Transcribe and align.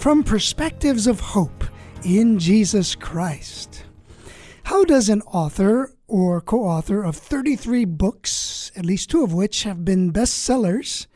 from 0.00 0.24
perspectives 0.24 1.06
of 1.06 1.20
hope 1.20 1.62
in 2.06 2.38
Jesus 2.38 2.94
Christ. 2.94 3.84
How 4.62 4.82
does 4.82 5.10
an 5.10 5.20
author 5.22 5.94
or 6.08 6.40
co 6.40 6.64
author 6.64 7.02
of 7.02 7.16
33 7.16 7.84
books, 7.84 8.72
at 8.74 8.86
least 8.86 9.10
two 9.10 9.22
of 9.22 9.34
which 9.34 9.64
have 9.64 9.84
been 9.84 10.10
bestsellers, 10.10 11.06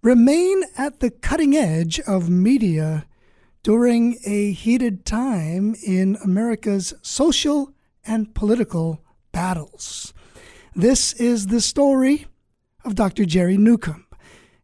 remain 0.00 0.62
at 0.78 1.00
the 1.00 1.10
cutting 1.10 1.54
edge 1.54 2.00
of 2.06 2.30
media 2.30 3.04
during 3.62 4.18
a 4.24 4.52
heated 4.52 5.04
time 5.04 5.74
in 5.86 6.16
America's 6.24 6.94
social 7.02 7.74
and 8.06 8.34
political 8.34 9.02
battles? 9.30 10.14
This 10.74 11.12
is 11.12 11.48
the 11.48 11.60
story 11.60 12.24
of 12.82 12.94
Dr. 12.94 13.26
Jerry 13.26 13.58
Newcombe 13.58 14.05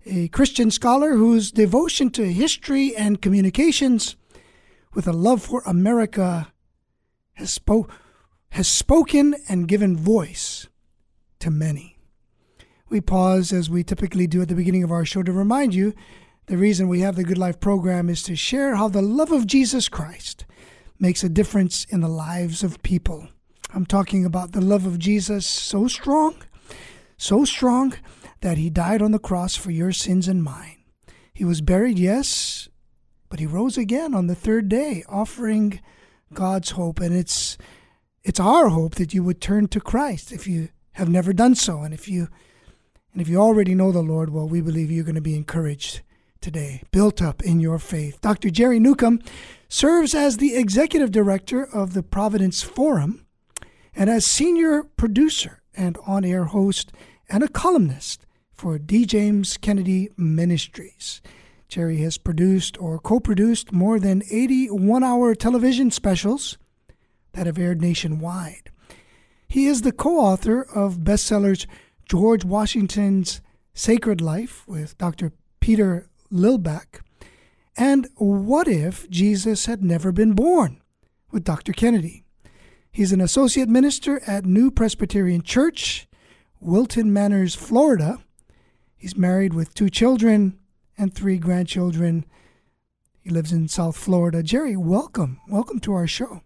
a 0.06 0.28
Christian 0.28 0.70
scholar 0.70 1.12
whose 1.12 1.53
devotion 1.53 2.11
to 2.11 2.33
history 2.33 2.95
and 2.97 3.22
communications 3.22 4.17
with 4.94 5.06
a 5.06 5.12
love 5.12 5.42
for 5.42 5.62
America 5.64 6.53
has, 7.34 7.59
spo- 7.59 7.89
has 8.50 8.69
spoken 8.69 9.34
and 9.48 9.69
given 9.69 9.97
voice 9.97 10.67
to 11.39 11.50
many. 11.50 11.98
We 12.89 13.00
pause 13.00 13.53
as 13.53 13.70
we 13.70 13.84
typically 13.84 14.27
do 14.27 14.42
at 14.42 14.48
the 14.48 14.55
beginning 14.55 14.84
of 14.84 14.92
our 14.92 15.05
show 15.05 15.22
to 15.22 15.33
remind 15.33 15.75
you 15.75 15.94
the 16.47 16.59
reason 16.59 16.89
we 16.89 17.00
have 17.00 17.16
the 17.16 17.25
Good 17.25 17.39
Life 17.39 17.61
program 17.61 18.09
is 18.11 18.22
to 18.25 18.37
share 18.37 18.75
how 18.75 18.89
the 18.89 19.00
love 19.00 19.33
of 19.33 19.47
Jesus 19.47 19.89
Christ 19.89 20.44
makes 20.98 21.25
a 21.25 21.28
difference 21.28 21.87
in 21.87 22.00
the 22.00 22.09
lives 22.09 22.62
of 22.62 22.83
people. 22.83 23.28
I'm 23.72 23.87
talking 23.87 24.25
about 24.25 24.53
the 24.53 24.61
love 24.61 24.84
of 24.84 24.98
Jesus 24.98 25.47
so 25.47 25.89
strong, 25.89 26.34
so 27.16 27.44
strong 27.44 27.94
that 28.43 28.59
he 28.59 28.71
died 28.71 29.01
on 29.01 29.12
the 29.12 29.19
cross 29.19 29.57
for 29.57 29.71
your 29.71 29.93
sins 29.93 30.29
and 30.29 30.43
mine. 30.43 30.85
He 31.33 31.45
was 31.45 31.61
buried, 31.61 31.98
yes, 31.98 32.69
but 33.31 33.41
he 33.41 33.47
rose 33.47 33.79
again 33.79 34.15
on 34.15 34.27
the 34.27 34.34
third 34.34 34.69
day, 34.69 35.03
offering 35.09 35.81
God's 36.34 36.73
hope. 36.73 37.01
And 37.01 37.17
it's 37.17 37.57
it's 38.23 38.39
our 38.39 38.69
hope 38.69 38.97
that 38.97 39.15
you 39.15 39.25
would 39.25 39.41
turn 39.41 39.67
to 39.69 39.81
Christ 39.81 40.31
if 40.31 40.47
you 40.47 40.69
have 40.93 41.09
never 41.09 41.33
done 41.33 41.55
so. 41.55 41.83
And 41.83 41.95
if 41.95 42.09
you 42.09 42.29
and 43.12 43.23
if 43.23 43.29
you 43.29 43.39
already 43.39 43.75
know 43.75 43.93
the 43.93 44.03
Lord, 44.03 44.31
well, 44.31 44.49
we 44.49 44.61
believe 44.61 44.91
you're 44.91 45.05
going 45.05 45.15
to 45.15 45.21
be 45.21 45.37
encouraged 45.37 46.03
today, 46.41 46.83
built 46.91 47.23
up 47.23 47.43
in 47.43 47.61
your 47.61 47.79
faith. 47.79 48.21
Dr. 48.21 48.51
Jerry 48.51 48.81
Newcombe 48.81 49.23
serves 49.69 50.15
as 50.15 50.37
the 50.37 50.56
executive 50.56 51.11
director 51.11 51.65
of 51.65 51.95
the 51.95 52.03
Providence 52.03 52.62
Forum 52.62 53.25
and 53.95 54.11
as 54.11 54.27
senior 54.27 54.83
producer 54.83 55.62
and 55.75 55.97
on 56.06 56.25
air 56.25 56.45
host 56.45 56.93
and 57.29 57.43
a 57.43 57.49
columnist 57.49 58.27
for 58.63 58.79
D. 58.79 59.05
James 59.07 59.57
Kennedy 59.57 60.09
Ministries. 60.17 61.21
Jerry 61.67 61.97
has 61.97 62.17
produced 62.17 62.81
or 62.81 63.00
co 63.00 63.19
produced 63.19 63.73
more 63.73 63.99
than 63.99 64.23
80 64.31 64.71
one 64.71 65.03
hour 65.03 65.34
television 65.34 65.91
specials 65.91 66.59
that 67.33 67.47
have 67.47 67.59
aired 67.59 67.83
nationwide. 67.83 68.71
He 69.49 69.67
is 69.67 69.83
the 69.83 69.91
co 69.91 70.17
author 70.17 70.62
of 70.62 70.99
bestsellers 70.99 71.67
George 72.09 72.45
Washington's 72.45 73.41
Sacred 73.75 74.21
Life 74.21 74.62
with 74.69 74.97
Dr. 74.97 75.33
Peter 75.59 76.09
Lillback 76.33 77.01
and 77.77 78.06
What 78.15 78.69
If 78.69 79.11
Jesus 79.11 79.67
Had 79.67 79.83
Never 79.83 80.12
Been 80.12 80.34
Born 80.34 80.81
with 81.33 81.43
Dr. 81.43 81.72
Kennedy. 81.72 82.22
He's 82.93 83.11
an 83.11 83.21
associate 83.21 83.69
minister 83.69 84.22
at 84.25 84.47
New 84.47 84.71
Presbyterian 84.71 85.43
Church, 85.43 86.06
Wilton 86.61 87.12
Manors, 87.12 87.56
Florida, 87.56 88.19
He's 89.03 89.17
married 89.17 89.53
with 89.53 89.75
two 89.75 89.91
children 89.91 90.61
and 90.97 91.13
three 91.13 91.37
grandchildren. 91.37 92.25
He 93.21 93.31
lives 93.31 93.51
in 93.51 93.67
South 93.67 93.97
Florida. 93.97 94.45
Jerry, 94.45 94.77
welcome. 94.77 95.41
Welcome 95.49 95.81
to 95.81 95.93
our 95.93 96.07
show. 96.07 96.43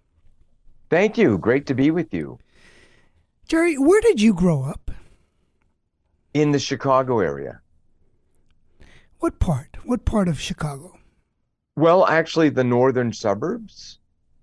Thank 0.89 1.19
you. 1.19 1.37
Great 1.37 1.67
to 1.67 1.75
be 1.75 1.91
with 1.91 2.15
you. 2.15 2.39
Jerry, 3.47 3.77
where 3.77 4.01
did 4.01 4.23
you 4.23 4.33
grow 4.33 4.63
up? 4.63 4.91
In 6.33 6.53
the 6.53 6.59
Chicago 6.59 7.21
area. 7.21 7.61
What 9.19 9.39
part? 9.39 9.77
What 9.85 10.07
part 10.07 10.27
of 10.27 10.41
Chicago? 10.41 10.99
Well, 11.77 12.07
actually, 12.07 12.49
the 12.49 12.65
northern 12.65 13.13
suburbs. 13.13 13.99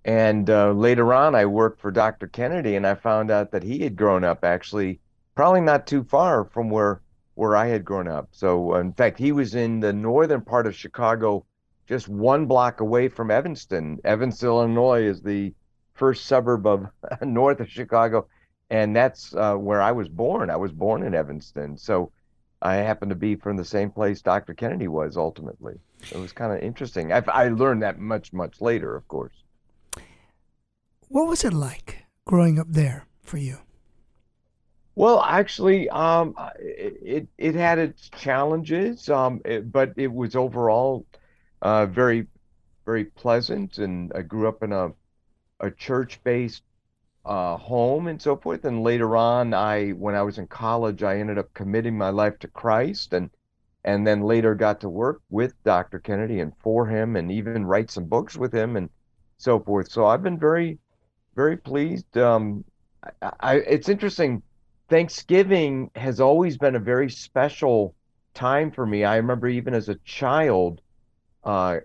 And 0.05 0.51
uh, 0.51 0.73
later 0.73 1.15
on, 1.15 1.33
I 1.33 1.47
worked 1.47 1.81
for 1.81 1.89
Dr. 1.89 2.27
Kennedy, 2.27 2.75
and 2.75 2.85
I 2.85 2.93
found 2.93 3.31
out 3.31 3.49
that 3.53 3.63
he 3.63 3.79
had 3.79 3.95
grown 3.95 4.23
up 4.23 4.43
actually 4.43 4.99
probably 5.33 5.61
not 5.61 5.87
too 5.87 6.03
far 6.03 6.45
from 6.45 6.69
where 6.69 7.01
where 7.35 7.55
I 7.55 7.67
had 7.67 7.85
grown 7.85 8.07
up. 8.07 8.29
So, 8.31 8.75
in 8.75 8.93
fact, 8.93 9.17
he 9.17 9.31
was 9.31 9.55
in 9.55 9.79
the 9.79 9.93
northern 9.93 10.41
part 10.41 10.67
of 10.67 10.75
Chicago, 10.75 11.45
just 11.87 12.07
one 12.07 12.45
block 12.45 12.79
away 12.79 13.07
from 13.07 13.31
Evanston. 13.31 13.99
Evanston, 14.03 14.47
Illinois 14.49 15.03
is 15.03 15.21
the 15.21 15.53
first 15.93 16.25
suburb 16.25 16.65
of 16.65 16.87
north 17.21 17.59
of 17.59 17.69
Chicago, 17.69 18.27
and 18.69 18.95
that's 18.95 19.33
uh, 19.35 19.55
where 19.55 19.81
I 19.81 19.91
was 19.91 20.09
born. 20.09 20.49
I 20.49 20.55
was 20.55 20.71
born 20.71 21.03
in 21.03 21.13
Evanston. 21.13 21.77
So, 21.77 22.11
I 22.63 22.75
happened 22.75 23.09
to 23.09 23.15
be 23.15 23.35
from 23.35 23.57
the 23.57 23.65
same 23.65 23.91
place 23.91 24.21
Dr. 24.21 24.53
Kennedy 24.53 24.87
was 24.87 25.17
ultimately. 25.17 25.75
It 26.11 26.17
was 26.17 26.31
kind 26.31 26.53
of 26.53 26.59
interesting. 26.59 27.11
I, 27.11 27.21
I 27.27 27.49
learned 27.49 27.83
that 27.83 27.99
much, 27.99 28.31
much 28.31 28.61
later, 28.61 28.95
of 28.95 29.05
course. 29.09 29.33
What 31.09 31.27
was 31.27 31.43
it 31.43 31.53
like 31.53 32.05
growing 32.25 32.57
up 32.57 32.67
there 32.69 33.05
for 33.21 33.37
you? 33.37 33.57
Well, 34.95 35.21
actually, 35.21 35.89
um, 35.89 36.35
it 36.59 37.27
it 37.37 37.55
had 37.55 37.79
its 37.79 38.09
challenges, 38.09 39.09
um, 39.09 39.41
it, 39.45 39.71
but 39.71 39.93
it 39.97 40.11
was 40.11 40.35
overall 40.35 41.05
uh, 41.61 41.85
very 41.87 42.27
very 42.85 43.05
pleasant. 43.05 43.77
And 43.79 44.11
I 44.15 44.21
grew 44.23 44.47
up 44.47 44.63
in 44.63 44.71
a 44.71 44.91
a 45.61 45.71
church-based 45.71 46.63
uh, 47.25 47.57
home 47.57 48.07
and 48.07 48.21
so 48.21 48.37
forth. 48.37 48.65
And 48.65 48.83
later 48.83 49.17
on, 49.17 49.53
I 49.53 49.91
when 49.91 50.15
I 50.15 50.23
was 50.23 50.37
in 50.39 50.47
college, 50.47 51.03
I 51.03 51.19
ended 51.19 51.37
up 51.39 51.53
committing 51.53 51.97
my 51.97 52.09
life 52.11 52.39
to 52.39 52.47
Christ, 52.49 53.13
and 53.13 53.31
and 53.85 54.05
then 54.07 54.21
later 54.23 54.55
got 54.55 54.81
to 54.81 54.89
work 54.89 55.21
with 55.29 55.53
Dr. 55.63 55.99
Kennedy 55.99 56.39
and 56.41 56.53
for 56.59 56.87
him, 56.87 57.15
and 57.17 57.31
even 57.31 57.65
write 57.65 57.91
some 57.91 58.05
books 58.05 58.37
with 58.37 58.53
him 58.53 58.75
and 58.77 58.89
so 59.37 59.59
forth. 59.59 59.91
So 59.91 60.05
I've 60.07 60.23
been 60.23 60.39
very 60.39 60.79
very 61.35 61.57
pleased. 61.57 62.17
Um, 62.17 62.65
I, 63.21 63.31
I 63.39 63.55
it's 63.57 63.89
interesting 63.89 64.43
Thanksgiving 64.93 65.89
has 65.95 66.19
always 66.19 66.55
been 66.55 66.75
a 66.75 66.79
very 66.79 67.09
special 67.09 67.95
time 68.35 68.69
for 68.69 68.85
me. 68.85 69.03
I 69.03 69.15
remember 69.15 69.47
even 69.47 69.73
as 69.73 69.89
a 69.89 69.95
child 70.05 70.81
uh, 71.43 71.79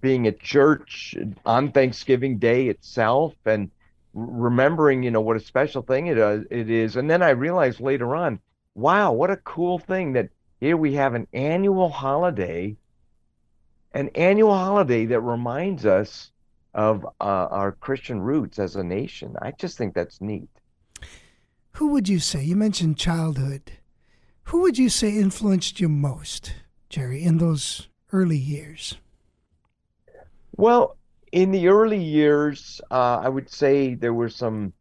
being 0.00 0.26
at 0.26 0.40
church 0.40 1.14
on 1.44 1.70
Thanksgiving 1.70 2.38
Day 2.38 2.68
itself 2.68 3.34
and 3.44 3.70
remembering, 4.14 5.02
you 5.02 5.10
know, 5.10 5.20
what 5.20 5.36
a 5.36 5.40
special 5.40 5.82
thing 5.82 6.06
it 6.06 6.16
is, 6.16 6.46
it 6.50 6.70
is. 6.70 6.96
And 6.96 7.10
then 7.10 7.22
I 7.22 7.28
realized 7.32 7.80
later 7.80 8.16
on, 8.16 8.40
wow, 8.74 9.12
what 9.12 9.30
a 9.30 9.36
cool 9.36 9.78
thing 9.78 10.14
that 10.14 10.30
here 10.58 10.78
we 10.78 10.94
have 10.94 11.12
an 11.12 11.26
annual 11.34 11.90
holiday, 11.90 12.74
an 13.92 14.08
annual 14.14 14.54
holiday 14.54 15.04
that 15.04 15.20
reminds 15.20 15.84
us 15.84 16.30
of 16.72 17.04
uh, 17.04 17.48
our 17.50 17.72
Christian 17.72 18.18
roots 18.18 18.58
as 18.58 18.76
a 18.76 18.82
nation. 18.82 19.36
I 19.42 19.50
just 19.50 19.76
think 19.76 19.92
that's 19.92 20.22
neat 20.22 20.48
who 21.76 21.88
would 21.88 22.08
you 22.08 22.18
say, 22.18 22.42
you 22.42 22.56
mentioned 22.56 22.96
childhood, 22.96 23.72
who 24.44 24.62
would 24.62 24.78
you 24.78 24.88
say 24.88 25.10
influenced 25.10 25.78
you 25.78 25.88
most, 25.88 26.54
Jerry, 26.88 27.22
in 27.22 27.36
those 27.36 27.88
early 28.12 28.38
years? 28.38 28.96
Well, 30.56 30.96
in 31.32 31.50
the 31.50 31.68
early 31.68 32.02
years, 32.02 32.80
uh, 32.90 33.18
I 33.22 33.28
would 33.28 33.50
say 33.50 33.94
there 33.94 34.14
were 34.14 34.30
some 34.30 34.72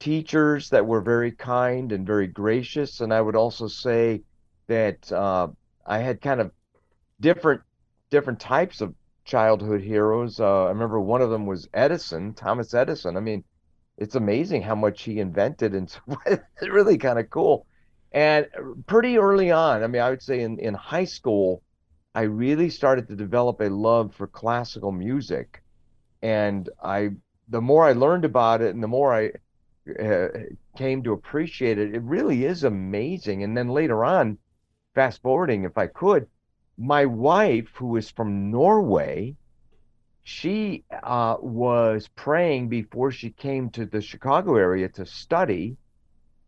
teachers 0.00 0.70
that 0.70 0.86
were 0.86 1.02
very 1.02 1.32
kind 1.32 1.92
and 1.92 2.06
very 2.06 2.28
gracious. 2.28 3.02
And 3.02 3.12
I 3.12 3.20
would 3.20 3.36
also 3.36 3.68
say 3.68 4.22
that 4.68 5.12
uh, 5.12 5.48
I 5.84 5.98
had 5.98 6.22
kind 6.22 6.40
of 6.40 6.50
different 7.20 7.60
different 8.08 8.40
types 8.40 8.80
of 8.80 8.94
childhood 9.24 9.82
heroes. 9.82 10.40
Uh, 10.40 10.64
I 10.64 10.68
remember 10.68 10.98
one 10.98 11.20
of 11.20 11.30
them 11.30 11.44
was 11.44 11.68
Edison, 11.74 12.32
Thomas 12.32 12.72
Edison. 12.72 13.16
I 13.16 13.20
mean, 13.20 13.44
it's 14.02 14.14
amazing 14.16 14.62
how 14.62 14.74
much 14.74 15.02
he 15.02 15.20
invented 15.20 15.74
and 15.74 15.96
it's 16.26 16.68
really 16.68 16.98
kind 16.98 17.18
of 17.18 17.30
cool. 17.30 17.66
And 18.12 18.46
pretty 18.86 19.16
early 19.16 19.50
on 19.50 19.82
i 19.82 19.86
mean 19.86 20.02
i 20.02 20.10
would 20.10 20.22
say 20.22 20.40
in, 20.42 20.58
in 20.58 20.74
high 20.74 21.06
school 21.06 21.62
i 22.14 22.22
really 22.22 22.68
started 22.68 23.08
to 23.08 23.16
develop 23.16 23.60
a 23.60 23.70
love 23.70 24.14
for 24.14 24.26
classical 24.26 24.92
music. 24.92 25.62
And 26.20 26.68
I 26.82 27.10
the 27.48 27.60
more 27.60 27.84
I 27.84 27.92
learned 27.92 28.24
about 28.24 28.60
it 28.60 28.74
and 28.74 28.82
the 28.82 28.88
more 28.88 29.14
I 29.14 29.32
uh, 30.00 30.28
came 30.76 31.02
to 31.02 31.12
appreciate 31.12 31.78
it, 31.78 31.94
it 31.94 32.02
really 32.02 32.44
is 32.44 32.64
amazing. 32.64 33.42
And 33.42 33.56
then 33.56 33.68
later 33.68 34.04
on, 34.04 34.38
fast 34.94 35.20
forwarding, 35.22 35.64
if 35.64 35.76
I 35.76 35.86
could, 35.86 36.28
my 36.78 37.04
wife, 37.04 37.70
who 37.74 37.96
is 37.96 38.10
from 38.10 38.50
Norway, 38.50 39.36
she 40.24 40.84
uh, 41.02 41.36
was 41.40 42.08
praying 42.14 42.68
before 42.68 43.10
she 43.10 43.30
came 43.30 43.70
to 43.70 43.86
the 43.86 44.00
Chicago 44.00 44.56
area 44.56 44.88
to 44.90 45.04
study 45.04 45.76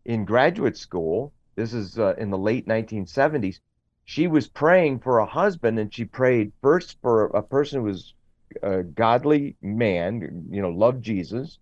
in 0.05 0.23
graduate 0.23 0.77
school. 0.77 1.33
This 1.55 1.73
is 1.73 1.99
uh, 1.99 2.15
in 2.17 2.29
the 2.29 2.37
late 2.37 2.67
1970s. 2.67 3.59
She 4.05 4.27
was 4.27 4.47
praying 4.47 4.99
for 4.99 5.19
a 5.19 5.25
husband, 5.25 5.79
and 5.79 5.93
she 5.93 6.05
prayed 6.05 6.53
first 6.61 6.97
for 7.01 7.25
a 7.27 7.41
person 7.41 7.79
who 7.79 7.87
was 7.87 8.13
a 8.61 8.83
godly 8.83 9.55
man, 9.61 10.47
you 10.49 10.61
know, 10.61 10.69
loved 10.69 11.03
Jesus, 11.03 11.57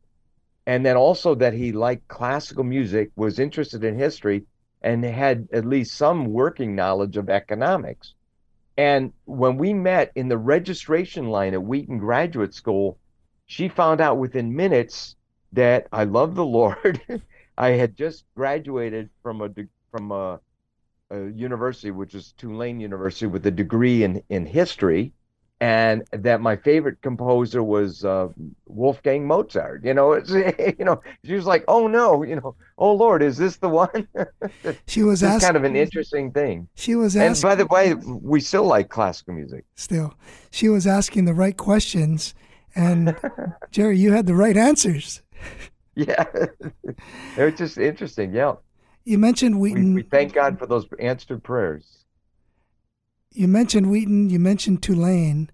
and 0.68 0.86
then 0.86 0.98
also 0.98 1.36
that 1.36 1.54
he 1.54 1.72
liked 1.72 2.08
classical 2.08 2.64
music, 2.64 3.12
was 3.16 3.40
interested 3.40 3.84
in 3.84 3.98
history, 3.98 4.46
and 4.82 5.04
had 5.04 5.48
at 5.54 5.66
least 5.66 5.96
some 5.96 6.26
working 6.28 6.76
knowledge 6.76 7.18
of 7.18 7.30
economics. 7.30 8.14
And 8.78 9.14
when 9.26 9.58
we 9.58 9.74
met 9.74 10.12
in 10.16 10.30
the 10.30 10.38
registration 10.38 11.30
line 11.30 11.54
at 11.54 11.64
Wheaton 11.64 12.00
Graduate 12.00 12.54
School, 12.54 12.98
she 13.46 13.68
found 13.68 14.02
out 14.02 14.18
within 14.18 14.56
minutes 14.56 15.16
that 15.52 15.88
I 15.92 16.06
love 16.06 16.36
the 16.36 16.46
Lord. 16.46 17.02
I 17.58 17.70
had 17.72 17.96
just 17.96 18.26
graduated 18.36 19.10
from 19.22 19.42
a 19.42 19.50
from 19.92 20.12
a, 20.12 20.40
a, 21.12 21.28
university, 21.30 21.92
which 21.92 22.16
is 22.16 22.34
Tulane 22.34 22.80
University, 22.80 23.28
with 23.28 23.46
a 23.46 23.52
degree 23.52 24.04
in 24.04 24.24
in 24.30 24.46
history, 24.48 25.14
and 25.60 26.04
that 26.12 26.42
my 26.42 26.56
favorite 26.56 27.02
composer 27.02 27.64
was 27.64 28.04
uh, 28.04 28.28
Wolfgang 28.68 29.26
Mozart. 29.26 29.86
You 29.86 29.94
know, 29.94 30.12
it's 30.12 30.30
you 30.80 30.86
know, 30.86 31.02
she 31.24 31.34
was 31.34 31.46
like, 31.46 31.64
"Oh 31.68 31.88
no, 31.88 32.24
you 32.24 32.36
know, 32.36 32.56
oh 32.78 32.94
Lord, 32.94 33.22
is 33.24 33.38
this 33.38 33.58
the 33.58 33.70
one?" 33.70 34.08
she 34.88 35.04
was 35.04 35.24
asking, 35.24 35.48
kind 35.48 35.58
of 35.58 35.64
an 35.64 35.76
interesting 35.76 36.32
thing. 36.32 36.68
She 36.76 36.96
was 36.96 37.16
asking, 37.16 37.28
and 37.28 37.42
by 37.42 37.56
the 37.56 37.66
way, 37.68 37.94
we 37.94 38.40
still 38.42 38.66
like 38.66 38.90
classical 38.90 39.34
music. 39.34 39.66
Still, 39.76 40.14
she 40.52 40.70
was 40.70 40.86
asking 40.86 41.26
the 41.26 41.34
right 41.34 41.56
questions, 41.56 42.36
and 42.76 43.16
Jerry, 43.72 43.98
you 43.98 44.12
had 44.12 44.26
the 44.26 44.36
right 44.36 44.58
answers. 44.58 45.22
yeah, 45.96 46.26
it 46.34 47.38
was 47.38 47.54
just 47.56 47.78
interesting. 47.78 48.34
Yeah. 48.34 48.56
You 49.06 49.18
mentioned 49.18 49.60
Wheaton. 49.60 49.94
We, 49.94 50.04
we 50.04 50.10
thank 50.10 50.34
God 50.34 50.58
for 50.58 50.66
those 50.66 50.88
answered 50.98 51.44
prayers 51.44 52.03
you 53.34 53.48
mentioned 53.48 53.90
Wheaton, 53.90 54.30
you 54.30 54.40
mentioned 54.40 54.84
Tulane. 54.84 55.50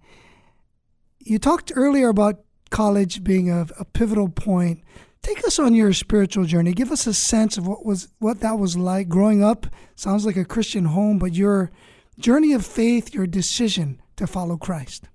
You 1.19 1.39
talked 1.39 1.71
earlier 1.75 2.09
about 2.09 2.43
college 2.69 3.23
being 3.23 3.49
a, 3.49 3.67
a, 3.79 3.85
pivotal 3.85 4.29
point. 4.29 4.83
Take 5.21 5.45
us 5.45 5.59
on 5.59 5.73
your 5.73 5.93
spiritual 5.93 6.45
journey. 6.45 6.73
Give 6.73 6.91
us 6.91 7.07
a 7.07 7.13
sense 7.13 7.57
of 7.57 7.67
what 7.67 7.85
was 7.85 8.09
what 8.19 8.41
that 8.41 8.59
was 8.59 8.77
like 8.77 9.09
growing 9.09 9.43
up. 9.43 9.67
Sounds 9.95 10.25
like 10.25 10.37
a 10.37 10.45
Christian 10.45 10.85
home, 10.85 11.19
but 11.19 11.33
your 11.33 11.71
journey 12.19 12.53
of 12.53 12.65
faith, 12.65 13.13
your 13.13 13.27
decision 13.27 14.01
to 14.15 14.27
follow 14.27 14.57
Christ. 14.57 15.09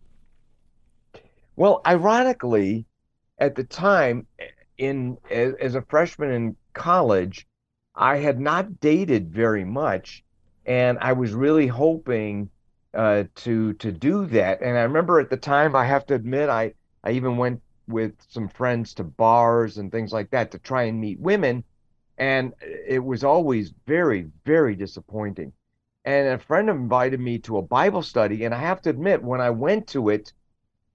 Well, 1.57 1.81
ironically, 1.87 2.87
at 3.39 3.55
the 3.55 3.65
time, 3.65 4.27
in 4.79 5.17
as, 5.31 5.55
as 5.61 5.75
a 5.75 5.83
freshman 5.83 6.31
in 6.31 6.57
college, 6.73 7.47
I 7.95 8.17
had 8.17 8.41
not 8.41 8.81
dated 8.81 9.33
very 9.33 9.65
much, 9.65 10.25
and 10.67 10.99
I 11.01 11.13
was 11.13 11.33
really 11.33 11.69
hoping 11.69 12.51
uh, 12.95 13.25
to 13.37 13.73
to 13.75 13.93
do 13.93 14.27
that. 14.27 14.61
And 14.63 14.79
I 14.79 14.83
remember 14.83 15.21
at 15.21 15.31
the 15.31 15.37
time, 15.37 15.77
I 15.77 15.85
have 15.85 16.07
to 16.07 16.15
admit, 16.15 16.49
I 16.49 16.75
I 17.03 17.13
even 17.13 17.37
went 17.37 17.61
with 17.87 18.13
some 18.29 18.49
friends 18.49 18.95
to 18.95 19.05
bars 19.05 19.79
and 19.79 19.93
things 19.93 20.13
like 20.13 20.31
that 20.31 20.51
to 20.53 20.59
try 20.59 20.85
and 20.85 21.01
meet 21.01 21.21
women, 21.21 21.65
and 22.19 22.53
it 22.61 23.05
was 23.05 23.25
always 23.25 23.73
very 23.87 24.27
very 24.45 24.75
disappointing. 24.75 25.53
And 26.07 26.29
a 26.29 26.39
friend 26.39 26.69
invited 26.69 27.21
me 27.21 27.39
to 27.41 27.57
a 27.57 27.63
Bible 27.63 28.03
study, 28.03 28.45
and 28.45 28.55
I 28.55 28.59
have 28.59 28.83
to 28.83 28.91
admit, 28.91 29.23
when 29.23 29.41
I 29.41 29.51
went 29.51 29.87
to 29.89 30.11
it, 30.11 30.33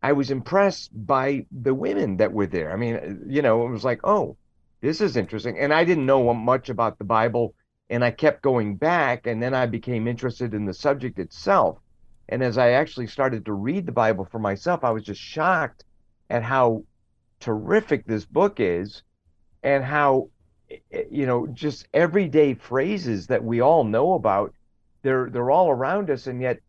I 0.01 0.13
was 0.13 0.29
impressed 0.31 0.91
by 0.93 1.45
the 1.51 1.73
women 1.73 2.17
that 2.17 2.31
were 2.31 2.45
there. 2.45 2.71
I 2.71 2.75
mean, 2.75 3.23
you 3.27 3.41
know, 3.41 3.65
it 3.65 3.71
was 3.71 3.83
like, 3.83 4.01
oh, 4.03 4.37
this 4.81 5.01
is 5.01 5.17
interesting. 5.17 5.57
And 5.59 5.73
I 5.73 5.83
didn't 5.83 6.05
know 6.05 6.33
much 6.33 6.69
about 6.69 6.97
the 6.97 7.05
Bible, 7.05 7.55
and 7.89 8.03
I 8.03 8.11
kept 8.11 8.43
going 8.43 8.75
back, 8.77 9.27
and 9.27 9.41
then 9.41 9.53
I 9.53 9.65
became 9.65 10.07
interested 10.07 10.53
in 10.53 10.65
the 10.65 10.73
subject 10.73 11.17
itself. 11.19 11.79
And 12.29 12.43
as 12.43 12.57
I 12.57 12.71
actually 12.71 13.07
started 13.07 13.45
to 13.45 13.53
read 13.53 13.85
the 13.85 13.91
Bible 13.91 14.23
for 14.23 14.39
myself, 14.39 14.83
I 14.83 14.91
was 14.91 15.03
just 15.03 15.19
shocked 15.19 15.83
at 16.29 16.43
how 16.43 16.83
terrific 17.39 18.05
this 18.05 18.25
book 18.25 18.59
is 18.59 19.01
and 19.63 19.83
how 19.83 20.29
you 21.09 21.25
know 21.25 21.47
just 21.47 21.87
everyday 21.93 22.53
phrases 22.53 23.27
that 23.27 23.43
we 23.43 23.61
all 23.61 23.83
know 23.83 24.13
about 24.13 24.53
they're 25.01 25.29
they're 25.29 25.51
all 25.51 25.69
around 25.69 26.09
us 26.09 26.27
and 26.27 26.41
yet 26.41 26.59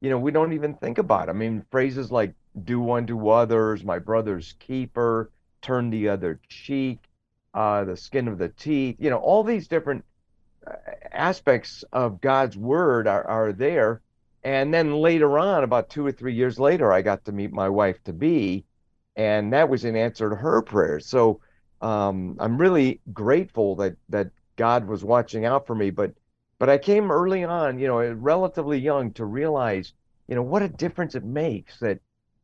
you 0.00 0.10
know 0.10 0.18
we 0.18 0.32
don't 0.32 0.52
even 0.52 0.74
think 0.74 0.98
about 0.98 1.26
them. 1.26 1.36
i 1.36 1.38
mean 1.38 1.64
phrases 1.70 2.10
like 2.10 2.34
do 2.64 2.90
unto 2.90 3.28
others 3.28 3.84
my 3.84 3.98
brother's 3.98 4.54
keeper 4.58 5.30
turn 5.62 5.90
the 5.90 6.08
other 6.08 6.40
cheek 6.48 6.98
uh, 7.52 7.84
the 7.84 7.96
skin 7.96 8.26
of 8.26 8.38
the 8.38 8.48
teeth 8.48 8.96
you 8.98 9.10
know 9.10 9.18
all 9.18 9.44
these 9.44 9.68
different 9.68 10.04
uh, 10.66 10.72
aspects 11.12 11.84
of 11.92 12.20
god's 12.20 12.56
word 12.56 13.06
are, 13.06 13.24
are 13.26 13.52
there 13.52 14.00
and 14.44 14.74
then 14.74 14.92
later 14.92 15.38
on, 15.38 15.64
about 15.64 15.88
two 15.88 16.06
or 16.06 16.12
three 16.12 16.34
years 16.34 16.58
later, 16.58 16.92
I 16.92 17.00
got 17.00 17.24
to 17.24 17.32
meet 17.32 17.50
my 17.50 17.68
wife 17.68 18.02
to 18.04 18.12
be, 18.12 18.66
and 19.16 19.52
that 19.54 19.70
was 19.70 19.86
in 19.86 19.96
answer 19.96 20.28
to 20.28 20.36
her 20.36 20.60
prayers. 20.60 21.06
So 21.06 21.40
um, 21.80 22.36
I'm 22.38 22.58
really 22.58 23.00
grateful 23.12 23.74
that 23.76 23.96
that 24.10 24.30
God 24.56 24.86
was 24.86 25.02
watching 25.02 25.46
out 25.46 25.66
for 25.66 25.74
me. 25.74 25.90
But 25.90 26.12
but 26.58 26.68
I 26.68 26.76
came 26.76 27.10
early 27.10 27.42
on, 27.42 27.78
you 27.78 27.88
know, 27.88 28.12
relatively 28.12 28.78
young, 28.78 29.12
to 29.14 29.24
realize, 29.24 29.94
you 30.28 30.34
know, 30.34 30.42
what 30.42 30.62
a 30.62 30.68
difference 30.68 31.14
it 31.14 31.24
makes 31.24 31.78
that 31.80 32.00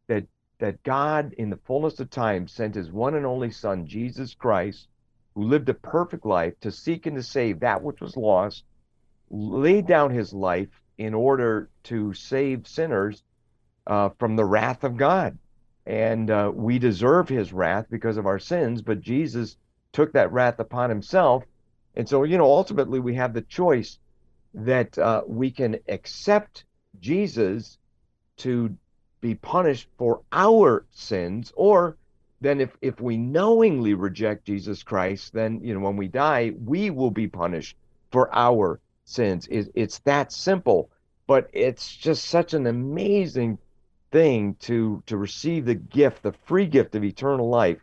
that 0.07 0.25
that 0.59 0.83
God, 0.83 1.35
in 1.35 1.51
the 1.51 1.61
fullness 1.67 2.01
of 2.01 2.09
time, 2.09 2.49
sent 2.49 2.77
His 2.77 2.91
one 2.91 3.15
and 3.15 3.27
only 3.27 3.51
Son, 3.51 3.87
Jesus 3.87 4.33
Christ, 4.33 4.89
who 5.35 5.43
lived 5.45 5.69
a 5.69 5.75
perfect 5.75 6.25
life 6.25 6.59
to 6.61 6.73
seek 6.73 7.05
and 7.05 7.17
to 7.17 7.23
save 7.23 7.61
that 7.61 7.83
which 7.83 8.01
was 8.01 8.17
lost, 8.17 8.65
laid 9.31 9.87
down 9.87 10.11
His 10.11 10.33
life 10.33 10.80
in 11.01 11.15
order 11.15 11.71
to 11.83 12.13
save 12.13 12.69
sinners 12.69 13.23
uh, 13.87 14.11
from 14.19 14.37
the 14.37 14.45
wrath 14.45 14.85
of 14.85 14.99
God. 14.99 15.39
And 15.87 16.31
uh, 16.31 16.53
we 16.55 16.79
deserve 16.79 17.27
his 17.27 17.55
wrath 17.55 17.87
because 17.89 18.19
of 18.19 18.27
our 18.27 18.39
sins, 18.39 18.83
but 18.83 19.01
Jesus 19.01 19.57
took 19.93 20.13
that 20.13 20.31
wrath 20.31 20.61
upon 20.61 20.91
himself. 20.91 21.43
And 21.97 22.07
so, 22.07 22.25
you 22.25 22.37
know, 22.37 22.45
ultimately 22.45 23.01
we 23.01 23.15
have 23.15 23.33
the 23.33 23.41
choice 23.41 23.99
that 24.53 24.99
uh, 24.99 25.23
we 25.27 25.51
can 25.51 25.79
accept 25.89 26.65
Jesus 27.01 27.79
to 28.37 28.77
be 29.23 29.35
punished 29.35 29.89
for 29.97 30.21
our 30.33 30.85
sins, 30.91 31.51
or 31.57 31.97
then 32.43 32.61
if, 32.61 32.77
if 32.83 33.01
we 33.01 33.17
knowingly 33.17 33.95
reject 33.95 34.45
Jesus 34.45 34.83
Christ, 34.83 35.33
then, 35.33 35.61
you 35.63 35.73
know, 35.73 35.81
when 35.81 35.97
we 35.97 36.09
die, 36.09 36.53
we 36.63 36.91
will 36.91 37.11
be 37.11 37.27
punished 37.27 37.75
for 38.11 38.29
our 38.35 38.81
sins. 39.11 39.49
It's 39.51 39.99
that 40.01 40.33
simple. 40.33 40.91
But 41.27 41.49
it's 41.53 41.95
just 41.97 42.25
such 42.25 42.55
an 42.55 42.67
amazing 42.67 43.59
thing 44.11 44.57
to 44.61 45.03
to 45.07 45.17
receive 45.17 45.65
the 45.65 45.75
gift, 45.75 46.23
the 46.23 46.33
free 46.33 46.67
gift 46.67 46.95
of 46.95 47.05
eternal 47.05 47.49
life 47.49 47.79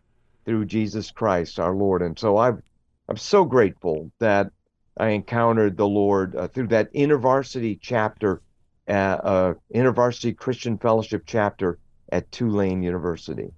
through 0.46 0.66
Jesus 0.66 1.12
Christ 1.12 1.60
our 1.60 1.74
Lord. 1.74 2.02
And 2.02 2.18
so 2.18 2.38
I've 2.38 2.62
I'm 3.08 3.18
so 3.18 3.46
grateful 3.46 4.12
that 4.20 4.52
I 4.98 5.10
encountered 5.10 5.78
the 5.78 5.88
Lord 5.88 6.36
uh, 6.36 6.48
through 6.48 6.68
that 6.68 6.92
InterVarsity 6.94 7.80
chapter, 7.82 8.42
uh, 8.88 8.92
uh, 8.92 9.54
InterVarsity 9.74 10.36
Christian 10.36 10.78
Fellowship 10.78 11.24
chapter 11.26 11.80
at 12.12 12.32
Tulane 12.32 12.82
University. 12.84 13.52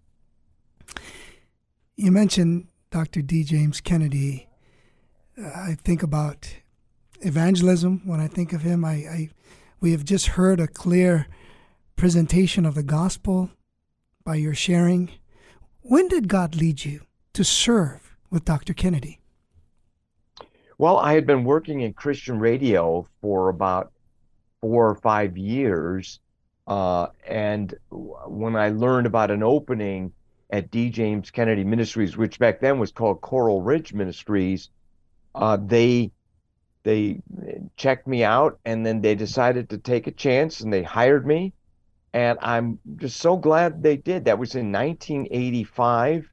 You 1.95 2.11
mentioned 2.11 2.67
Dr. 2.91 3.21
D. 3.21 3.43
James 3.43 3.81
Kennedy. 3.81 4.47
I 5.38 5.75
think 5.75 6.03
about 6.03 6.55
evangelism 7.21 8.01
when 8.05 8.19
I 8.19 8.27
think 8.27 8.53
of 8.53 8.61
him. 8.61 8.83
I, 8.85 8.91
I 8.91 9.29
we 9.79 9.91
have 9.91 10.03
just 10.03 10.27
heard 10.27 10.59
a 10.59 10.67
clear 10.67 11.27
presentation 11.95 12.65
of 12.65 12.75
the 12.75 12.83
gospel 12.83 13.49
by 14.23 14.35
your 14.35 14.53
sharing. 14.53 15.09
When 15.81 16.07
did 16.07 16.27
God 16.27 16.55
lead 16.55 16.83
you 16.85 17.01
to 17.33 17.43
serve 17.43 18.15
with 18.29 18.45
Dr. 18.45 18.73
Kennedy? 18.73 19.19
Well, 20.77 20.97
I 20.97 21.13
had 21.13 21.25
been 21.25 21.43
working 21.43 21.81
in 21.81 21.93
Christian 21.93 22.39
radio 22.39 23.05
for 23.21 23.49
about 23.49 23.91
four 24.61 24.89
or 24.89 24.95
five 24.95 25.38
years. 25.38 26.19
Uh, 26.67 27.07
and 27.27 27.73
when 27.89 28.55
I 28.55 28.69
learned 28.69 29.07
about 29.07 29.31
an 29.31 29.43
opening 29.43 30.13
at 30.51 30.71
D. 30.71 30.89
James 30.89 31.31
Kennedy 31.31 31.63
Ministries, 31.63 32.17
which 32.17 32.39
back 32.39 32.59
then 32.59 32.79
was 32.79 32.91
called 32.91 33.21
Coral 33.21 33.61
Ridge 33.61 33.93
Ministries, 33.93 34.69
uh, 35.35 35.57
they 35.57 36.11
they 36.83 37.21
checked 37.77 38.07
me 38.07 38.24
out 38.24 38.59
and 38.65 38.86
then 38.86 39.01
they 39.01 39.15
decided 39.15 39.69
to 39.69 39.77
take 39.77 40.07
a 40.07 40.12
chance 40.12 40.62
and 40.62 40.71
they 40.74 40.83
hired 40.83 41.25
me 41.27 41.53
And 42.13 42.39
I'm 42.41 42.79
just 42.98 43.17
so 43.19 43.38
glad 43.38 43.83
they 43.83 43.98
did. 43.98 44.25
That 44.25 44.39
was 44.39 44.55
in 44.55 44.71
1985. 44.71 46.29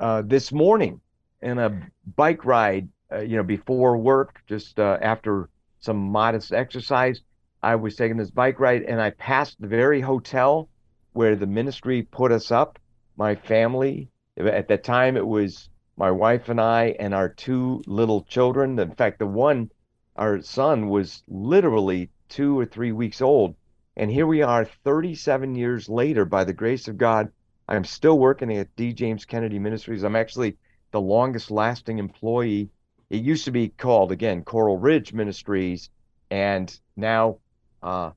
Uh, 0.00 0.22
this 0.26 0.52
morning, 0.52 1.00
in 1.42 1.58
a 1.58 1.70
bike 2.16 2.44
ride, 2.44 2.88
uh, 3.12 3.20
you 3.20 3.36
know, 3.36 3.42
before 3.42 3.96
work, 3.96 4.42
just 4.48 4.78
uh, 4.80 4.98
after 5.00 5.48
some 5.80 5.96
modest 5.98 6.52
exercise, 6.52 7.20
I 7.62 7.76
was 7.76 7.96
taking 7.96 8.16
this 8.18 8.30
bike 8.30 8.60
ride 8.60 8.82
and 8.82 9.00
I 9.00 9.10
passed 9.10 9.60
the 9.60 9.68
very 9.68 10.00
hotel 10.00 10.68
where 11.12 11.36
the 11.36 11.46
ministry 11.46 12.02
put 12.02 12.32
us 12.32 12.50
up. 12.50 12.78
My 13.16 13.34
family, 13.36 14.10
at 14.36 14.68
that 14.68 14.84
time, 14.84 15.16
it 15.16 15.26
was 15.26 15.68
my 15.96 16.10
wife 16.10 16.48
and 16.48 16.60
I 16.60 16.96
and 16.98 17.14
our 17.14 17.28
two 17.28 17.82
little 17.86 18.22
children. 18.24 18.78
In 18.78 18.94
fact, 18.94 19.18
the 19.20 19.26
one, 19.26 19.70
our 20.16 20.40
son, 20.42 20.88
was 20.88 21.22
literally 21.28 22.10
two 22.28 22.58
or 22.58 22.66
three 22.66 22.92
weeks 22.92 23.20
old. 23.20 23.54
And 23.96 24.10
here 24.10 24.26
we 24.26 24.42
are 24.42 24.64
37 24.64 25.54
years 25.54 25.88
later, 25.88 26.24
by 26.24 26.44
the 26.44 26.52
grace 26.52 26.88
of 26.88 26.98
God. 26.98 27.30
I'm 27.68 27.84
still 27.84 28.18
working 28.18 28.52
at 28.56 28.74
D. 28.76 28.92
James 28.92 29.24
Kennedy 29.24 29.58
Ministries. 29.58 30.02
I'm 30.02 30.16
actually 30.16 30.56
the 30.90 31.00
longest 31.00 31.50
lasting 31.50 31.98
employee. 31.98 32.70
It 33.10 33.22
used 33.22 33.44
to 33.46 33.50
be 33.50 33.68
called, 33.68 34.12
again, 34.12 34.42
Coral 34.42 34.78
Ridge 34.78 35.12
Ministries. 35.12 35.90
And 36.30 36.76
now 36.96 37.38
uh, 37.82 38.10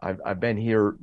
I've, 0.00 0.20
I've 0.24 0.40
been 0.40 0.56
here 0.56 0.96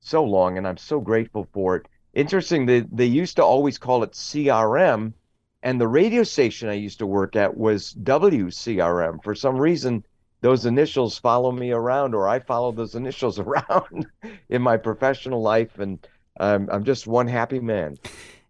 so 0.00 0.24
long 0.24 0.58
and 0.58 0.66
I'm 0.66 0.76
so 0.76 1.00
grateful 1.00 1.48
for 1.52 1.76
it. 1.76 1.86
Interesting, 2.14 2.66
they, 2.66 2.80
they 2.80 3.06
used 3.06 3.36
to 3.36 3.44
always 3.44 3.78
call 3.78 4.02
it 4.02 4.12
CRM 4.12 5.12
and 5.62 5.80
the 5.80 5.88
radio 5.88 6.22
station 6.22 6.68
I 6.68 6.74
used 6.74 6.98
to 7.00 7.06
work 7.06 7.36
at 7.36 7.56
was 7.56 7.94
WCRM. 7.94 9.22
For 9.22 9.34
some 9.34 9.56
reason, 9.56 10.04
those 10.40 10.66
initials 10.66 11.18
follow 11.18 11.50
me 11.50 11.72
around, 11.72 12.14
or 12.14 12.28
I 12.28 12.38
follow 12.38 12.72
those 12.72 12.94
initials 12.94 13.38
around 13.38 14.06
in 14.48 14.62
my 14.62 14.76
professional 14.76 15.42
life, 15.42 15.78
and 15.78 16.06
um, 16.38 16.68
I'm 16.70 16.84
just 16.84 17.06
one 17.06 17.26
happy 17.26 17.60
man. 17.60 17.98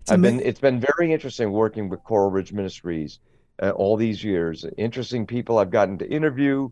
It's 0.01 0.11
I've 0.11 0.23
been 0.23 0.41
it's 0.41 0.61
been 0.61 0.81
very 0.81 1.13
interesting 1.13 1.53
working 1.53 1.89
with 1.89 2.03
Coral 2.05 2.31
Ridge 2.31 2.53
Ministries 2.53 3.21
uh, 3.63 3.71
all 3.71 3.97
these 3.97 4.23
years. 4.23 4.67
Interesting 4.77 5.27
people 5.27 5.59
I've 5.59 5.71
gotten 5.71 5.99
to 5.99 6.11
interview 6.11 6.71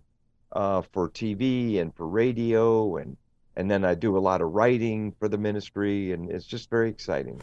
uh, 0.52 0.82
for 0.92 1.08
TV 1.08 1.80
and 1.80 1.94
for 1.94 2.06
radio, 2.06 2.96
and 2.96 3.16
and 3.56 3.70
then 3.70 3.84
I 3.84 3.94
do 3.94 4.16
a 4.16 4.20
lot 4.20 4.42
of 4.42 4.52
writing 4.52 5.14
for 5.18 5.28
the 5.28 5.38
ministry, 5.38 6.12
and 6.12 6.30
it's 6.30 6.46
just 6.46 6.68
very 6.68 6.90
exciting. 6.90 7.40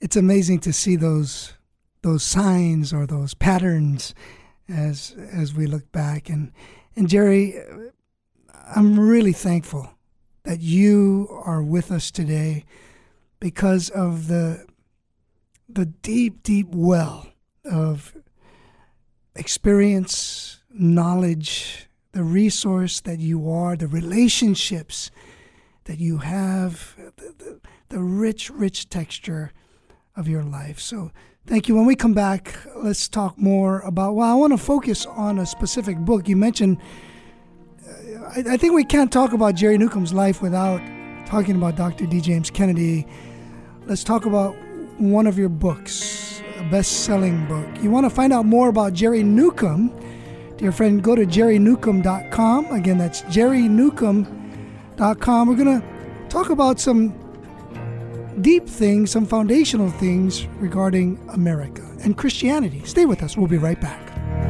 It's 0.00 0.14
amazing 0.14 0.60
to 0.60 0.72
see 0.72 0.94
those 0.94 1.54
those 2.02 2.22
signs 2.22 2.92
or 2.92 3.06
those 3.06 3.34
patterns 3.34 4.14
as 4.68 5.14
as 5.32 5.54
we 5.54 5.66
look 5.66 5.90
back. 5.92 6.28
And 6.28 6.52
and 6.96 7.08
Jerry 7.08 7.60
I'm 8.74 9.00
really 9.00 9.32
thankful 9.32 9.90
that 10.42 10.60
you 10.60 11.28
are 11.44 11.62
with 11.62 11.90
us 11.90 12.10
today 12.10 12.64
because 13.40 13.88
of 13.90 14.28
the 14.28 14.66
the 15.68 15.86
deep 15.86 16.42
deep 16.42 16.68
well 16.70 17.26
of 17.64 18.16
experience 19.34 20.62
knowledge 20.70 21.88
the 22.12 22.22
resource 22.22 23.00
that 23.00 23.18
you 23.18 23.50
are 23.50 23.76
the 23.76 23.86
relationships 23.86 25.10
that 25.84 25.98
you 25.98 26.18
have 26.18 26.94
the, 26.96 27.34
the, 27.38 27.60
the 27.88 28.02
rich 28.02 28.50
rich 28.50 28.88
texture 28.88 29.52
of 30.16 30.28
your 30.28 30.42
life. 30.42 30.78
So 30.80 31.12
Thank 31.48 31.66
you. 31.66 31.74
When 31.74 31.86
we 31.86 31.96
come 31.96 32.12
back, 32.12 32.54
let's 32.76 33.08
talk 33.08 33.38
more 33.38 33.80
about. 33.80 34.14
Well, 34.14 34.30
I 34.30 34.34
want 34.34 34.52
to 34.52 34.58
focus 34.58 35.06
on 35.06 35.38
a 35.38 35.46
specific 35.46 35.96
book. 35.96 36.28
You 36.28 36.36
mentioned, 36.36 36.76
uh, 37.82 37.88
I, 38.36 38.44
I, 38.50 38.58
think 38.58 38.74
we 38.74 38.84
can't 38.84 39.10
talk 39.10 39.32
about 39.32 39.54
Jerry 39.54 39.78
Newcombe's 39.78 40.12
life 40.12 40.42
without 40.42 40.82
talking 41.26 41.56
about 41.56 41.74
Dr. 41.74 42.04
D. 42.04 42.20
James 42.20 42.50
Kennedy. 42.50 43.06
Let's 43.86 44.04
talk 44.04 44.26
about 44.26 44.56
one 44.98 45.26
of 45.26 45.38
your 45.38 45.48
books, 45.48 46.42
a 46.58 46.64
best 46.64 47.04
selling 47.04 47.46
book. 47.46 47.66
You 47.82 47.90
want 47.90 48.04
to 48.04 48.10
find 48.10 48.30
out 48.30 48.44
more 48.44 48.68
about 48.68 48.92
Jerry 48.92 49.22
Newcombe, 49.22 49.90
dear 50.58 50.70
friend, 50.70 51.02
go 51.02 51.14
to 51.14 51.24
jerrynewcombe.com. 51.24 52.66
Again, 52.66 52.98
that's 52.98 53.22
jerrynewcombe.com. 53.22 55.48
We're 55.48 55.56
going 55.56 55.80
to 55.80 55.86
talk 56.28 56.50
about 56.50 56.78
some 56.78 57.18
deep 58.38 58.66
things, 58.68 59.10
some 59.10 59.26
foundational 59.26 59.90
things 59.90 60.46
regarding 60.58 61.18
America 61.28 61.82
and 62.02 62.16
Christianity. 62.16 62.82
Stay 62.84 63.04
with 63.04 63.22
us. 63.22 63.36
We'll 63.36 63.48
be 63.48 63.58
right 63.58 63.80
back. 63.80 64.00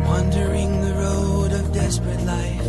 Wandering 0.06 0.80
the 0.80 0.94
road 0.94 1.52
of 1.52 1.72
desperate 1.72 2.22
life, 2.24 2.62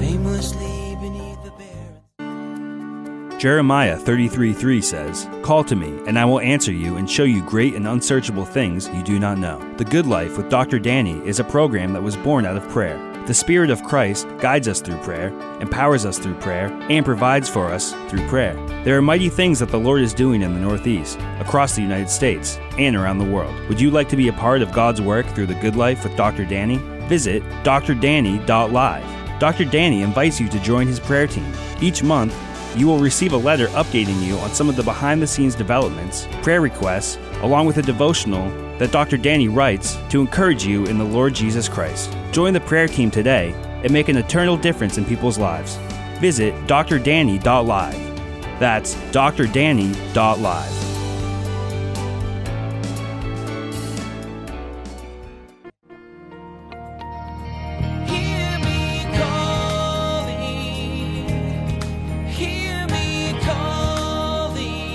aimlessly 0.00 0.96
beneath 1.00 1.42
the 1.44 1.52
bare. 1.58 3.38
Jeremiah 3.38 3.96
33:3 3.96 4.80
says, 4.80 5.28
"Call 5.42 5.64
to 5.64 5.76
me, 5.76 5.92
and 6.06 6.18
I 6.18 6.24
will 6.24 6.40
answer 6.40 6.72
you 6.72 6.96
and 6.96 7.08
show 7.08 7.24
you 7.24 7.42
great 7.42 7.74
and 7.74 7.86
unsearchable 7.86 8.44
things 8.44 8.88
you 8.94 9.02
do 9.02 9.18
not 9.18 9.38
know." 9.38 9.60
The 9.76 9.84
Good 9.84 10.06
Life 10.06 10.36
with 10.36 10.48
Dr. 10.48 10.78
Danny 10.78 11.20
is 11.26 11.40
a 11.40 11.44
program 11.44 11.92
that 11.92 12.02
was 12.02 12.16
born 12.16 12.46
out 12.46 12.56
of 12.56 12.68
prayer. 12.68 12.98
The 13.24 13.34
Spirit 13.34 13.70
of 13.70 13.84
Christ 13.84 14.26
guides 14.38 14.66
us 14.66 14.80
through 14.80 14.98
prayer, 15.02 15.28
empowers 15.60 16.04
us 16.04 16.18
through 16.18 16.34
prayer, 16.40 16.66
and 16.90 17.04
provides 17.04 17.48
for 17.48 17.66
us 17.66 17.92
through 18.08 18.26
prayer. 18.26 18.54
There 18.82 18.98
are 18.98 19.02
mighty 19.02 19.28
things 19.28 19.60
that 19.60 19.68
the 19.68 19.78
Lord 19.78 20.02
is 20.02 20.12
doing 20.12 20.42
in 20.42 20.54
the 20.54 20.60
Northeast, 20.60 21.20
across 21.38 21.76
the 21.76 21.82
United 21.82 22.10
States, 22.10 22.58
and 22.78 22.96
around 22.96 23.18
the 23.18 23.24
world. 23.24 23.54
Would 23.68 23.80
you 23.80 23.92
like 23.92 24.08
to 24.08 24.16
be 24.16 24.26
a 24.26 24.32
part 24.32 24.60
of 24.60 24.72
God's 24.72 25.00
work 25.00 25.24
through 25.26 25.46
the 25.46 25.54
Good 25.54 25.76
Life 25.76 26.02
with 26.02 26.16
Dr. 26.16 26.44
Danny? 26.44 26.78
Visit 27.06 27.44
drdanny.live. 27.62 29.38
Dr. 29.38 29.64
Danny 29.66 30.02
invites 30.02 30.40
you 30.40 30.48
to 30.48 30.58
join 30.58 30.88
his 30.88 30.98
prayer 30.98 31.28
team. 31.28 31.52
Each 31.80 32.02
month, 32.02 32.36
you 32.76 32.88
will 32.88 32.98
receive 32.98 33.34
a 33.34 33.36
letter 33.36 33.68
updating 33.68 34.20
you 34.20 34.36
on 34.38 34.50
some 34.50 34.68
of 34.68 34.74
the 34.74 34.82
behind 34.82 35.22
the 35.22 35.28
scenes 35.28 35.54
developments, 35.54 36.26
prayer 36.42 36.60
requests, 36.60 37.18
along 37.42 37.66
with 37.66 37.76
a 37.76 37.82
devotional 37.82 38.50
that 38.82 38.90
Dr. 38.90 39.16
Danny 39.16 39.46
writes 39.46 39.96
to 40.10 40.20
encourage 40.20 40.66
you 40.66 40.86
in 40.86 40.98
the 40.98 41.04
Lord 41.04 41.34
Jesus 41.34 41.68
Christ. 41.68 42.16
Join 42.32 42.52
the 42.52 42.58
prayer 42.58 42.88
team 42.88 43.12
today 43.12 43.54
and 43.84 43.92
make 43.92 44.08
an 44.08 44.16
eternal 44.16 44.56
difference 44.56 44.98
in 44.98 45.04
people's 45.04 45.38
lives. 45.38 45.76
Visit 46.18 46.52
drdanny.live. 46.66 48.58
That's 48.58 48.96
drdanny.live. 49.12 49.80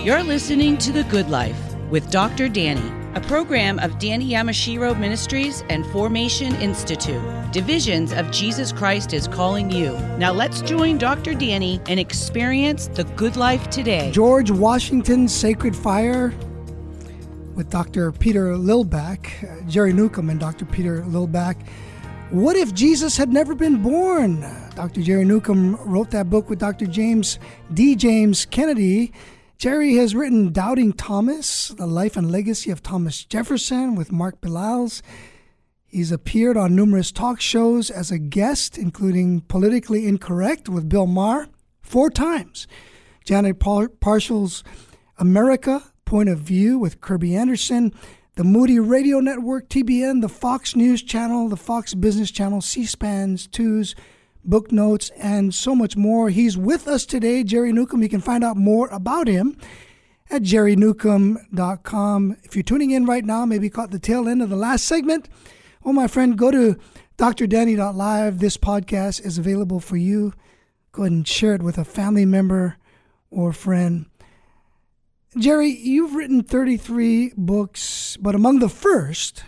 You're 0.05 0.23
listening 0.23 0.77
to 0.79 0.91
The 0.91 1.05
Good 1.05 1.29
Life 1.29 1.57
with 1.89 2.11
Dr. 2.11 2.49
Danny 2.49 2.96
a 3.17 3.21
program 3.21 3.79
of 3.79 3.97
Danny 3.97 4.29
Yamashiro 4.29 4.97
Ministries 4.99 5.63
and 5.71 5.83
Formation 5.87 6.53
Institute. 6.57 7.19
Divisions 7.51 8.13
of 8.13 8.29
Jesus 8.29 8.71
Christ 8.71 9.11
is 9.11 9.27
calling 9.27 9.71
you. 9.71 9.97
Now 10.19 10.31
let's 10.31 10.61
join 10.61 10.99
Dr. 10.99 11.33
Danny 11.33 11.81
and 11.87 11.99
experience 11.99 12.89
the 12.89 13.05
good 13.15 13.35
life 13.35 13.71
today. 13.71 14.11
George 14.11 14.51
Washington's 14.51 15.33
Sacred 15.33 15.75
Fire 15.75 16.31
with 17.55 17.71
Dr. 17.71 18.11
Peter 18.11 18.49
Lillback, 18.53 19.67
Jerry 19.67 19.93
Newcombe 19.93 20.29
and 20.29 20.39
Dr. 20.39 20.65
Peter 20.65 21.01
Lillback. 21.01 21.55
What 22.29 22.55
if 22.55 22.71
Jesus 22.75 23.17
had 23.17 23.33
never 23.33 23.55
been 23.55 23.81
born? 23.81 24.41
Dr. 24.75 25.01
Jerry 25.01 25.25
Newcombe 25.25 25.75
wrote 25.77 26.11
that 26.11 26.29
book 26.29 26.51
with 26.51 26.59
Dr. 26.59 26.85
James 26.85 27.39
D. 27.73 27.95
James 27.95 28.45
Kennedy 28.45 29.11
Jerry 29.57 29.95
has 29.95 30.13
written 30.13 30.53
Doubting 30.53 30.93
Thomas, 30.93 31.69
The 31.69 31.87
Life 31.87 32.15
and 32.15 32.31
Legacy 32.31 32.69
of 32.69 32.83
Thomas 32.83 33.25
Jefferson 33.25 33.95
with 33.95 34.11
Mark 34.11 34.39
Beliles. 34.39 35.01
He's 35.87 36.11
appeared 36.11 36.57
on 36.57 36.75
numerous 36.75 37.11
talk 37.11 37.41
shows 37.41 37.89
as 37.89 38.11
a 38.11 38.19
guest, 38.19 38.77
including 38.77 39.41
Politically 39.41 40.07
Incorrect 40.07 40.69
with 40.69 40.87
Bill 40.87 41.07
Maher 41.07 41.47
four 41.81 42.11
times. 42.11 42.67
Janet 43.25 43.57
Parshall's 43.59 44.63
America 45.17 45.91
Point 46.05 46.29
of 46.29 46.37
View 46.37 46.77
with 46.77 47.01
Kerby 47.01 47.35
Anderson, 47.35 47.95
the 48.35 48.43
Moody 48.43 48.79
Radio 48.79 49.19
Network, 49.19 49.69
TBN, 49.69 50.21
the 50.21 50.29
Fox 50.29 50.75
News 50.75 51.01
Channel, 51.01 51.49
the 51.49 51.57
Fox 51.57 51.95
Business 51.95 52.29
Channel, 52.29 52.61
C 52.61 52.85
SPAN's, 52.85 53.47
Twos, 53.47 53.95
book 54.47 54.71
notes, 54.71 55.11
and 55.17 55.53
so 55.53 55.75
much 55.75 55.95
more. 55.95 56.29
He's 56.29 56.57
with 56.57 56.87
us 56.87 57.05
today, 57.05 57.43
Jerry 57.43 57.71
Newcombe. 57.71 58.01
You 58.01 58.09
can 58.09 58.21
find 58.21 58.43
out 58.43 58.57
more 58.57 58.87
about 58.87 59.27
him 59.27 59.57
at 60.29 60.41
jerrynewcombe.com. 60.41 62.37
If 62.43 62.55
you're 62.55 62.63
tuning 62.63 62.91
in 62.91 63.05
right 63.05 63.25
now, 63.25 63.45
maybe 63.45 63.69
caught 63.69 63.91
the 63.91 63.99
tail 63.99 64.27
end 64.27 64.41
of 64.41 64.49
the 64.49 64.55
last 64.55 64.85
segment, 64.85 65.29
well, 65.83 65.93
my 65.93 66.07
friend, 66.07 66.37
go 66.37 66.51
to 66.51 66.77
drdanny.live. 67.17 68.39
This 68.39 68.57
podcast 68.57 69.25
is 69.25 69.37
available 69.37 69.79
for 69.79 69.95
you. 69.95 70.33
Go 70.91 71.03
ahead 71.03 71.11
and 71.11 71.27
share 71.27 71.55
it 71.55 71.61
with 71.61 71.77
a 71.77 71.85
family 71.85 72.25
member 72.25 72.77
or 73.29 73.53
friend. 73.53 74.07
Jerry, 75.37 75.69
you've 75.69 76.15
written 76.15 76.43
33 76.43 77.33
books, 77.37 78.17
but 78.17 78.35
among 78.35 78.59
the 78.59 78.69
first 78.69 79.43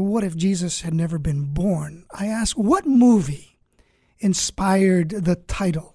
what 0.00 0.24
if 0.24 0.36
Jesus 0.36 0.82
had 0.82 0.94
never 0.94 1.18
been 1.18 1.44
born? 1.44 2.04
I 2.12 2.26
ask, 2.26 2.56
what 2.56 2.86
movie 2.86 3.58
inspired 4.18 5.10
the 5.10 5.36
title 5.36 5.94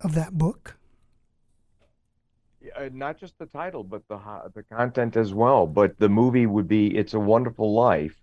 of 0.00 0.14
that 0.14 0.32
book? 0.32 0.76
Uh, 2.76 2.88
not 2.92 3.18
just 3.18 3.38
the 3.38 3.46
title, 3.46 3.82
but 3.82 4.06
the 4.08 4.18
the 4.54 4.62
content 4.62 5.16
as 5.16 5.34
well. 5.34 5.66
But 5.66 5.98
the 5.98 6.08
movie 6.08 6.46
would 6.46 6.68
be 6.68 6.96
"It's 6.96 7.14
a 7.14 7.20
Wonderful 7.20 7.74
Life," 7.74 8.14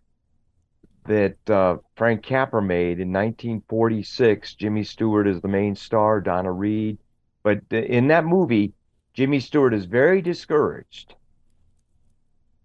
that 1.05 1.49
uh, 1.49 1.77
Frank 1.95 2.23
Capra 2.23 2.61
made 2.61 2.99
in 2.99 3.11
1946. 3.11 4.55
Jimmy 4.55 4.83
Stewart 4.83 5.27
is 5.27 5.41
the 5.41 5.47
main 5.47 5.75
star, 5.75 6.21
Donna 6.21 6.51
Reed. 6.51 6.97
But 7.43 7.61
in 7.71 8.07
that 8.07 8.25
movie, 8.25 8.73
Jimmy 9.13 9.39
Stewart 9.39 9.73
is 9.73 9.85
very 9.85 10.21
discouraged. 10.21 11.15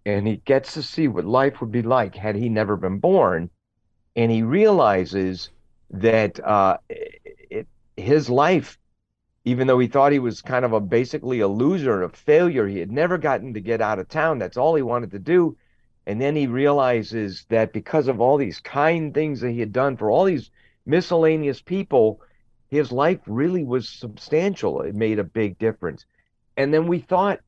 And 0.05 0.27
he 0.27 0.37
gets 0.37 0.75
to 0.75 0.83
see 0.83 1.09
what 1.09 1.25
life 1.25 1.61
would 1.61 1.71
be 1.71 1.83
like 1.83 2.15
had 2.15 2.35
he 2.37 2.49
never 2.49 2.77
been 2.77 2.99
born. 2.99 3.51
And 4.17 4.31
he 4.31 4.43
realizes 4.43 5.51
that 5.91 6.41
uh, 6.41 6.79
it, 6.89 7.67
his 7.97 8.29
life, 8.29 8.79
even 9.45 9.67
though 9.67 9.79
he 9.79 9.89
thought 9.89 10.13
he 10.13 10.19
was 10.19 10.43
kind 10.43 10.65
of 10.65 10.73
a 10.73 10.81
basically 10.81 11.41
a 11.41 11.49
loser 11.49 12.03
and 12.03 12.13
a 12.13 12.17
failure, 12.17 12.67
he 12.67 12.79
had 12.79 12.91
never 12.91 13.19
gotten 13.19 13.55
to 13.55 13.61
get 13.61 13.81
out 13.81 13.99
of 13.99 14.09
town. 14.09 14.39
That's 14.39 14.57
all 14.57 14.75
he 14.75 14.83
wanted 14.83 15.11
to 15.13 15.19
do. 15.19 15.57
And 16.07 16.21
then 16.21 16.35
he 16.35 16.47
realizes 16.47 17.47
that 17.49 17.73
because 17.73 18.09
of 18.09 18.21
all 18.21 18.37
these 18.37 18.61
kind 18.61 19.15
things 19.15 19.41
that 19.41 19.51
he 19.51 19.61
had 19.61 19.73
done 19.73 19.97
for 19.97 20.11
all 20.11 20.25
these 20.25 20.51
miscellaneous 20.85 21.63
people, 21.63 22.21
his 22.71 22.91
life 22.91 23.21
really 23.27 23.63
was 23.65 23.89
substantial. 23.89 24.81
It 24.81 24.95
made 24.95 25.19
a 25.19 25.25
big 25.25 25.59
difference. 25.59 26.07
And 26.57 26.75
then 26.75 26.87
we 26.87 26.99
thought, 26.99 27.41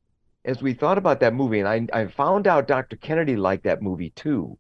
as 0.45 0.63
we 0.63 0.75
thought 0.75 0.99
about 0.99 1.21
that 1.21 1.35
movie, 1.35 1.61
and 1.61 1.69
I, 1.69 2.01
I 2.01 2.07
found 2.07 2.47
out 2.47 2.69
Dr. 2.69 2.97
Kennedy 2.97 3.37
liked 3.37 3.65
that 3.65 3.83
movie 3.83 4.11
too. 4.11 4.59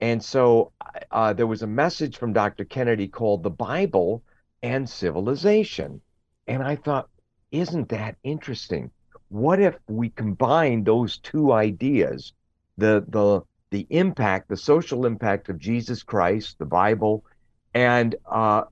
And 0.00 0.22
so 0.22 0.72
uh, 1.10 1.32
there 1.32 1.46
was 1.46 1.62
a 1.62 1.66
message 1.66 2.16
from 2.16 2.32
Dr. 2.32 2.64
Kennedy 2.64 3.08
called 3.08 3.42
The 3.42 3.50
Bible 3.50 4.22
and 4.62 4.88
Civilization. 4.88 6.00
And 6.46 6.62
I 6.62 6.76
thought, 6.76 7.08
isn't 7.50 7.88
that 7.88 8.16
interesting? 8.22 8.90
What 9.28 9.60
if 9.60 9.76
we 9.88 10.10
combine 10.10 10.84
those 10.84 11.18
two 11.18 11.52
ideas? 11.52 12.32
the 12.78 13.04
the 13.08 13.42
the 13.70 13.86
impact, 13.90 14.48
the 14.48 14.56
social 14.56 15.04
impact 15.04 15.50
of 15.50 15.58
Jesus 15.58 16.02
Christ, 16.02 16.58
the 16.58 16.64
Bible, 16.64 17.24
and 17.74 18.14
uh, 18.24 18.62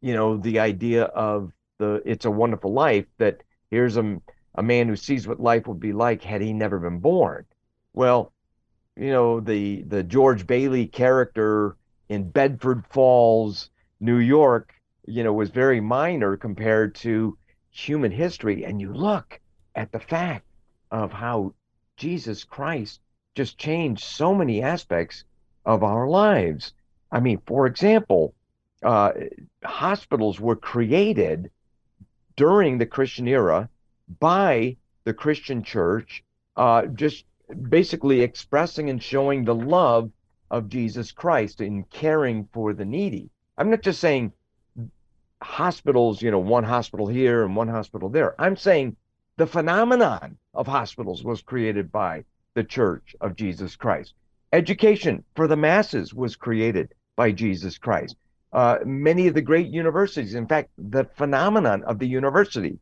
you 0.00 0.14
know 0.14 0.38
the 0.38 0.60
idea 0.60 1.04
of 1.04 1.52
the 1.78 2.00
"It's 2.06 2.24
a 2.24 2.30
Wonderful 2.30 2.72
Life." 2.72 3.06
That 3.18 3.42
here's 3.70 3.98
a 3.98 4.18
a 4.54 4.62
man 4.62 4.88
who 4.88 4.96
sees 4.96 5.26
what 5.26 5.40
life 5.40 5.66
would 5.66 5.80
be 5.80 5.92
like 5.92 6.22
had 6.22 6.40
he 6.40 6.52
never 6.52 6.78
been 6.78 6.98
born. 6.98 7.44
Well, 7.92 8.32
you 8.96 9.10
know 9.10 9.40
the 9.40 9.82
the 9.82 10.02
George 10.02 10.46
Bailey 10.46 10.86
character 10.86 11.76
in 12.08 12.30
Bedford 12.30 12.84
Falls, 12.90 13.70
New 14.00 14.18
York, 14.18 14.74
you 15.06 15.22
know, 15.22 15.32
was 15.32 15.50
very 15.50 15.80
minor 15.80 16.36
compared 16.36 16.94
to 16.96 17.38
human 17.70 18.10
history. 18.10 18.64
And 18.64 18.80
you 18.80 18.92
look 18.92 19.40
at 19.74 19.92
the 19.92 20.00
fact 20.00 20.44
of 20.90 21.12
how 21.12 21.54
Jesus 21.96 22.42
Christ 22.44 23.00
just 23.34 23.58
changed 23.58 24.02
so 24.02 24.34
many 24.34 24.60
aspects 24.62 25.24
of 25.64 25.84
our 25.84 26.08
lives. 26.08 26.72
I 27.12 27.20
mean, 27.20 27.40
for 27.46 27.66
example, 27.66 28.34
uh, 28.82 29.12
hospitals 29.64 30.40
were 30.40 30.56
created 30.56 31.50
during 32.36 32.78
the 32.78 32.86
Christian 32.86 33.28
era 33.28 33.68
by 34.18 34.76
the 35.04 35.14
Christian 35.14 35.62
church, 35.62 36.24
uh, 36.56 36.86
just 36.86 37.24
basically 37.68 38.20
expressing 38.20 38.90
and 38.90 39.02
showing 39.02 39.44
the 39.44 39.54
love 39.54 40.10
of 40.50 40.68
Jesus 40.68 41.12
Christ 41.12 41.60
in 41.60 41.84
caring 41.84 42.48
for 42.52 42.72
the 42.72 42.84
needy. 42.84 43.30
I'm 43.56 43.70
not 43.70 43.82
just 43.82 44.00
saying 44.00 44.32
hospitals, 45.42 46.22
you 46.22 46.30
know, 46.30 46.38
one 46.38 46.64
hospital 46.64 47.06
here 47.06 47.44
and 47.44 47.56
one 47.56 47.68
hospital 47.68 48.08
there. 48.08 48.34
I'm 48.40 48.56
saying 48.56 48.96
the 49.36 49.46
phenomenon 49.46 50.36
of 50.54 50.66
hospitals 50.66 51.24
was 51.24 51.42
created 51.42 51.90
by 51.90 52.24
the 52.54 52.64
Church 52.64 53.14
of 53.20 53.36
Jesus 53.36 53.76
Christ. 53.76 54.14
Education 54.52 55.24
for 55.36 55.46
the 55.46 55.56
masses 55.56 56.12
was 56.12 56.36
created 56.36 56.92
by 57.16 57.30
Jesus 57.30 57.78
Christ. 57.78 58.16
Uh, 58.52 58.78
many 58.84 59.28
of 59.28 59.34
the 59.34 59.42
great 59.42 59.68
universities, 59.68 60.34
in 60.34 60.46
fact, 60.46 60.70
the 60.76 61.04
phenomenon 61.04 61.84
of 61.84 61.98
the 62.00 62.08
university 62.08 62.78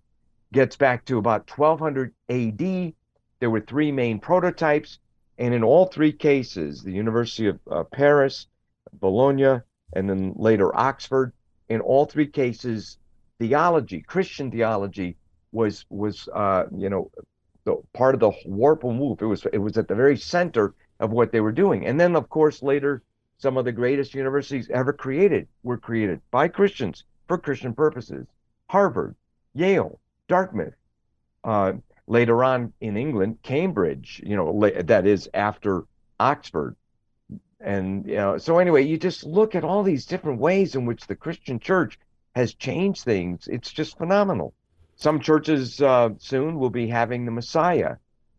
gets 0.53 0.77
back 0.77 1.05
to 1.07 1.19
about 1.19 1.51
1200 1.51 2.15
AD. 2.29 2.93
There 3.41 3.51
were 3.51 3.61
three 3.61 3.93
main 3.93 4.19
prototypes, 4.19 4.99
and 5.39 5.55
in 5.55 5.63
all 5.63 5.87
three 5.87 6.13
cases, 6.13 6.83
the 6.83 6.93
University 6.93 7.49
of 7.49 7.61
uh, 7.71 7.85
Paris, 7.85 8.47
Bologna, 8.95 9.61
and 9.95 10.09
then 10.09 10.33
later 10.37 10.75
Oxford, 10.77 11.33
in 11.69 11.81
all 11.81 12.07
three 12.07 12.27
cases, 12.27 12.99
theology, 13.39 14.01
Christian 14.01 14.51
theology, 14.51 15.17
was 15.53 15.87
was 15.89 16.29
uh, 16.35 16.65
you 16.77 16.91
know 16.91 17.11
the 17.65 17.77
part 17.93 18.15
of 18.15 18.21
the 18.21 18.33
warp 18.45 18.85
and 18.85 18.99
woof. 18.99 19.23
It 19.23 19.27
was 19.27 19.47
it 19.53 19.59
was 19.59 19.79
at 19.79 19.89
the 19.89 19.95
very 19.95 20.17
center 20.17 20.75
of 21.01 21.11
what 21.13 21.33
they 21.33 21.41
were 21.41 21.53
doing. 21.53 21.87
And 21.87 21.99
then, 22.01 22.17
of 22.17 22.29
course, 22.29 22.63
later 22.63 23.03
some 23.39 23.57
of 23.57 23.65
the 23.65 23.73
greatest 23.73 24.15
universities 24.15 24.69
ever 24.71 24.93
created 24.93 25.47
were 25.63 25.79
created 25.79 26.21
by 26.31 26.49
Christians 26.49 27.05
for 27.29 27.39
Christian 27.39 27.73
purposes. 27.73 28.27
Harvard, 28.69 29.15
Yale, 29.55 30.01
Dartmouth. 30.29 30.75
Uh, 31.45 31.75
later 32.07 32.43
on 32.45 32.73
in 32.81 32.97
England, 32.97 33.39
Cambridge. 33.43 34.23
You 34.25 34.37
know, 34.37 34.71
that 34.83 35.07
is 35.07 35.29
after 35.35 35.85
Oxford. 36.21 36.77
And 37.61 38.07
you 38.07 38.17
know, 38.17 38.39
so 38.39 38.59
anyway, 38.59 38.85
you 38.85 38.99
just 38.99 39.25
look 39.25 39.55
at 39.55 39.65
all 39.65 39.83
these 39.83 40.07
different 40.07 40.41
ways 40.41 40.75
in 40.75 40.87
which 40.87 41.07
the 41.07 41.17
Christian 41.17 41.59
church 41.59 41.99
has 42.35 42.55
changed 42.55 43.03
things. 43.03 43.49
It's 43.49 43.73
just 43.73 43.99
phenomenal 43.99 44.55
some 44.99 45.21
churches 45.21 45.81
uh, 45.81 46.11
soon 46.19 46.59
will 46.59 46.71
be 46.71 46.89
having 46.89 47.25
the 47.25 47.31
Messiah 47.31 47.97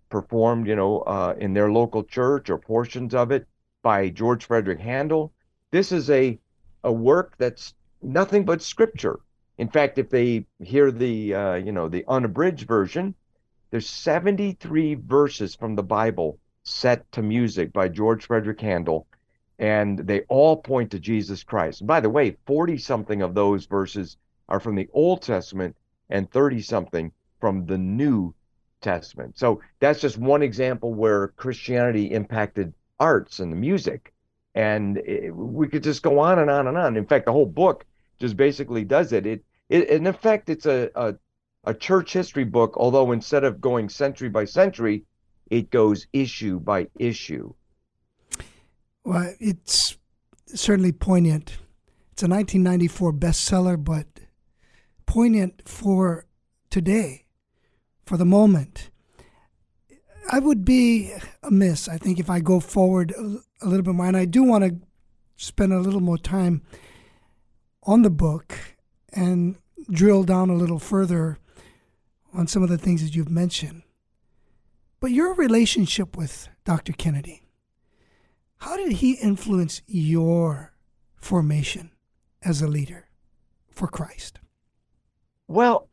performed, 0.09 0.67
you 0.67 0.75
know, 0.75 0.99
uh, 0.99 1.33
in 1.37 1.53
their 1.53 1.71
local 1.71 2.03
church 2.03 2.49
or 2.49 2.57
portions 2.57 3.15
of 3.15 3.31
it 3.31 3.47
by 3.81 4.09
George 4.09 4.45
Frederick 4.45 4.79
Handel. 4.79 5.31
This 5.71 5.91
is 5.91 6.09
a 6.09 6.37
a 6.83 6.91
work 6.91 7.35
that's 7.37 7.73
nothing 8.01 8.43
but 8.43 8.61
scripture. 8.61 9.19
In 9.59 9.67
fact, 9.67 9.97
if 9.97 10.09
they 10.09 10.45
hear 10.63 10.89
the 10.89 11.35
uh, 11.35 11.55
you 11.55 11.73
know 11.73 11.89
the 11.89 12.05
unabridged 12.07 12.65
version, 12.65 13.13
there's 13.71 13.89
73 13.89 14.95
verses 14.95 15.53
from 15.53 15.75
the 15.75 15.83
Bible 15.83 16.39
set 16.63 17.11
to 17.11 17.21
music 17.21 17.73
by 17.73 17.89
George 17.89 18.25
Frederick 18.25 18.61
Handel, 18.61 19.05
and 19.59 19.99
they 19.99 20.21
all 20.29 20.55
point 20.55 20.91
to 20.91 20.99
Jesus 20.99 21.43
Christ. 21.43 21.81
And 21.81 21.89
by 21.89 21.99
the 21.99 22.09
way, 22.09 22.37
40 22.45 22.77
something 22.77 23.21
of 23.21 23.35
those 23.35 23.65
verses 23.65 24.15
are 24.47 24.61
from 24.61 24.75
the 24.75 24.87
Old 24.93 25.21
Testament, 25.21 25.75
and 26.09 26.31
30 26.31 26.61
something 26.61 27.11
from 27.41 27.65
the 27.65 27.77
New 27.77 28.33
Testament. 28.79 29.37
So 29.37 29.59
that's 29.81 29.99
just 29.99 30.17
one 30.17 30.41
example 30.41 30.93
where 30.93 31.33
Christianity 31.35 32.11
impacted 32.13 32.73
arts 32.97 33.41
and 33.41 33.51
the 33.51 33.57
music. 33.57 34.13
And 34.55 34.99
it, 34.99 35.35
we 35.35 35.67
could 35.67 35.83
just 35.83 36.01
go 36.01 36.19
on 36.19 36.39
and 36.39 36.49
on 36.49 36.67
and 36.67 36.77
on. 36.77 36.95
In 36.95 37.05
fact, 37.05 37.25
the 37.25 37.33
whole 37.33 37.45
book 37.45 37.85
just 38.19 38.37
basically 38.37 38.85
does 38.85 39.11
it. 39.11 39.25
It, 39.25 39.43
it 39.69 39.89
in 39.89 40.07
effect, 40.07 40.49
it's 40.49 40.65
a, 40.65 40.89
a, 40.95 41.15
a 41.63 41.73
church 41.73 42.13
history 42.13 42.43
book, 42.43 42.75
although 42.77 43.11
instead 43.11 43.43
of 43.43 43.61
going 43.61 43.89
century 43.89 44.29
by 44.29 44.45
century, 44.45 45.05
it 45.49 45.69
goes 45.69 46.07
issue 46.13 46.59
by 46.59 46.87
issue. 46.97 47.53
Well, 49.03 49.33
it's 49.39 49.97
certainly 50.45 50.91
poignant. 50.91 51.57
It's 52.11 52.23
a 52.23 52.27
1994 52.27 53.13
bestseller, 53.13 53.83
but 53.83 54.07
poignant 55.05 55.67
for 55.67 56.25
today, 56.69 57.25
for 58.05 58.17
the 58.17 58.25
moment. 58.25 58.89
I 60.31 60.39
would 60.39 60.63
be 60.63 61.11
amiss, 61.41 61.87
I 61.87 61.97
think, 61.97 62.19
if 62.19 62.29
I 62.29 62.39
go 62.39 62.59
forward 62.59 63.13
a, 63.17 63.67
little 63.67 63.83
bit 63.83 63.95
more. 63.95 64.05
And 64.05 64.17
I 64.17 64.25
do 64.25 64.43
want 64.43 64.63
to 64.63 64.75
spend 65.37 65.73
a 65.73 65.79
little 65.79 66.01
more 66.01 66.17
time 66.17 66.61
on 67.83 68.03
the 68.03 68.11
book 68.11 68.53
and 69.13 69.55
drill 69.89 70.23
down 70.23 70.49
a 70.49 70.55
little 70.55 70.79
further 70.79 71.37
on 72.33 72.47
some 72.47 72.63
of 72.63 72.69
the 72.69 72.77
things 72.77 73.03
that 73.03 73.15
you've 73.15 73.29
mentioned. 73.29 73.83
But 74.99 75.11
your 75.11 75.33
relationship 75.33 76.17
with 76.17 76.49
Dr. 76.65 76.93
Kennedy, 76.93 77.43
how 78.57 78.75
did 78.75 78.93
he 78.93 79.13
influence 79.13 79.81
your 79.87 80.73
formation 81.15 81.91
as 82.43 82.61
a 82.61 82.67
leader 82.67 83.07
for 83.69 83.87
Christ? 83.87 84.39
Well, 85.47 85.87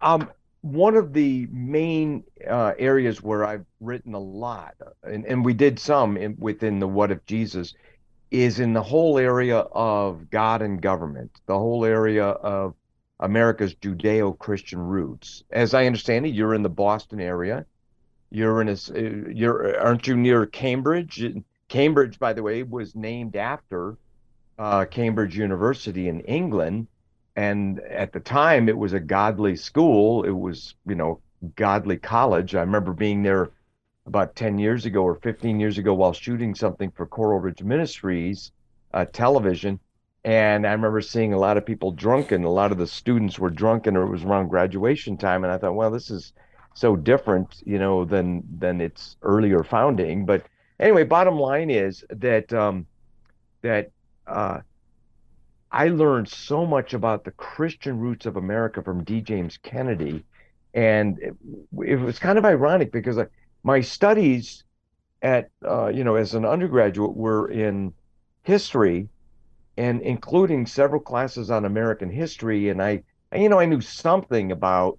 um, 0.00 0.28
one 0.62 0.96
of 0.96 1.12
the 1.12 1.46
main 1.50 2.24
uh, 2.48 2.72
areas 2.78 3.22
where 3.22 3.44
I've 3.44 3.64
written 3.80 4.14
a 4.14 4.18
lot, 4.18 4.74
and, 5.02 5.24
and 5.24 5.44
we 5.44 5.54
did 5.54 5.78
some 5.78 6.16
in, 6.16 6.36
within 6.38 6.80
the 6.80 6.88
What 6.88 7.10
If 7.10 7.24
Jesus, 7.26 7.74
is 8.32 8.60
in 8.60 8.72
the 8.72 8.82
whole 8.82 9.18
area 9.18 9.58
of 9.58 10.30
God 10.30 10.62
and 10.62 10.80
government, 10.80 11.30
the 11.46 11.58
whole 11.58 11.84
area 11.84 12.24
of 12.24 12.74
America's 13.20 13.74
Judeo 13.74 14.36
Christian 14.38 14.80
roots. 14.80 15.44
As 15.50 15.74
I 15.74 15.86
understand 15.86 16.26
it, 16.26 16.34
you're 16.34 16.54
in 16.54 16.62
the 16.62 16.70
Boston 16.70 17.20
area. 17.20 17.66
You're 18.30 18.62
in 18.62 18.68
a, 18.68 18.72
uh, 18.72 19.30
you're, 19.30 19.78
aren't 19.78 20.06
you 20.06 20.16
near 20.16 20.46
Cambridge? 20.46 21.22
Cambridge, 21.68 22.18
by 22.18 22.32
the 22.32 22.42
way, 22.42 22.62
was 22.62 22.94
named 22.94 23.36
after 23.36 23.96
uh, 24.58 24.86
Cambridge 24.86 25.36
University 25.36 26.08
in 26.08 26.20
England 26.20 26.88
and 27.36 27.80
at 27.80 28.12
the 28.12 28.20
time 28.20 28.68
it 28.68 28.76
was 28.76 28.92
a 28.92 29.00
godly 29.00 29.56
school. 29.56 30.24
It 30.24 30.30
was, 30.30 30.74
you 30.86 30.94
know, 30.94 31.20
godly 31.56 31.96
college. 31.96 32.54
I 32.54 32.60
remember 32.60 32.92
being 32.92 33.22
there 33.22 33.50
about 34.06 34.34
10 34.34 34.58
years 34.58 34.84
ago 34.84 35.02
or 35.02 35.14
15 35.16 35.60
years 35.60 35.78
ago 35.78 35.94
while 35.94 36.12
shooting 36.12 36.54
something 36.54 36.90
for 36.90 37.06
Coral 37.06 37.38
Ridge 37.38 37.62
Ministries 37.62 38.52
uh, 38.92 39.04
television. 39.04 39.78
And 40.24 40.66
I 40.66 40.72
remember 40.72 41.00
seeing 41.00 41.32
a 41.32 41.38
lot 41.38 41.56
of 41.56 41.66
people 41.66 41.92
drunken. 41.92 42.44
A 42.44 42.50
lot 42.50 42.72
of 42.72 42.78
the 42.78 42.86
students 42.86 43.38
were 43.38 43.50
drunken, 43.50 43.96
or 43.96 44.02
it 44.02 44.10
was 44.10 44.22
around 44.22 44.48
graduation 44.48 45.16
time. 45.16 45.42
And 45.42 45.52
I 45.52 45.58
thought, 45.58 45.74
well, 45.74 45.90
this 45.90 46.10
is 46.10 46.32
so 46.74 46.94
different, 46.94 47.62
you 47.66 47.78
know, 47.78 48.04
than 48.04 48.42
than 48.58 48.80
its 48.80 49.16
earlier 49.22 49.64
founding. 49.64 50.24
But 50.24 50.46
anyway, 50.78 51.04
bottom 51.04 51.38
line 51.38 51.70
is 51.70 52.04
that 52.10 52.52
um, 52.52 52.86
that 53.62 53.90
uh, 54.28 54.60
I 55.72 55.88
learned 55.88 56.28
so 56.28 56.66
much 56.66 56.94
about 56.94 57.24
the 57.24 57.32
Christian 57.32 57.98
roots 57.98 58.26
of 58.26 58.36
America 58.36 58.82
from 58.82 59.02
D. 59.02 59.22
James 59.22 59.58
Kennedy, 59.62 60.24
and 60.72 61.18
it, 61.18 61.34
it 61.84 61.96
was 61.96 62.20
kind 62.20 62.38
of 62.38 62.44
ironic 62.44 62.92
because 62.92 63.18
my 63.62 63.80
studies 63.80 64.64
at 65.22 65.50
uh, 65.64 65.88
you 65.88 66.04
know 66.04 66.16
as 66.16 66.34
an 66.34 66.44
undergraduate 66.44 67.16
were 67.16 67.48
in 67.48 67.92
history, 68.42 69.08
and 69.76 70.02
including 70.02 70.66
several 70.66 71.00
classes 71.00 71.50
on 71.50 71.64
American 71.64 72.10
history, 72.10 72.68
and 72.68 72.82
I 72.82 73.02
you 73.34 73.48
know 73.48 73.60
I 73.60 73.66
knew 73.66 73.80
something 73.80 74.52
about 74.52 74.98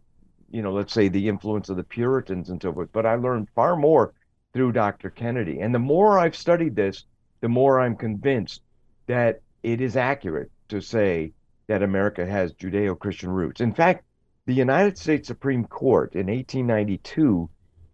you 0.49 0.61
know 0.61 0.71
let's 0.71 0.93
say 0.93 1.07
the 1.07 1.27
influence 1.27 1.69
of 1.69 1.77
the 1.77 1.83
Puritans 1.83 2.49
and 2.49 2.61
so 2.61 2.73
forth, 2.73 2.89
but 2.93 3.05
I 3.05 3.15
learned 3.15 3.49
far 3.55 3.75
more 3.75 4.13
through 4.53 4.71
Dr. 4.71 5.09
Kennedy, 5.09 5.59
and 5.59 5.73
the 5.73 5.79
more 5.79 6.19
I've 6.19 6.35
studied 6.35 6.75
this, 6.75 7.05
the 7.41 7.49
more 7.49 7.79
I'm 7.79 7.95
convinced 7.95 8.61
that 9.07 9.41
it 9.63 9.81
is 9.81 9.97
accurate 9.97 10.51
to 10.69 10.81
say 10.81 11.33
that 11.67 11.83
America 11.83 12.25
has 12.25 12.53
Judeo 12.53 12.97
Christian 12.97 13.29
roots. 13.29 13.61
In 13.61 13.73
fact, 13.73 14.05
the 14.45 14.53
United 14.53 14.97
States 14.97 15.27
Supreme 15.27 15.65
Court 15.65 16.13
in 16.13 16.27
1892 16.27 17.49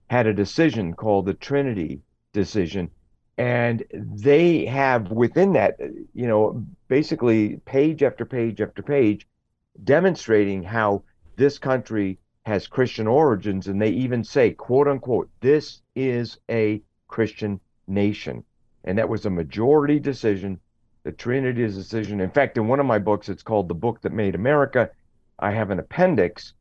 had 0.10 0.28
a 0.28 0.34
decision 0.34 0.94
called 0.94 1.26
the 1.26 1.34
Trinity 1.34 2.02
decision. 2.34 2.90
And 3.38 3.84
they 3.94 4.66
have 4.66 5.12
within 5.12 5.54
that, 5.54 5.78
you 6.14 6.28
know, 6.28 6.66
basically 6.88 7.58
page 7.66 8.04
after 8.04 8.26
page 8.26 8.60
after 8.60 8.82
page 8.82 9.28
demonstrating 9.84 10.64
how 10.64 11.04
this 11.38 11.58
country 11.58 12.20
has 12.46 12.68
Christian 12.68 13.08
origins. 13.08 13.68
And 13.68 13.82
they 13.82 13.92
even 13.92 14.24
say, 14.24 14.52
quote 14.52 14.88
unquote, 14.88 15.30
this 15.40 15.82
is 15.96 16.38
a 16.50 16.82
Christian 17.08 17.60
nation. 17.88 18.44
And 18.84 18.98
that 18.98 19.10
was 19.10 19.26
a 19.26 19.30
majority 19.30 20.00
decision 20.00 20.60
the 21.04 21.12
Trinity 21.12 21.66
decision. 21.66 22.20
In 22.20 22.30
fact, 22.30 22.58
in 22.58 22.68
one 22.68 22.80
of 22.80 22.86
my 22.86 23.00
books, 23.00 23.30
it's 23.30 23.44
called 23.44 23.68
The 23.68 23.74
Book 23.74 24.02
That 24.02 24.14
Made 24.14 24.36
America. 24.36 24.90
I 25.40 25.52
have 25.52 25.72
an 25.72 25.80
appendix 25.80 26.54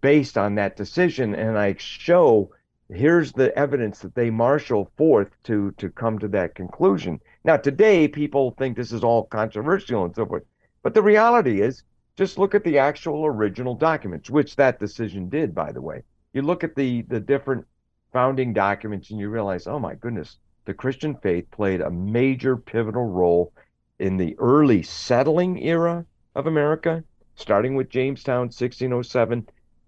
based 0.00 0.36
on 0.36 0.54
that 0.56 0.76
decision, 0.76 1.34
and 1.34 1.58
I 1.58 1.74
show 1.78 2.50
here's 2.90 3.32
the 3.32 3.56
evidence 3.56 3.98
that 4.00 4.14
they 4.14 4.30
marshal 4.30 4.90
forth 4.96 5.30
to 5.44 5.72
to 5.72 5.90
come 5.90 6.18
to 6.18 6.28
that 6.28 6.54
conclusion. 6.54 7.20
Now, 7.44 7.56
today, 7.56 8.08
people 8.08 8.52
think 8.52 8.76
this 8.76 8.92
is 8.92 9.04
all 9.04 9.24
controversial 9.24 10.04
and 10.04 10.14
so 10.14 10.26
forth, 10.26 10.44
but 10.82 10.94
the 10.94 11.02
reality 11.02 11.60
is, 11.60 11.82
just 12.16 12.38
look 12.38 12.54
at 12.54 12.64
the 12.64 12.78
actual 12.78 13.26
original 13.26 13.74
documents, 13.74 14.30
which 14.30 14.56
that 14.56 14.80
decision 14.80 15.28
did, 15.28 15.54
by 15.54 15.70
the 15.70 15.82
way. 15.82 16.02
You 16.32 16.42
look 16.42 16.64
at 16.64 16.74
the 16.74 17.02
the 17.02 17.20
different 17.20 17.66
founding 18.12 18.52
documents, 18.52 19.10
and 19.10 19.20
you 19.20 19.28
realize, 19.28 19.66
oh 19.66 19.78
my 19.78 19.94
goodness, 19.94 20.38
the 20.64 20.74
Christian 20.74 21.14
faith 21.16 21.50
played 21.50 21.80
a 21.80 21.90
major 21.90 22.56
pivotal 22.56 23.06
role 23.06 23.52
in 23.98 24.16
the 24.16 24.34
early 24.38 24.82
settling 24.82 25.62
era 25.62 26.06
of 26.34 26.46
America, 26.46 27.04
starting 27.34 27.74
with 27.74 27.90
Jamestown, 27.90 28.46
1607, 28.46 29.46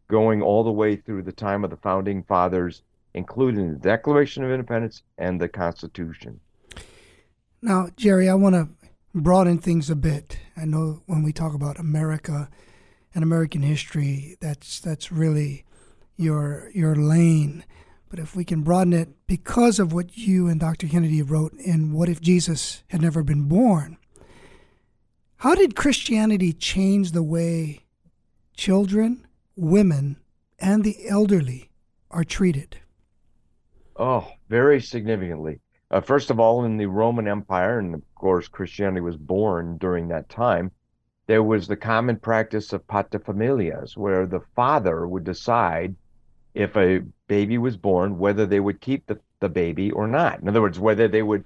going 0.09 0.43
all 0.43 0.65
the 0.65 0.71
way 0.71 0.97
through 0.97 1.23
the 1.23 1.33
time 1.33 1.65
of 1.65 1.71
the 1.71 1.77
founding 1.77 2.23
fathers, 2.25 2.83
including 3.15 3.73
the 3.73 3.79
Declaration 3.79 4.45
of 4.45 4.51
Independence 4.51 5.03
and 5.19 5.41
the 5.41 5.49
Constitution. 5.49 6.41
Now, 7.63 7.89
Jerry, 7.97 8.29
I 8.29 8.35
want 8.35 8.55
to 8.55 8.69
broaden 9.15 9.59
things 9.59 9.91
a 9.91 9.97
bit. 9.97 10.39
I 10.57 10.65
know 10.65 11.03
when 11.07 11.23
we 11.23 11.33
talk 11.33 11.55
about 11.55 11.79
America 11.79 12.49
and 13.15 13.25
American 13.25 13.63
history, 13.63 14.37
that's 14.41 14.81
that's 14.81 15.11
really 15.13 15.65
your 16.17 16.71
your 16.73 16.95
lane. 16.95 17.65
But 18.09 18.19
if 18.19 18.35
we 18.35 18.45
can 18.45 18.63
broaden 18.63 18.93
it 18.93 19.09
because 19.27 19.79
of 19.79 19.93
what 19.93 20.17
you 20.17 20.49
and 20.49 20.59
Dr. 20.59 20.89
Kennedy 20.89 21.23
wrote 21.23 21.53
in 21.55 21.93
What 21.93 22.09
If 22.09 22.21
Jesus 22.21 22.83
Had 22.89 23.03
Never 23.03 23.23
Been 23.23 23.45
Born, 23.45 23.99
how 25.37 25.55
did 25.55 25.77
Christianity 25.77 26.53
change 26.53 27.13
the 27.13 27.23
way 27.23 27.81
children, 28.57 29.27
women, 29.55 30.17
and 30.59 30.83
the 30.83 31.09
elderly 31.09 31.71
are 32.11 32.25
treated? 32.25 32.79
Oh, 34.03 34.27
very 34.49 34.81
significantly. 34.81 35.61
Uh, 35.91 36.01
first 36.01 36.31
of 36.31 36.41
all, 36.41 36.65
in 36.65 36.79
the 36.79 36.87
Roman 36.87 37.29
Empire, 37.29 37.79
and 37.79 37.95
of 37.95 38.15
course, 38.15 38.49
Christianity 38.49 39.03
was 39.03 39.19
born 39.19 39.77
during 39.77 40.09
that 40.09 40.31
time, 40.31 40.71
there 41.27 41.43
was 41.43 41.69
the 41.69 41.77
common 41.77 42.17
practice 42.17 42.73
of 42.73 42.87
paterfamilias, 42.87 43.99
where 43.99 44.25
the 44.25 44.41
father 44.57 45.07
would 45.07 45.25
decide 45.25 45.95
if 46.55 46.79
a 46.79 47.03
baby 47.29 47.59
was 47.59 47.77
born, 47.77 48.19
whether 48.19 48.47
they 48.47 48.59
would 48.59 48.81
keep 48.81 49.05
the, 49.05 49.21
the 49.41 49.51
baby 49.51 49.91
or 49.91 50.09
not. 50.09 50.41
In 50.41 50.49
other 50.49 50.63
words, 50.63 50.81
whether 50.81 51.07
they 51.07 51.23
would 51.23 51.45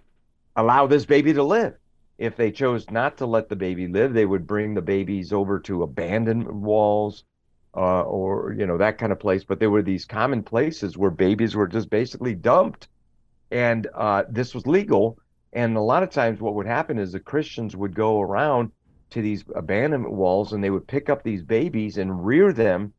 allow 0.54 0.86
this 0.86 1.06
baby 1.06 1.32
to 1.32 1.42
live. 1.42 1.74
If 2.18 2.36
they 2.36 2.52
chose 2.52 2.88
not 2.88 3.16
to 3.16 3.26
let 3.26 3.48
the 3.48 3.56
baby 3.56 3.88
live, 3.88 4.12
they 4.12 4.26
would 4.26 4.46
bring 4.46 4.74
the 4.74 4.80
babies 4.80 5.32
over 5.32 5.58
to 5.58 5.82
abandoned 5.82 6.46
walls 6.46 7.24
uh, 7.76 8.02
or, 8.02 8.54
you 8.56 8.66
know, 8.66 8.78
that 8.78 8.98
kind 8.98 9.12
of 9.12 9.18
place. 9.18 9.44
But 9.44 9.58
there 9.58 9.70
were 9.70 9.82
these 9.82 10.04
common 10.04 10.42
places 10.42 10.96
where 10.96 11.10
babies 11.10 11.54
were 11.54 11.66
just 11.66 11.90
basically 11.90 12.34
dumped. 12.34 12.88
And 13.50 13.86
uh, 13.94 14.24
this 14.28 14.54
was 14.54 14.66
legal. 14.66 15.18
And 15.52 15.76
a 15.76 15.80
lot 15.80 16.02
of 16.02 16.10
times, 16.10 16.40
what 16.40 16.54
would 16.54 16.66
happen 16.66 16.98
is 16.98 17.12
the 17.12 17.20
Christians 17.20 17.76
would 17.76 17.94
go 17.94 18.20
around 18.20 18.72
to 19.10 19.22
these 19.22 19.44
abandonment 19.54 20.12
walls 20.12 20.52
and 20.52 20.62
they 20.62 20.70
would 20.70 20.86
pick 20.86 21.08
up 21.08 21.22
these 21.22 21.42
babies 21.42 21.98
and 21.98 22.26
rear 22.26 22.52
them 22.52 22.92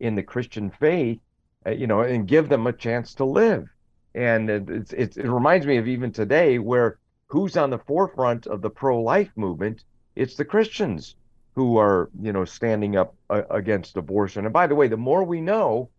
in 0.00 0.14
the 0.14 0.22
Christian 0.22 0.70
faith, 0.70 1.18
uh, 1.66 1.70
you 1.70 1.86
know, 1.86 2.00
and 2.00 2.28
give 2.28 2.48
them 2.48 2.66
a 2.66 2.72
chance 2.72 3.14
to 3.14 3.24
live. 3.24 3.68
And 4.14 4.50
it, 4.50 4.92
it, 4.92 5.16
it 5.16 5.30
reminds 5.30 5.66
me 5.66 5.78
of 5.78 5.88
even 5.88 6.12
today 6.12 6.58
where 6.58 6.98
who's 7.28 7.56
on 7.56 7.70
the 7.70 7.78
forefront 7.78 8.46
of 8.46 8.60
the 8.60 8.68
pro-life 8.68 9.30
movement? 9.36 9.84
It's 10.14 10.36
the 10.36 10.44
Christians 10.44 11.16
who 11.54 11.76
are, 11.76 12.10
you 12.20 12.32
know, 12.32 12.44
standing 12.44 12.96
up 12.96 13.14
uh, 13.28 13.42
against 13.50 13.96
abortion. 13.96 14.44
And 14.44 14.52
by 14.52 14.66
the 14.66 14.74
way, 14.74 14.88
the 14.88 14.96
more 14.96 15.24
we 15.24 15.40
know 15.40 15.90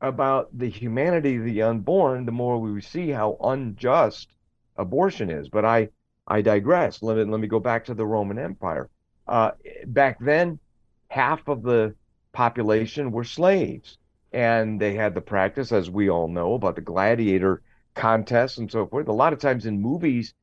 about 0.00 0.48
the 0.56 0.68
humanity 0.68 1.36
of 1.36 1.44
the 1.44 1.62
unborn, 1.62 2.26
the 2.26 2.32
more 2.32 2.58
we 2.58 2.80
see 2.80 3.10
how 3.10 3.36
unjust 3.42 4.28
abortion 4.76 5.30
is. 5.30 5.48
But 5.48 5.64
I, 5.64 5.88
I 6.26 6.42
digress. 6.42 7.02
Let 7.02 7.16
me 7.16 7.24
let 7.24 7.40
me 7.40 7.48
go 7.48 7.60
back 7.60 7.84
to 7.86 7.94
the 7.94 8.06
Roman 8.06 8.38
Empire. 8.38 8.88
Uh, 9.26 9.52
back 9.86 10.18
then, 10.20 10.58
half 11.08 11.46
of 11.48 11.62
the 11.62 11.94
population 12.32 13.10
were 13.10 13.24
slaves, 13.24 13.98
and 14.32 14.80
they 14.80 14.94
had 14.94 15.14
the 15.14 15.20
practice, 15.20 15.72
as 15.72 15.90
we 15.90 16.08
all 16.08 16.28
know, 16.28 16.54
about 16.54 16.76
the 16.76 16.80
gladiator 16.80 17.62
contests 17.94 18.58
and 18.58 18.70
so 18.70 18.86
forth. 18.86 19.08
A 19.08 19.12
lot 19.12 19.32
of 19.32 19.40
times 19.40 19.66
in 19.66 19.80
movies, 19.80 20.34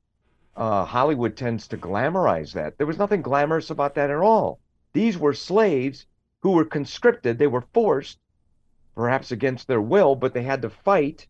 uh, 0.57 0.83
Hollywood 0.83 1.37
tends 1.37 1.67
to 1.67 1.77
glamorize 1.77 2.53
that. 2.53 2.77
There 2.77 2.87
was 2.87 2.97
nothing 2.97 3.21
glamorous 3.21 3.69
about 3.69 3.95
that 3.95 4.09
at 4.09 4.17
all. 4.17 4.59
These 4.93 5.17
were 5.17 5.33
slaves 5.33 6.07
who 6.41 6.51
were 6.51 6.65
conscripted, 6.65 7.37
they 7.37 7.47
were 7.47 7.65
forced, 7.73 8.19
perhaps 8.95 9.31
against 9.31 9.67
their 9.67 9.81
will, 9.81 10.15
but 10.15 10.33
they 10.33 10.43
had 10.43 10.63
to 10.63 10.69
fight 10.69 11.27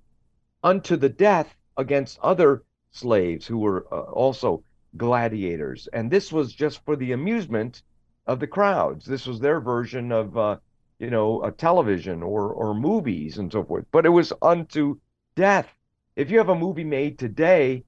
unto 0.63 0.95
the 0.95 1.09
death 1.09 1.53
against 1.75 2.19
other 2.19 2.63
slaves 2.91 3.45
who 3.45 3.59
were 3.59 3.85
uh, 3.91 4.01
also 4.11 4.63
gladiators. 4.95 5.87
And 5.91 6.09
this 6.09 6.31
was 6.31 6.53
just 6.53 6.83
for 6.85 6.95
the 6.95 7.11
amusement 7.11 7.83
of 8.25 8.39
the 8.39 8.47
crowds. 8.47 9.05
This 9.05 9.27
was 9.27 9.39
their 9.39 9.59
version 9.59 10.11
of, 10.11 10.37
uh, 10.37 10.57
you 10.99 11.09
know, 11.09 11.43
a 11.43 11.51
television 11.51 12.23
or, 12.23 12.49
or 12.49 12.73
movies 12.73 13.37
and 13.37 13.51
so 13.51 13.63
forth. 13.63 13.85
But 13.91 14.05
it 14.05 14.09
was 14.09 14.33
unto 14.41 14.99
death. 15.35 15.67
If 16.15 16.31
you 16.31 16.37
have 16.37 16.49
a 16.49 16.55
movie 16.55 16.83
made 16.83 17.19
today, 17.19 17.83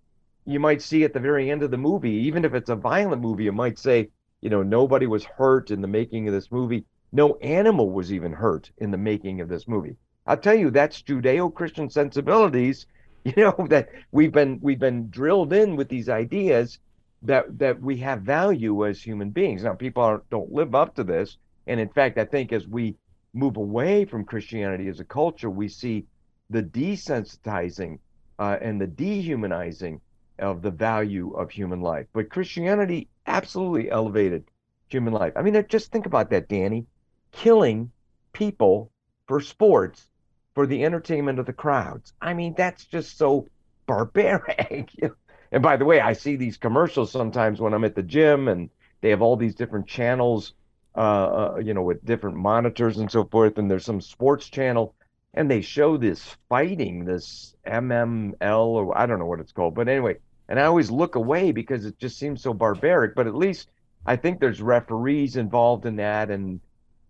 you 0.49 0.59
might 0.59 0.81
see 0.81 1.03
at 1.03 1.13
the 1.13 1.19
very 1.19 1.51
end 1.51 1.61
of 1.61 1.69
the 1.69 1.77
movie, 1.77 2.09
even 2.09 2.43
if 2.43 2.55
it's 2.55 2.71
a 2.71 2.75
violent 2.75 3.21
movie, 3.21 3.45
it 3.45 3.53
might 3.53 3.77
say, 3.77 4.09
you 4.41 4.49
know, 4.49 4.63
nobody 4.63 5.05
was 5.05 5.23
hurt 5.23 5.69
in 5.69 5.79
the 5.79 5.87
making 5.87 6.27
of 6.27 6.33
this 6.33 6.51
movie. 6.51 6.85
No 7.11 7.35
animal 7.35 7.91
was 7.91 8.11
even 8.11 8.33
hurt 8.33 8.71
in 8.79 8.89
the 8.89 8.97
making 8.97 9.41
of 9.41 9.47
this 9.47 9.67
movie. 9.67 9.95
I'll 10.25 10.37
tell 10.37 10.55
you, 10.55 10.71
that's 10.71 11.03
Judeo-Christian 11.03 11.91
sensibilities, 11.91 12.87
you 13.25 13.33
know, 13.37 13.67
that 13.69 13.89
we've 14.11 14.31
been 14.31 14.59
we've 14.61 14.79
been 14.79 15.09
drilled 15.09 15.53
in 15.53 15.75
with 15.75 15.87
these 15.87 16.09
ideas 16.09 16.79
that 17.21 17.59
that 17.59 17.79
we 17.79 17.97
have 17.97 18.21
value 18.21 18.87
as 18.87 19.01
human 19.01 19.29
beings. 19.29 19.63
Now, 19.63 19.73
people 19.73 20.21
don't 20.31 20.51
live 20.51 20.73
up 20.73 20.95
to 20.95 21.03
this, 21.03 21.37
and 21.67 21.79
in 21.79 21.89
fact, 21.89 22.17
I 22.17 22.25
think 22.25 22.53
as 22.53 22.67
we 22.67 22.95
move 23.33 23.57
away 23.57 24.05
from 24.05 24.25
Christianity 24.25 24.87
as 24.87 24.99
a 24.99 25.05
culture, 25.05 25.49
we 25.49 25.67
see 25.67 26.05
the 26.49 26.63
desensitizing 26.63 27.99
uh, 28.39 28.57
and 28.61 28.81
the 28.81 28.87
dehumanizing 28.87 30.01
of 30.39 30.61
the 30.61 30.71
value 30.71 31.31
of 31.33 31.51
human 31.51 31.81
life. 31.81 32.07
But 32.13 32.29
Christianity 32.29 33.09
absolutely 33.27 33.91
elevated 33.91 34.45
human 34.87 35.13
life. 35.13 35.33
I 35.35 35.41
mean, 35.41 35.63
just 35.69 35.91
think 35.91 36.05
about 36.05 36.29
that, 36.31 36.47
Danny. 36.47 36.85
Killing 37.31 37.91
people 38.33 38.91
for 39.27 39.39
sports 39.39 40.07
for 40.55 40.65
the 40.65 40.83
entertainment 40.83 41.39
of 41.39 41.45
the 41.45 41.53
crowds. 41.53 42.13
I 42.21 42.33
mean, 42.33 42.53
that's 42.57 42.85
just 42.85 43.17
so 43.17 43.47
barbaric. 43.85 44.91
and 45.51 45.63
by 45.63 45.77
the 45.77 45.85
way, 45.85 45.99
I 45.99 46.13
see 46.13 46.35
these 46.35 46.57
commercials 46.57 47.11
sometimes 47.11 47.61
when 47.61 47.73
I'm 47.73 47.85
at 47.85 47.95
the 47.95 48.03
gym 48.03 48.47
and 48.47 48.69
they 49.01 49.09
have 49.11 49.21
all 49.21 49.35
these 49.35 49.55
different 49.55 49.87
channels, 49.87 50.53
uh, 50.95 50.99
uh, 50.99 51.61
you 51.63 51.73
know, 51.73 51.83
with 51.83 52.03
different 52.03 52.37
monitors 52.37 52.97
and 52.97 53.11
so 53.11 53.23
forth. 53.25 53.57
And 53.57 53.69
there's 53.69 53.85
some 53.85 54.01
sports 54.01 54.49
channel 54.49 54.95
and 55.33 55.49
they 55.49 55.61
show 55.61 55.97
this 55.97 56.35
fighting, 56.49 57.05
this 57.05 57.55
MML, 57.65 58.65
or 58.65 58.97
I 58.97 59.05
don't 59.05 59.19
know 59.19 59.27
what 59.27 59.39
it's 59.39 59.51
called. 59.51 59.75
But 59.75 59.87
anyway, 59.87 60.17
and 60.49 60.59
I 60.59 60.63
always 60.63 60.89
look 60.89 61.15
away 61.15 61.51
because 61.51 61.85
it 61.85 61.99
just 61.99 62.17
seems 62.17 62.41
so 62.41 62.53
barbaric. 62.53 63.13
But 63.15 63.27
at 63.27 63.35
least 63.35 63.69
I 64.05 64.15
think 64.15 64.39
there's 64.39 64.61
referees 64.61 65.37
involved 65.37 65.85
in 65.85 65.95
that. 65.97 66.31
And 66.31 66.59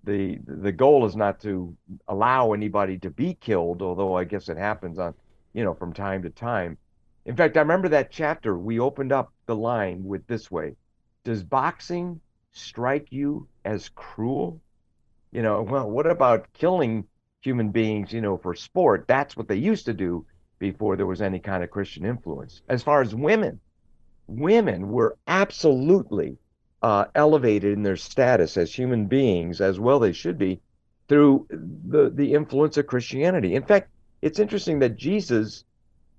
the 0.04 0.40
the 0.46 0.74
goal 0.74 1.06
is 1.06 1.16
not 1.16 1.40
to 1.42 1.76
allow 2.10 2.52
anybody 2.52 3.00
to 3.00 3.10
be 3.10 3.34
killed, 3.36 3.82
although 3.82 4.16
I 4.16 4.26
guess 4.26 4.50
it 4.50 4.58
happens 4.58 5.00
on, 5.00 5.14
you 5.54 5.64
know, 5.64 5.74
from 5.74 5.94
time 5.94 6.22
to 6.24 6.30
time. 6.30 6.78
In 7.26 7.36
fact, 7.36 7.56
I 7.56 7.62
remember 7.62 7.90
that 7.90 8.12
chapter 8.12 8.58
we 8.58 8.80
opened 8.80 9.14
up 9.14 9.32
the 9.46 9.56
line 9.56 10.04
with 10.04 10.28
this 10.28 10.52
way: 10.52 10.76
Does 11.24 11.42
boxing 11.42 12.20
strike 12.52 13.08
you 13.10 13.48
as 13.64 13.90
cruel? 13.96 14.62
You 15.32 15.44
know, 15.44 15.62
well, 15.62 15.90
what 15.90 16.08
about 16.08 16.52
killing 16.52 17.06
human 17.40 17.70
beings, 17.70 18.12
you 18.12 18.20
know, 18.20 18.36
for 18.36 18.54
sport? 18.54 19.06
That's 19.08 19.38
what 19.38 19.48
they 19.48 19.56
used 19.56 19.86
to 19.86 19.94
do 19.94 20.26
before 20.60 20.96
there 20.96 21.06
was 21.06 21.22
any 21.22 21.40
kind 21.40 21.64
of 21.64 21.72
Christian 21.72 22.06
influence. 22.06 22.62
As 22.70 22.84
far 22.84 23.02
as 23.02 23.16
women, 23.16 23.60
women 24.28 24.90
were 24.92 25.18
absolutely 25.28 26.38
uh, 26.82 27.06
elevated 27.16 27.74
in 27.74 27.84
their 27.84 27.98
status 27.98 28.58
as 28.58 28.74
human 28.74 29.08
beings, 29.08 29.62
as 29.62 29.80
well 29.80 30.00
they 30.00 30.14
should 30.14 30.38
be, 30.38 30.62
through 31.08 31.48
the, 31.50 32.12
the 32.14 32.34
influence 32.34 32.78
of 32.78 32.88
Christianity. 32.88 33.56
In 33.56 33.64
fact, 33.64 33.90
it's 34.22 34.40
interesting 34.40 34.80
that 34.80 34.98
Jesus 34.98 35.64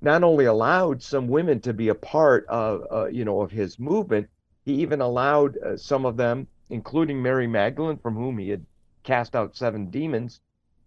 not 0.00 0.24
only 0.24 0.46
allowed 0.46 1.02
some 1.02 1.28
women 1.28 1.60
to 1.60 1.72
be 1.72 1.88
a 1.88 1.94
part 1.94 2.46
of, 2.48 2.86
uh, 2.90 3.06
you 3.06 3.24
know, 3.24 3.40
of 3.42 3.50
his 3.50 3.78
movement, 3.78 4.28
he 4.64 4.74
even 4.74 5.00
allowed 5.00 5.56
uh, 5.58 5.76
some 5.76 6.04
of 6.06 6.16
them, 6.16 6.46
including 6.70 7.22
Mary 7.22 7.46
Magdalene, 7.46 7.98
from 7.98 8.14
whom 8.14 8.38
he 8.38 8.48
had 8.48 8.64
cast 9.02 9.36
out 9.36 9.56
seven 9.56 9.90
demons, 9.90 10.40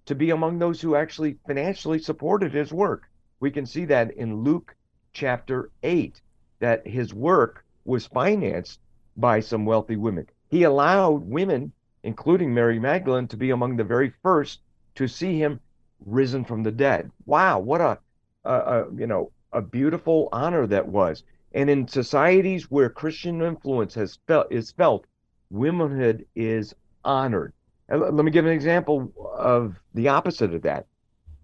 to 0.06 0.16
be 0.16 0.32
among 0.32 0.60
those 0.60 0.82
who 0.82 0.96
actually 0.96 1.38
financially 1.48 2.00
supported 2.00 2.52
his 2.52 2.74
work. 2.74 3.04
We 3.44 3.52
can 3.52 3.66
see 3.66 3.84
that 3.88 4.12
in 4.12 4.42
Luke 4.42 4.74
chapter 5.12 5.70
8, 5.84 6.22
that 6.60 6.88
his 6.88 7.14
work 7.14 7.66
was 7.84 8.06
financed 8.06 8.80
by 9.18 9.42
some 9.42 9.66
wealthy 9.66 9.98
women. 9.98 10.28
He 10.50 10.64
allowed 10.64 11.30
women, 11.30 11.74
including 12.04 12.54
Mary 12.54 12.80
Magdalene, 12.80 13.28
to 13.28 13.36
be 13.36 13.50
among 13.50 13.76
the 13.76 13.84
very 13.84 14.14
first 14.24 14.62
to 14.96 15.10
see 15.10 15.40
him 15.40 15.60
risen 16.06 16.46
from 16.46 16.64
the 16.64 16.72
dead. 16.72 17.12
Wow, 17.26 17.60
what 17.60 17.82
a, 17.82 18.00
a, 18.46 18.54
a 18.54 18.96
you 18.96 19.08
know 19.08 19.34
a 19.52 19.62
beautiful 19.62 20.30
honor 20.32 20.66
that 20.68 20.88
was. 20.88 21.26
And 21.52 21.70
in 21.70 21.86
societies 21.90 22.72
where 22.72 22.90
Christian 22.90 23.42
influence 23.42 23.94
has 23.96 24.20
felt 24.26 24.50
is 24.54 24.72
felt, 24.72 25.06
womanhood 25.50 26.26
is 26.34 26.74
honored. 27.04 27.52
And 27.90 28.00
let 28.00 28.24
me 28.24 28.32
give 28.32 28.46
an 28.46 28.54
example 28.54 29.12
of 29.36 29.76
the 29.94 30.08
opposite 30.08 30.54
of 30.54 30.62
that. 30.62 30.88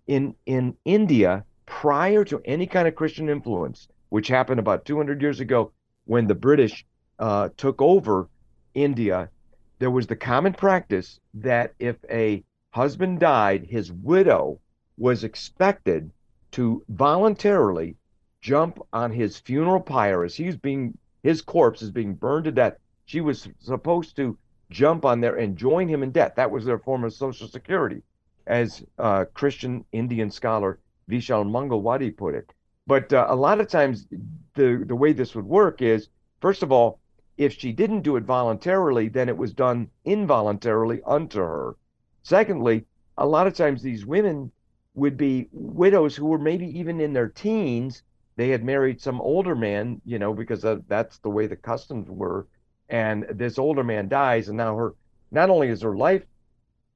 In 0.08 0.34
in 0.46 0.78
India, 0.86 1.44
prior 1.70 2.26
to 2.26 2.42
any 2.44 2.66
kind 2.66 2.88
of 2.88 2.96
Christian 2.96 3.30
influence, 3.30 3.88
which 4.10 4.28
happened 4.28 4.60
about 4.60 4.86
200 4.86 5.22
years 5.22 5.40
ago 5.40 5.72
when 6.06 6.28
the 6.28 6.36
British 6.36 6.86
uh, 7.20 7.50
took 7.56 7.82
over 7.82 8.28
India, 8.74 9.30
there 9.78 9.92
was 9.92 10.08
the 10.08 10.16
common 10.16 10.52
practice 10.52 11.20
that 11.36 11.74
if 11.80 11.96
a 12.10 12.44
husband 12.72 13.20
died, 13.20 13.66
his 13.66 13.92
widow 13.92 14.60
was 14.98 15.24
expected 15.24 16.12
to 16.52 16.84
voluntarily 16.90 17.96
jump 18.42 18.80
on 18.92 19.12
his 19.12 19.38
funeral 19.38 19.80
pyre 19.80 20.24
as 20.24 20.36
he's 20.36 20.58
being 20.58 20.98
his 21.22 21.42
corpse 21.42 21.82
is 21.82 21.92
being 21.92 22.16
burned 22.16 22.46
to 22.46 22.52
death. 22.52 22.78
She 23.06 23.22
was 23.22 23.48
supposed 23.60 24.16
to 24.16 24.38
jump 24.72 25.06
on 25.06 25.22
there 25.22 25.36
and 25.36 25.58
join 25.58 25.88
him 25.88 26.02
in 26.02 26.12
death. 26.12 26.34
That 26.36 26.52
was 26.52 26.66
their 26.66 26.80
form 26.80 27.04
of 27.04 27.14
social 27.14 27.48
security, 27.48 28.02
as 28.48 28.84
uh, 28.98 29.26
Christian 29.34 29.86
Indian 29.92 30.32
scholar 30.32 30.80
Vishal 31.10 31.46
Mangalwadi 31.46 32.16
put 32.16 32.36
it. 32.36 32.54
But 32.88 33.12
uh, 33.14 33.26
a 33.30 33.36
lot 33.36 33.60
of 33.60 33.68
times, 33.68 34.08
the 34.56 34.84
the 34.88 34.96
way 34.96 35.14
this 35.14 35.36
would 35.36 35.46
work 35.46 35.82
is, 35.82 36.10
first 36.42 36.64
of 36.64 36.72
all, 36.72 37.00
if 37.38 37.54
she 37.54 37.72
didn't 37.72 38.02
do 38.02 38.16
it 38.16 38.24
voluntarily, 38.24 39.08
then 39.10 39.30
it 39.30 39.38
was 39.38 39.54
done 39.54 39.90
involuntarily 40.06 41.02
unto 41.06 41.40
her. 41.40 41.76
Secondly, 42.24 42.86
a 43.18 43.26
lot 43.26 43.48
of 43.48 43.54
times 43.54 43.82
these 43.82 44.06
women 44.06 44.52
would 44.96 45.18
be 45.18 45.48
widows 45.52 46.16
who 46.16 46.26
were 46.26 46.38
maybe 46.38 46.68
even 46.78 47.00
in 47.00 47.14
their 47.14 47.30
teens. 47.30 48.04
They 48.36 48.50
had 48.50 48.64
married 48.64 49.02
some 49.02 49.22
older 49.22 49.56
man, 49.56 50.02
you 50.06 50.20
know, 50.20 50.34
because 50.34 50.66
that's 50.88 51.20
the 51.20 51.30
way 51.30 51.48
the 51.48 51.56
customs 51.56 52.10
were. 52.10 52.48
And 52.90 53.26
this 53.30 53.60
older 53.60 53.84
man 53.84 54.08
dies, 54.10 54.48
and 54.50 54.58
now 54.58 54.76
her, 54.76 54.96
not 55.32 55.50
only 55.50 55.70
is 55.70 55.82
her 55.82 55.96
life, 55.96 56.24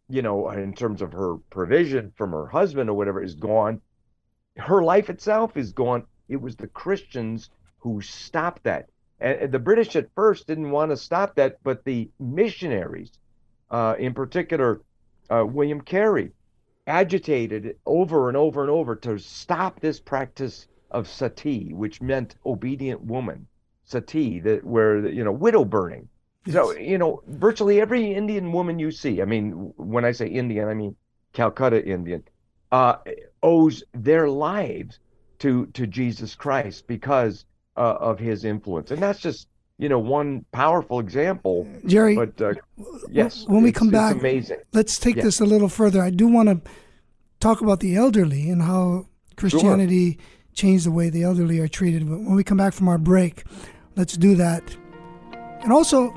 you 0.09 0.21
know, 0.21 0.49
in 0.49 0.73
terms 0.73 1.01
of 1.01 1.13
her 1.13 1.37
provision 1.49 2.11
from 2.15 2.31
her 2.31 2.47
husband 2.47 2.89
or 2.89 2.93
whatever, 2.97 3.21
is 3.21 3.35
gone, 3.35 3.81
her 4.57 4.83
life 4.83 5.09
itself 5.09 5.57
is 5.57 5.71
gone. 5.71 6.05
It 6.29 6.41
was 6.41 6.55
the 6.55 6.67
Christians 6.67 7.49
who 7.79 8.01
stopped 8.01 8.63
that. 8.63 8.89
And 9.19 9.51
the 9.51 9.59
British 9.59 9.95
at 9.95 10.13
first 10.15 10.47
didn't 10.47 10.71
want 10.71 10.91
to 10.91 10.97
stop 10.97 11.35
that, 11.35 11.57
but 11.63 11.83
the 11.83 12.09
missionaries, 12.19 13.11
uh, 13.71 13.95
in 13.97 14.13
particular, 14.13 14.81
uh, 15.29 15.45
William 15.45 15.81
Carey, 15.81 16.31
agitated 16.87 17.77
over 17.85 18.27
and 18.27 18.37
over 18.37 18.61
and 18.61 18.69
over 18.69 18.95
to 18.95 19.17
stop 19.17 19.79
this 19.79 19.99
practice 19.99 20.67
of 20.91 21.07
sati, 21.07 21.73
which 21.73 22.01
meant 22.01 22.35
obedient 22.45 23.01
woman, 23.01 23.47
sati, 23.83 24.39
that 24.41 24.63
where 24.63 25.07
you 25.07 25.23
know 25.23 25.31
widow 25.31 25.65
burning. 25.65 26.07
Yes. 26.45 26.55
So 26.55 26.71
you 26.77 26.97
know, 26.97 27.23
virtually 27.27 27.79
every 27.79 28.13
Indian 28.13 28.51
woman 28.51 28.79
you 28.79 28.91
see, 28.91 29.21
I 29.21 29.25
mean, 29.25 29.73
when 29.77 30.05
I 30.05 30.11
say 30.11 30.27
Indian, 30.27 30.67
I 30.67 30.73
mean 30.73 30.95
Calcutta 31.31 31.83
Indian, 31.83 32.23
uh, 32.73 32.97
owes 33.43 33.83
their 33.93 34.27
lives 34.27 34.99
to 35.39 35.67
to 35.67 35.85
Jesus 35.85 36.33
Christ 36.33 36.87
because 36.87 37.45
uh, 37.77 37.97
of 37.99 38.17
his 38.19 38.43
influence, 38.43 38.89
and 38.89 39.01
that's 39.01 39.19
just 39.19 39.47
you 39.77 39.87
know 39.87 39.99
one 39.99 40.43
powerful 40.51 40.99
example. 40.99 41.67
Jerry, 41.85 42.15
but 42.15 42.41
uh, 42.41 42.55
yes, 43.11 43.45
when 43.47 43.61
we 43.61 43.71
come 43.71 43.91
back, 43.91 44.15
amazing. 44.15 44.57
Let's 44.73 44.97
take 44.97 45.17
this 45.17 45.39
a 45.39 45.45
little 45.45 45.69
further. 45.69 46.01
I 46.01 46.09
do 46.09 46.27
want 46.27 46.49
to 46.49 46.71
talk 47.39 47.61
about 47.61 47.79
the 47.79 47.95
elderly 47.95 48.49
and 48.49 48.63
how 48.63 49.05
Christianity 49.35 50.13
sure. 50.13 50.21
changed 50.55 50.87
the 50.87 50.91
way 50.91 51.11
the 51.11 51.21
elderly 51.21 51.59
are 51.59 51.67
treated. 51.67 52.09
But 52.09 52.21
when 52.21 52.35
we 52.35 52.43
come 52.43 52.57
back 52.57 52.73
from 52.73 52.87
our 52.87 52.97
break, 52.97 53.43
let's 53.95 54.17
do 54.17 54.33
that, 54.37 54.75
and 55.61 55.71
also 55.71 56.11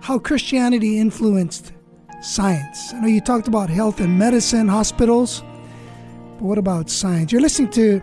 how 0.00 0.20
Christianity 0.20 1.00
influenced 1.00 1.72
science. 2.22 2.94
I 2.94 3.00
know 3.00 3.08
you 3.08 3.20
talked 3.20 3.48
about 3.48 3.70
health 3.70 3.98
and 3.98 4.16
medicine, 4.16 4.68
hospitals, 4.68 5.42
but 6.34 6.42
what 6.42 6.58
about 6.58 6.90
science? 6.90 7.32
You're 7.32 7.40
listening 7.40 7.70
to 7.72 8.02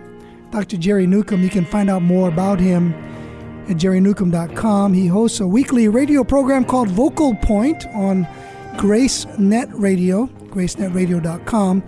Dr. 0.52 0.78
Jerry 0.78 1.08
Newcombe. 1.08 1.44
You 1.44 1.50
can 1.50 1.66
find 1.66 1.90
out 1.90 2.02
more 2.02 2.28
about 2.28 2.60
him 2.60 2.94
at 3.70 3.78
jerrynewcombe.com. 3.78 4.94
He 4.94 5.08
hosts 5.08 5.40
a 5.40 5.48
weekly 5.48 5.88
radio 5.88 6.24
program 6.24 6.66
called 6.66 6.90
Vocal 6.90 7.36
Point 7.36 7.86
on 7.88 8.26
GraceNet 8.76 9.70
Radio, 9.74 10.28
gracenetradio.com, 10.50 11.82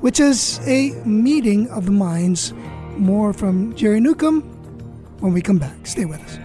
which 0.00 0.20
is 0.20 0.60
a 0.66 0.90
meeting 1.04 1.68
of 1.70 1.86
the 1.86 1.92
minds. 1.92 2.52
More 2.96 3.32
from 3.32 3.74
Jerry 3.74 4.00
Newcombe 4.00 4.42
when 5.20 5.32
we 5.32 5.40
come 5.40 5.58
back. 5.58 5.86
Stay 5.86 6.04
with 6.04 6.20
us. 6.20 6.38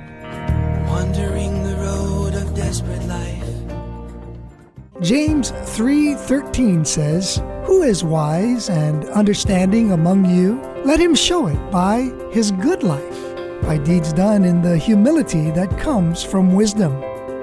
Wandering 0.87 1.63
the 1.63 1.75
road 1.75 2.35
of 2.35 2.55
desperate 2.55 3.03
life. 3.05 3.43
James 5.01 5.51
3:13 5.51 6.85
says, 6.85 7.41
"Who 7.65 7.81
is 7.83 8.03
wise 8.03 8.69
and 8.69 9.05
understanding 9.05 9.91
among 9.91 10.25
you?" 10.25 10.59
Let 10.85 10.99
him 10.99 11.15
show 11.15 11.47
it 11.47 11.59
by 11.71 12.11
his 12.31 12.51
good 12.51 12.83
life, 12.83 13.35
by 13.61 13.77
deeds 13.77 14.11
done 14.11 14.43
in 14.43 14.61
the 14.61 14.77
humility 14.77 15.49
that 15.51 15.77
comes 15.77 16.23
from 16.23 16.55
wisdom. 16.55 16.93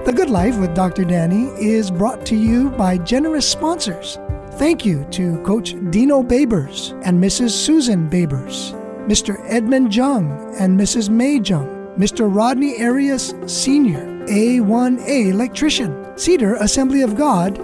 The 0.05 0.13
Good 0.13 0.29
Life 0.29 0.59
with 0.59 0.73
Dr. 0.73 1.05
Danny 1.05 1.49
is 1.59 1.91
brought 1.91 2.25
to 2.25 2.35
you 2.35 2.69
by 2.71 2.97
generous 2.97 3.47
sponsors. 3.47 4.19
Thank 4.53 4.85
you 4.85 5.05
to 5.11 5.37
Coach 5.43 5.75
Dino 5.89 6.23
Babers 6.23 6.93
and 7.03 7.23
Mrs. 7.23 7.51
Susan 7.51 8.09
Babers, 8.09 8.73
Mr. 9.07 9.39
Edmund 9.47 9.95
Jung 9.95 10.55
and 10.59 10.79
Mrs. 10.79 11.09
May 11.09 11.39
Jung, 11.39 11.67
Mr. 11.97 12.27
Rodney 12.33 12.83
Arias 12.83 13.33
Sr., 13.45 14.05
A1A 14.27 15.29
electrician, 15.29 15.95
Cedar 16.15 16.55
Assembly 16.55 17.01
of 17.01 17.15
God, 17.15 17.59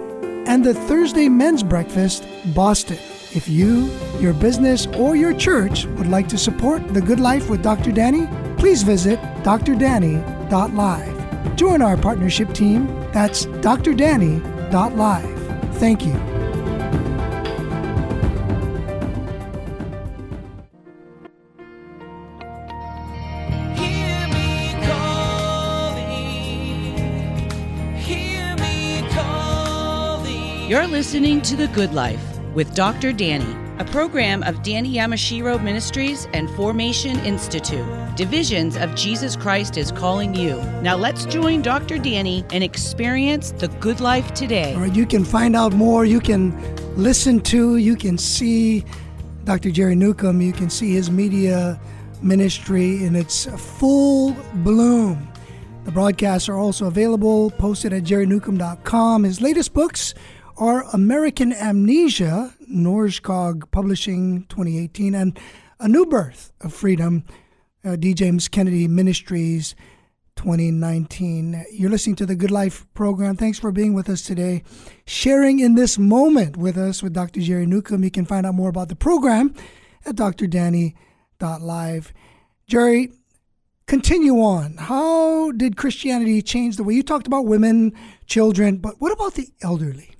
and 0.48 0.64
the 0.64 0.74
Thursday 0.74 1.28
Men's 1.28 1.62
Breakfast, 1.62 2.26
Boston. 2.54 2.98
If 3.34 3.48
you, 3.48 3.90
your 4.18 4.32
business, 4.32 4.86
or 4.86 5.14
your 5.14 5.34
church 5.34 5.84
would 5.84 6.08
like 6.08 6.26
to 6.28 6.38
support 6.38 6.88
The 6.94 7.02
Good 7.02 7.20
Life 7.20 7.50
with 7.50 7.62
Dr. 7.62 7.92
Danny, 7.92 8.26
please 8.56 8.82
visit 8.82 9.20
drdanny.live. 9.44 11.16
Join 11.56 11.82
our 11.82 11.96
partnership 11.98 12.54
team. 12.54 12.86
That's 13.12 13.44
drdanny.live. 13.46 15.38
Thank 15.76 16.06
you. 16.06 16.37
You're 30.68 30.86
listening 30.86 31.40
to 31.42 31.56
The 31.56 31.68
Good 31.68 31.94
Life 31.94 32.22
with 32.52 32.74
Dr. 32.74 33.10
Danny, 33.10 33.56
a 33.78 33.86
program 33.86 34.42
of 34.42 34.62
Danny 34.62 34.92
Yamashiro 34.96 35.64
Ministries 35.64 36.28
and 36.34 36.50
Formation 36.50 37.18
Institute. 37.20 37.86
Divisions 38.16 38.76
of 38.76 38.94
Jesus 38.94 39.34
Christ 39.34 39.78
is 39.78 39.90
calling 39.90 40.34
you. 40.34 40.60
Now 40.82 40.94
let's 40.94 41.24
join 41.24 41.62
Dr. 41.62 41.96
Danny 41.96 42.44
and 42.52 42.62
experience 42.62 43.52
the 43.52 43.68
good 43.80 44.00
life 44.00 44.34
today. 44.34 44.74
All 44.74 44.82
right, 44.82 44.94
you 44.94 45.06
can 45.06 45.24
find 45.24 45.56
out 45.56 45.72
more. 45.72 46.04
You 46.04 46.20
can 46.20 46.52
listen 47.02 47.40
to, 47.44 47.78
you 47.78 47.96
can 47.96 48.18
see 48.18 48.84
Dr. 49.44 49.70
Jerry 49.70 49.96
Newcombe, 49.96 50.42
you 50.42 50.52
can 50.52 50.68
see 50.68 50.92
his 50.92 51.10
media 51.10 51.80
ministry 52.20 53.04
in 53.04 53.16
its 53.16 53.46
full 53.46 54.36
bloom. 54.56 55.32
The 55.84 55.92
broadcasts 55.92 56.50
are 56.50 56.58
also 56.58 56.84
available, 56.84 57.50
posted 57.52 57.94
at 57.94 58.02
jerrynewcombe.com. 58.02 59.24
His 59.24 59.40
latest 59.40 59.72
books 59.72 60.12
are 60.58 60.84
American 60.92 61.52
Amnesia, 61.52 62.52
Nordskog 62.68 63.70
Publishing 63.70 64.44
2018, 64.48 65.14
and 65.14 65.38
A 65.78 65.86
New 65.86 66.04
Birth 66.04 66.52
of 66.60 66.74
Freedom, 66.74 67.24
uh, 67.84 67.94
D. 67.94 68.12
James 68.12 68.48
Kennedy 68.48 68.88
Ministries 68.88 69.76
2019. 70.34 71.64
You're 71.72 71.90
listening 71.90 72.16
to 72.16 72.26
the 72.26 72.34
Good 72.34 72.50
Life 72.50 72.92
program. 72.94 73.36
Thanks 73.36 73.60
for 73.60 73.70
being 73.70 73.94
with 73.94 74.08
us 74.08 74.22
today, 74.22 74.64
sharing 75.06 75.60
in 75.60 75.76
this 75.76 75.96
moment 75.96 76.56
with 76.56 76.76
us 76.76 77.04
with 77.04 77.12
Dr. 77.12 77.40
Jerry 77.40 77.66
Newcombe. 77.66 78.02
You 78.02 78.10
can 78.10 78.26
find 78.26 78.44
out 78.44 78.54
more 78.54 78.70
about 78.70 78.88
the 78.88 78.96
program 78.96 79.54
at 80.04 80.16
drdanny.live. 80.16 82.12
Jerry, 82.66 83.12
continue 83.86 84.40
on. 84.40 84.76
How 84.76 85.52
did 85.52 85.76
Christianity 85.76 86.42
change 86.42 86.76
the 86.76 86.82
way 86.82 86.94
you 86.94 87.04
talked 87.04 87.28
about 87.28 87.46
women, 87.46 87.92
children, 88.26 88.78
but 88.78 89.00
what 89.00 89.12
about 89.12 89.34
the 89.34 89.52
elderly? 89.62 90.17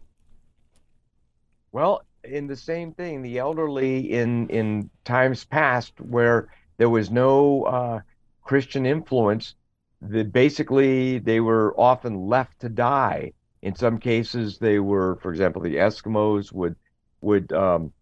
Well, 1.78 2.02
in 2.24 2.48
the 2.48 2.56
same 2.56 2.92
thing, 2.92 3.22
the 3.22 3.38
elderly 3.38 4.12
in 4.12 4.48
in 4.48 4.90
times 5.04 5.44
past 5.44 6.00
where 6.00 6.48
there 6.76 6.90
was 6.90 7.08
no 7.08 7.62
uh, 7.62 8.00
Christian 8.42 8.84
influence, 8.84 9.54
that 10.02 10.32
basically 10.32 11.20
they 11.20 11.38
were 11.38 11.78
often 11.78 12.26
left 12.26 12.62
to 12.62 12.68
die. 12.68 13.32
In 13.62 13.76
some 13.76 13.98
cases, 13.98 14.58
they 14.58 14.80
were, 14.80 15.20
for 15.22 15.30
example, 15.30 15.62
the 15.62 15.76
Eskimos 15.76 16.50
would 16.52 16.74
would 17.20 17.52
um, 17.52 17.92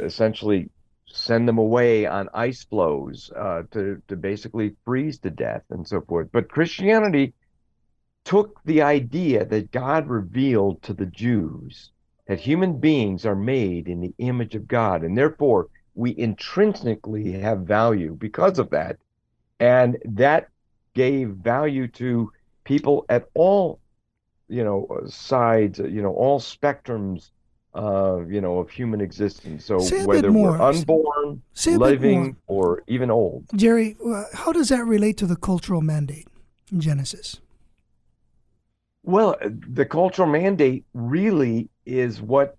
essentially 0.00 0.68
send 1.06 1.46
them 1.46 1.58
away 1.58 2.06
on 2.06 2.28
ice 2.34 2.64
floes 2.64 3.30
uh, 3.36 3.62
to 3.70 4.02
to 4.08 4.16
basically 4.16 4.74
freeze 4.84 5.20
to 5.20 5.30
death 5.30 5.62
and 5.70 5.86
so 5.86 6.00
forth. 6.00 6.28
But 6.32 6.48
Christianity 6.48 7.34
took 8.24 8.60
the 8.64 8.82
idea 8.82 9.44
that 9.44 9.70
God 9.70 10.08
revealed 10.08 10.82
to 10.82 10.92
the 10.92 11.06
Jews 11.06 11.92
that 12.26 12.40
human 12.40 12.78
beings 12.78 13.26
are 13.26 13.36
made 13.36 13.88
in 13.88 14.00
the 14.00 14.14
image 14.18 14.54
of 14.54 14.66
God, 14.66 15.02
and 15.02 15.16
therefore 15.16 15.68
we 15.94 16.16
intrinsically 16.18 17.32
have 17.32 17.60
value 17.60 18.14
because 18.14 18.58
of 18.58 18.70
that. 18.70 18.96
And 19.60 19.98
that 20.04 20.48
gave 20.94 21.30
value 21.30 21.86
to 21.88 22.32
people 22.64 23.04
at 23.08 23.28
all, 23.34 23.78
you 24.48 24.64
know, 24.64 24.88
sides, 25.06 25.78
you 25.78 26.02
know, 26.02 26.12
all 26.12 26.40
spectrums, 26.40 27.30
uh, 27.74 28.20
you 28.26 28.40
know, 28.40 28.58
of 28.58 28.70
human 28.70 29.00
existence. 29.00 29.64
So 29.64 29.80
whether 30.06 30.32
we're 30.32 30.60
unborn, 30.60 31.42
living, 31.66 32.36
or 32.46 32.82
even 32.86 33.10
old. 33.10 33.44
Jerry, 33.54 33.96
uh, 34.04 34.24
how 34.32 34.52
does 34.52 34.68
that 34.70 34.84
relate 34.84 35.16
to 35.18 35.26
the 35.26 35.36
cultural 35.36 35.80
mandate 35.80 36.28
in 36.72 36.80
Genesis? 36.80 37.40
Well, 39.02 39.36
the 39.42 39.84
cultural 39.84 40.28
mandate 40.28 40.84
really 40.94 41.68
is 41.86 42.20
what 42.20 42.56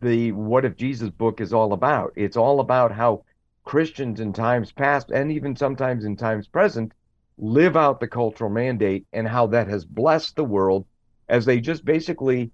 the 0.00 0.32
What 0.32 0.64
If 0.64 0.76
Jesus 0.76 1.10
book 1.10 1.40
is 1.40 1.52
all 1.52 1.72
about. 1.72 2.12
It's 2.16 2.36
all 2.36 2.60
about 2.60 2.92
how 2.92 3.24
Christians 3.64 4.20
in 4.20 4.32
times 4.32 4.72
past 4.72 5.10
and 5.10 5.30
even 5.30 5.56
sometimes 5.56 6.04
in 6.04 6.16
times 6.16 6.48
present 6.48 6.92
live 7.38 7.76
out 7.76 8.00
the 8.00 8.08
cultural 8.08 8.50
mandate 8.50 9.06
and 9.12 9.26
how 9.26 9.46
that 9.46 9.68
has 9.68 9.84
blessed 9.84 10.36
the 10.36 10.44
world 10.44 10.86
as 11.28 11.44
they 11.44 11.60
just 11.60 11.84
basically 11.84 12.50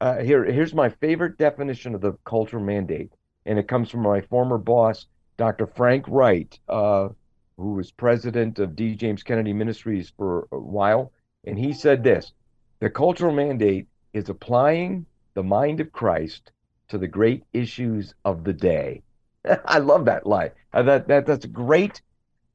uh, 0.00 0.18
here 0.18 0.44
here's 0.44 0.74
my 0.74 0.88
favorite 0.88 1.38
definition 1.38 1.94
of 1.94 2.00
the 2.00 2.12
cultural 2.24 2.62
mandate 2.62 3.12
and 3.46 3.58
it 3.58 3.66
comes 3.66 3.90
from 3.90 4.02
my 4.02 4.20
former 4.20 4.58
boss 4.58 5.06
Dr. 5.38 5.66
Frank 5.66 6.04
Wright 6.06 6.58
uh, 6.68 7.08
who 7.56 7.72
was 7.72 7.90
president 7.90 8.58
of 8.58 8.76
D. 8.76 8.94
James 8.94 9.22
Kennedy 9.22 9.52
Ministries 9.52 10.12
for 10.16 10.46
a 10.52 10.58
while 10.58 11.12
and 11.44 11.58
he 11.58 11.72
said 11.72 12.04
this 12.04 12.32
the 12.78 12.90
cultural 12.90 13.32
mandate 13.32 13.88
is 14.12 14.28
applying 14.28 15.06
the 15.38 15.42
mind 15.44 15.78
of 15.78 15.92
Christ 15.92 16.50
to 16.88 16.98
the 16.98 17.06
great 17.06 17.44
issues 17.52 18.12
of 18.24 18.42
the 18.42 18.52
day. 18.52 19.02
I 19.64 19.78
love 19.78 20.06
that 20.06 20.26
line. 20.26 20.50
Uh, 20.72 20.82
that, 20.82 21.06
that 21.06 21.26
that's 21.26 21.44
a 21.44 21.54
great 21.66 22.02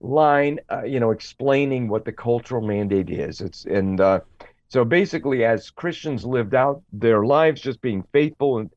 line, 0.01 0.59
uh, 0.69 0.83
you 0.83 0.99
know, 0.99 1.11
explaining 1.11 1.87
what 1.87 2.03
the 2.03 2.11
cultural 2.11 2.61
mandate 2.61 3.09
is. 3.09 3.39
It's 3.39 3.63
and 3.63 4.01
uh, 4.01 4.19
so 4.67 4.83
basically, 4.83 5.45
as 5.45 5.69
Christians 5.69 6.25
lived 6.25 6.53
out 6.53 6.83
their 6.91 7.23
lives, 7.23 7.61
just 7.61 7.79
being 7.79 8.03
faithful 8.11 8.69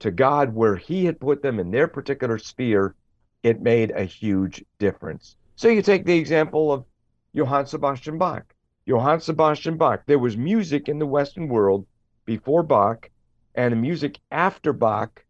to 0.00 0.10
God 0.10 0.52
where 0.52 0.74
He 0.74 1.04
had 1.04 1.20
put 1.20 1.40
them 1.40 1.60
in 1.60 1.70
their 1.70 1.86
particular 1.86 2.38
sphere, 2.38 2.96
it 3.44 3.62
made 3.62 3.92
a 3.92 4.02
huge 4.02 4.64
difference. 4.80 5.36
So 5.54 5.68
you 5.68 5.82
take 5.82 6.04
the 6.04 6.18
example 6.18 6.72
of 6.72 6.84
Johann 7.32 7.66
Sebastian 7.66 8.18
Bach. 8.18 8.42
Johann 8.86 9.20
Sebastian 9.20 9.76
Bach. 9.76 10.02
There 10.06 10.18
was 10.18 10.36
music 10.36 10.88
in 10.88 10.98
the 10.98 11.06
Western 11.06 11.46
world 11.46 11.86
before 12.24 12.64
Bach, 12.64 13.08
and 13.54 13.72
the 13.72 13.76
music 13.76 14.18
after 14.30 14.72
Bach 14.72 15.24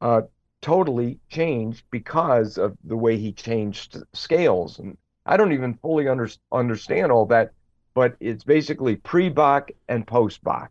uh, 0.00 0.22
totally 0.60 1.18
changed 1.28 1.84
because 1.90 2.58
of 2.58 2.76
the 2.84 2.96
way 2.96 3.16
he 3.16 3.32
changed 3.32 3.98
scales. 4.12 4.78
And 4.78 4.96
I 5.26 5.36
don't 5.36 5.52
even 5.52 5.74
fully 5.74 6.08
under, 6.08 6.28
understand 6.50 7.12
all 7.12 7.26
that, 7.26 7.52
but 7.94 8.16
it's 8.20 8.44
basically 8.44 8.96
pre 8.96 9.28
Bach 9.28 9.70
and 9.88 10.06
post 10.06 10.42
Bach. 10.42 10.70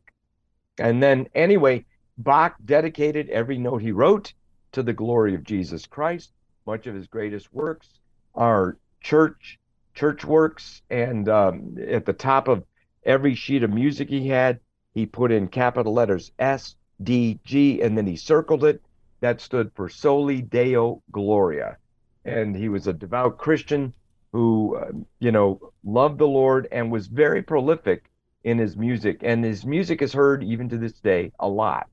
And 0.79 1.01
then, 1.01 1.27
anyway, 1.33 1.85
Bach 2.17 2.55
dedicated 2.63 3.29
every 3.29 3.57
note 3.57 3.81
he 3.81 3.91
wrote 3.91 4.33
to 4.73 4.83
the 4.83 4.93
glory 4.93 5.35
of 5.35 5.43
Jesus 5.43 5.85
Christ. 5.85 6.31
Much 6.65 6.87
of 6.87 6.95
his 6.95 7.07
greatest 7.07 7.53
works 7.53 7.87
are 8.35 8.77
church 9.01 9.59
church 9.97 10.23
works, 10.23 10.83
and 10.91 11.27
um, 11.27 11.75
at 11.89 12.05
the 12.05 12.13
top 12.13 12.47
of 12.47 12.63
every 13.03 13.33
sheet 13.33 13.63
of 13.63 13.71
music 13.71 14.09
he 14.09 14.27
had, 14.27 14.59
he 14.93 15.07
put 15.07 15.31
in 15.31 15.47
capital 15.47 15.91
letters 15.91 16.31
S, 16.37 16.75
D, 17.03 17.39
G, 17.43 17.81
and 17.81 17.97
then 17.97 18.05
he 18.05 18.15
circled 18.15 18.63
it. 18.63 18.81
That 19.19 19.41
stood 19.41 19.71
for 19.73 19.89
Soli 19.89 20.41
Deo 20.41 21.01
Gloria. 21.11 21.77
And 22.25 22.55
he 22.55 22.69
was 22.69 22.87
a 22.87 22.93
devout 22.93 23.37
Christian 23.37 23.93
who, 24.31 24.75
uh, 24.75 24.91
you 25.19 25.31
know, 25.31 25.71
loved 25.83 26.19
the 26.19 26.27
Lord 26.27 26.67
and 26.71 26.91
was 26.91 27.07
very 27.07 27.41
prolific 27.41 28.09
in 28.43 28.57
his 28.57 28.77
music. 28.77 29.19
And 29.21 29.43
his 29.43 29.65
music 29.65 30.01
is 30.01 30.13
heard 30.13 30.43
even 30.43 30.69
to 30.69 30.77
this 30.77 30.93
day 30.93 31.31
a 31.39 31.47
lot. 31.47 31.87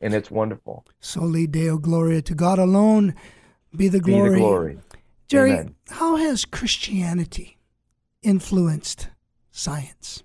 And 0.00 0.14
it's 0.14 0.30
wonderful. 0.30 0.84
Soli 1.00 1.46
Deo 1.46 1.78
Gloria. 1.78 2.22
To 2.22 2.34
God 2.34 2.58
alone 2.58 3.14
be 3.74 3.88
the 3.88 4.00
glory. 4.00 4.28
Be 4.28 4.34
the 4.34 4.38
glory. 4.38 4.78
Jerry, 5.28 5.52
Amen. 5.52 5.74
how 5.88 6.16
has 6.16 6.44
Christianity 6.44 7.58
influenced 8.22 9.08
science? 9.50 10.22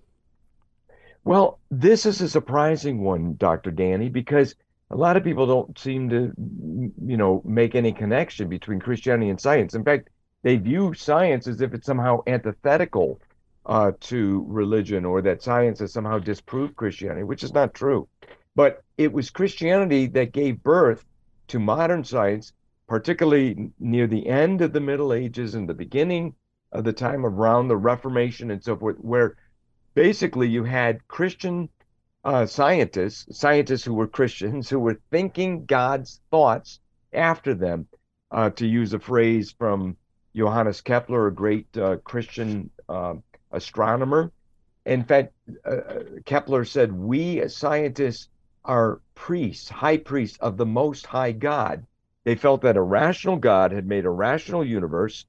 Well, 1.24 1.60
this 1.70 2.06
is 2.06 2.22
a 2.22 2.30
surprising 2.30 3.02
one, 3.02 3.36
Dr. 3.38 3.72
Danny, 3.72 4.10
because 4.10 4.56
a 4.90 4.96
lot 4.96 5.18
of 5.18 5.24
people 5.24 5.46
don't 5.46 5.78
seem 5.78 6.10
to, 6.10 6.34
you 6.38 7.18
know, 7.18 7.42
make 7.46 7.76
any 7.76 7.92
connection 7.92 8.50
between 8.50 8.80
Christianity 8.80 9.30
and 9.30 9.40
science. 9.40 9.76
In 9.76 9.84
fact, 9.84 10.10
they 10.42 10.56
view 10.56 10.94
science 10.94 11.48
as 11.48 11.62
if 11.62 11.74
it's 11.74 11.86
somehow 11.86 12.22
antithetical 12.26 13.20
uh, 13.66 13.92
to 14.00 14.46
religion 14.48 15.06
or 15.06 15.22
that 15.22 15.44
science 15.44 15.80
has 15.80 15.94
somehow 15.94 16.18
disproved 16.18 16.76
Christianity, 16.76 17.24
which 17.24 17.44
is 17.44 17.54
not 17.54 17.74
true. 17.74 18.08
But 18.56 18.84
it 18.98 19.14
was 19.14 19.30
Christianity 19.30 20.08
that 20.08 20.32
gave 20.32 20.64
birth 20.64 21.06
to 21.50 21.60
modern 21.60 22.04
science 22.04 22.54
particularly 22.90 23.72
near 23.80 24.08
the 24.08 24.28
end 24.28 24.62
of 24.62 24.74
the 24.74 24.80
Middle 24.80 25.14
Ages 25.14 25.54
and 25.54 25.70
the 25.70 25.76
beginning 25.76 26.34
of 26.72 26.84
the 26.84 26.92
time 26.94 27.24
around 27.26 27.68
the 27.68 27.78
Reformation 27.78 28.50
and 28.50 28.64
so 28.64 28.76
forth, 28.76 28.98
where 28.98 29.38
basically 30.00 30.48
you 30.48 30.64
had 30.64 31.06
Christian 31.10 31.68
uh, 32.24 32.46
scientists, 32.46 33.38
scientists 33.38 33.84
who 33.84 33.94
were 33.94 34.08
Christians, 34.08 34.70
who 34.70 34.80
were 34.80 34.98
thinking 35.12 35.66
God's 35.66 36.22
thoughts 36.32 36.80
after 37.12 37.54
them, 37.54 37.86
uh, 38.32 38.50
to 38.52 38.66
use 38.66 38.94
a 38.94 39.00
phrase 39.00 39.52
from 39.52 39.98
Johannes 40.34 40.80
Kepler, 40.80 41.28
a 41.28 41.34
great 41.34 41.68
uh, 41.78 41.98
Christian 41.98 42.70
uh, 42.88 43.16
astronomer. 43.52 44.32
In 44.86 45.04
fact, 45.04 45.34
uh, 45.66 45.80
Kepler 46.24 46.64
said, 46.64 46.94
We 46.94 47.42
as 47.42 47.54
scientists 47.54 48.30
are 48.64 49.02
priests, 49.16 49.68
high 49.68 49.98
priests 49.98 50.38
of 50.40 50.56
the 50.56 50.66
Most 50.66 51.08
High 51.08 51.34
God. 51.34 51.86
They 52.24 52.36
felt 52.36 52.62
that 52.62 52.78
a 52.78 52.82
rational 52.82 53.36
God 53.36 53.74
had 53.74 53.86
made 53.86 54.06
a 54.06 54.10
rational 54.10 54.64
universe 54.64 55.26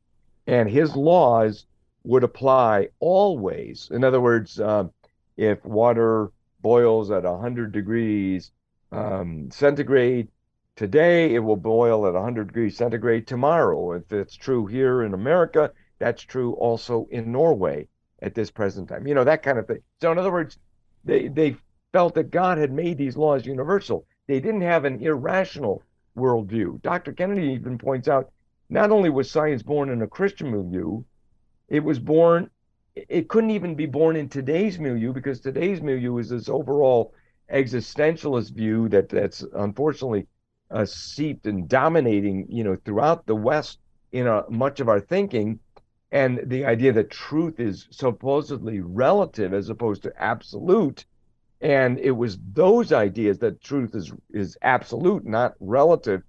and 0.46 0.70
his 0.70 0.94
laws 0.94 1.66
would 2.04 2.24
apply 2.24 2.88
always. 2.98 3.88
In 3.90 4.04
other 4.04 4.20
words, 4.20 4.60
um, 4.60 4.92
if 5.36 5.64
water 5.64 6.30
boils 6.60 7.10
at 7.10 7.24
100 7.24 7.72
degrees 7.72 8.52
um, 8.92 9.50
centigrade 9.50 10.28
today, 10.76 11.34
it 11.34 11.40
will 11.40 11.56
boil 11.56 12.06
at 12.06 12.14
100 12.14 12.48
degrees 12.48 12.76
centigrade 12.76 13.26
tomorrow. 13.26 13.92
If 13.92 14.12
it's 14.12 14.36
true 14.36 14.66
here 14.66 15.02
in 15.02 15.14
America, 15.14 15.72
that's 15.98 16.22
true 16.22 16.54
also 16.54 17.06
in 17.10 17.32
Norway 17.32 17.88
at 18.22 18.34
this 18.34 18.50
present 18.50 18.88
time. 18.88 19.06
You 19.06 19.14
know, 19.14 19.24
that 19.24 19.42
kind 19.42 19.58
of 19.58 19.66
thing. 19.66 19.82
So, 20.00 20.12
in 20.12 20.18
other 20.18 20.32
words, 20.32 20.58
they, 21.04 21.28
they 21.28 21.56
felt 21.92 22.14
that 22.14 22.30
God 22.30 22.58
had 22.58 22.72
made 22.72 22.98
these 22.98 23.16
laws 23.16 23.46
universal. 23.46 24.06
They 24.26 24.40
didn't 24.40 24.62
have 24.62 24.84
an 24.84 25.02
irrational 25.02 25.82
worldview. 26.16 26.82
Dr. 26.82 27.12
Kennedy 27.12 27.48
even 27.48 27.78
points 27.78 28.08
out 28.08 28.30
not 28.68 28.90
only 28.90 29.10
was 29.10 29.30
science 29.30 29.62
born 29.62 29.90
in 29.90 30.02
a 30.02 30.06
Christian 30.06 30.50
milieu, 30.50 31.02
it 31.70 31.82
was 31.84 31.98
born, 31.98 32.50
it 32.94 33.28
couldn't 33.28 33.50
even 33.50 33.76
be 33.76 33.86
born 33.86 34.16
in 34.16 34.28
today's 34.28 34.78
milieu 34.78 35.12
because 35.12 35.40
today's 35.40 35.80
milieu 35.80 36.18
is 36.18 36.28
this 36.28 36.48
overall 36.48 37.14
existentialist 37.52 38.52
view 38.52 38.88
that 38.88 39.08
that's 39.08 39.44
unfortunately 39.54 40.26
uh, 40.70 40.84
seeped 40.84 41.46
and 41.46 41.68
dominating, 41.68 42.46
you 42.48 42.64
know, 42.64 42.76
throughout 42.84 43.26
the 43.26 43.34
West 43.34 43.78
in 44.12 44.26
a, 44.26 44.44
much 44.50 44.80
of 44.80 44.88
our 44.88 45.00
thinking. 45.00 45.58
And 46.12 46.40
the 46.44 46.64
idea 46.64 46.92
that 46.92 47.10
truth 47.10 47.60
is 47.60 47.86
supposedly 47.90 48.80
relative 48.80 49.54
as 49.54 49.68
opposed 49.68 50.02
to 50.02 50.12
absolute. 50.20 51.06
And 51.60 51.98
it 51.98 52.10
was 52.10 52.38
those 52.52 52.92
ideas 52.92 53.38
that 53.38 53.60
truth 53.60 53.94
is 53.94 54.12
is 54.30 54.56
absolute, 54.62 55.24
not 55.24 55.54
relative, 55.60 56.22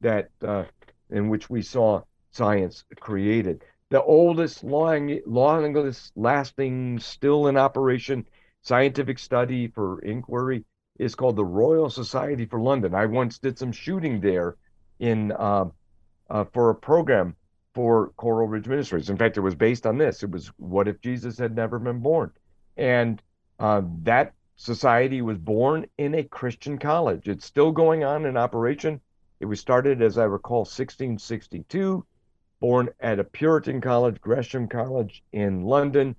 that 0.00 0.30
uh, 0.42 0.64
in 1.10 1.28
which 1.28 1.48
we 1.48 1.62
saw 1.62 2.02
science 2.32 2.84
created. 2.98 3.62
The 3.90 4.02
oldest, 4.02 4.64
long, 4.64 5.18
longest 5.24 6.12
lasting, 6.14 6.98
still 7.00 7.46
in 7.46 7.56
operation 7.56 8.26
scientific 8.62 9.18
study 9.18 9.68
for 9.68 10.00
inquiry 10.00 10.64
is 10.98 11.14
called 11.14 11.36
the 11.36 11.44
Royal 11.44 11.88
Society 11.88 12.44
for 12.44 12.60
London. 12.60 12.94
I 12.94 13.06
once 13.06 13.38
did 13.38 13.58
some 13.58 13.72
shooting 13.72 14.20
there 14.20 14.56
in 14.98 15.32
uh, 15.32 15.66
uh, 16.28 16.44
for 16.52 16.70
a 16.70 16.74
program 16.74 17.36
for 17.74 18.12
Coral 18.16 18.48
Ridge 18.48 18.66
Ministries. 18.66 19.08
In 19.08 19.16
fact, 19.16 19.36
it 19.36 19.40
was 19.40 19.54
based 19.54 19.86
on 19.86 19.96
this. 19.96 20.22
It 20.22 20.30
was 20.30 20.48
what 20.58 20.88
if 20.88 21.00
Jesus 21.00 21.38
had 21.38 21.54
never 21.54 21.78
been 21.78 22.00
born, 22.00 22.32
and 22.76 23.22
uh, 23.58 23.82
that 24.02 24.34
society 24.56 25.22
was 25.22 25.38
born 25.38 25.86
in 25.96 26.14
a 26.14 26.24
Christian 26.24 26.78
college. 26.78 27.28
It's 27.28 27.46
still 27.46 27.72
going 27.72 28.04
on 28.04 28.26
in 28.26 28.36
operation. 28.36 29.00
It 29.40 29.46
was 29.46 29.60
started, 29.60 30.02
as 30.02 30.18
I 30.18 30.24
recall, 30.24 30.60
1662, 30.60 32.04
born 32.60 32.88
at 33.00 33.18
a 33.18 33.24
Puritan 33.24 33.80
college, 33.80 34.20
Gresham 34.20 34.68
College 34.68 35.22
in 35.32 35.62
London. 35.62 36.16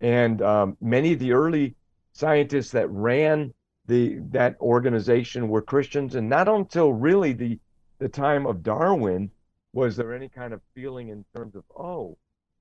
And 0.00 0.42
um, 0.42 0.76
many 0.80 1.12
of 1.12 1.18
the 1.18 1.32
early 1.32 1.74
scientists 2.12 2.72
that 2.72 2.88
ran 2.90 3.52
the 3.86 4.18
that 4.30 4.56
organization 4.60 5.48
were 5.48 5.62
Christians. 5.62 6.14
And 6.14 6.28
not 6.28 6.48
until 6.48 6.92
really 6.92 7.32
the, 7.32 7.58
the 7.98 8.08
time 8.08 8.46
of 8.46 8.62
Darwin 8.62 9.30
was 9.72 9.96
there 9.96 10.14
any 10.14 10.28
kind 10.28 10.52
of 10.52 10.60
feeling 10.74 11.08
in 11.08 11.24
terms 11.34 11.54
of, 11.54 11.64
oh, 11.76 12.16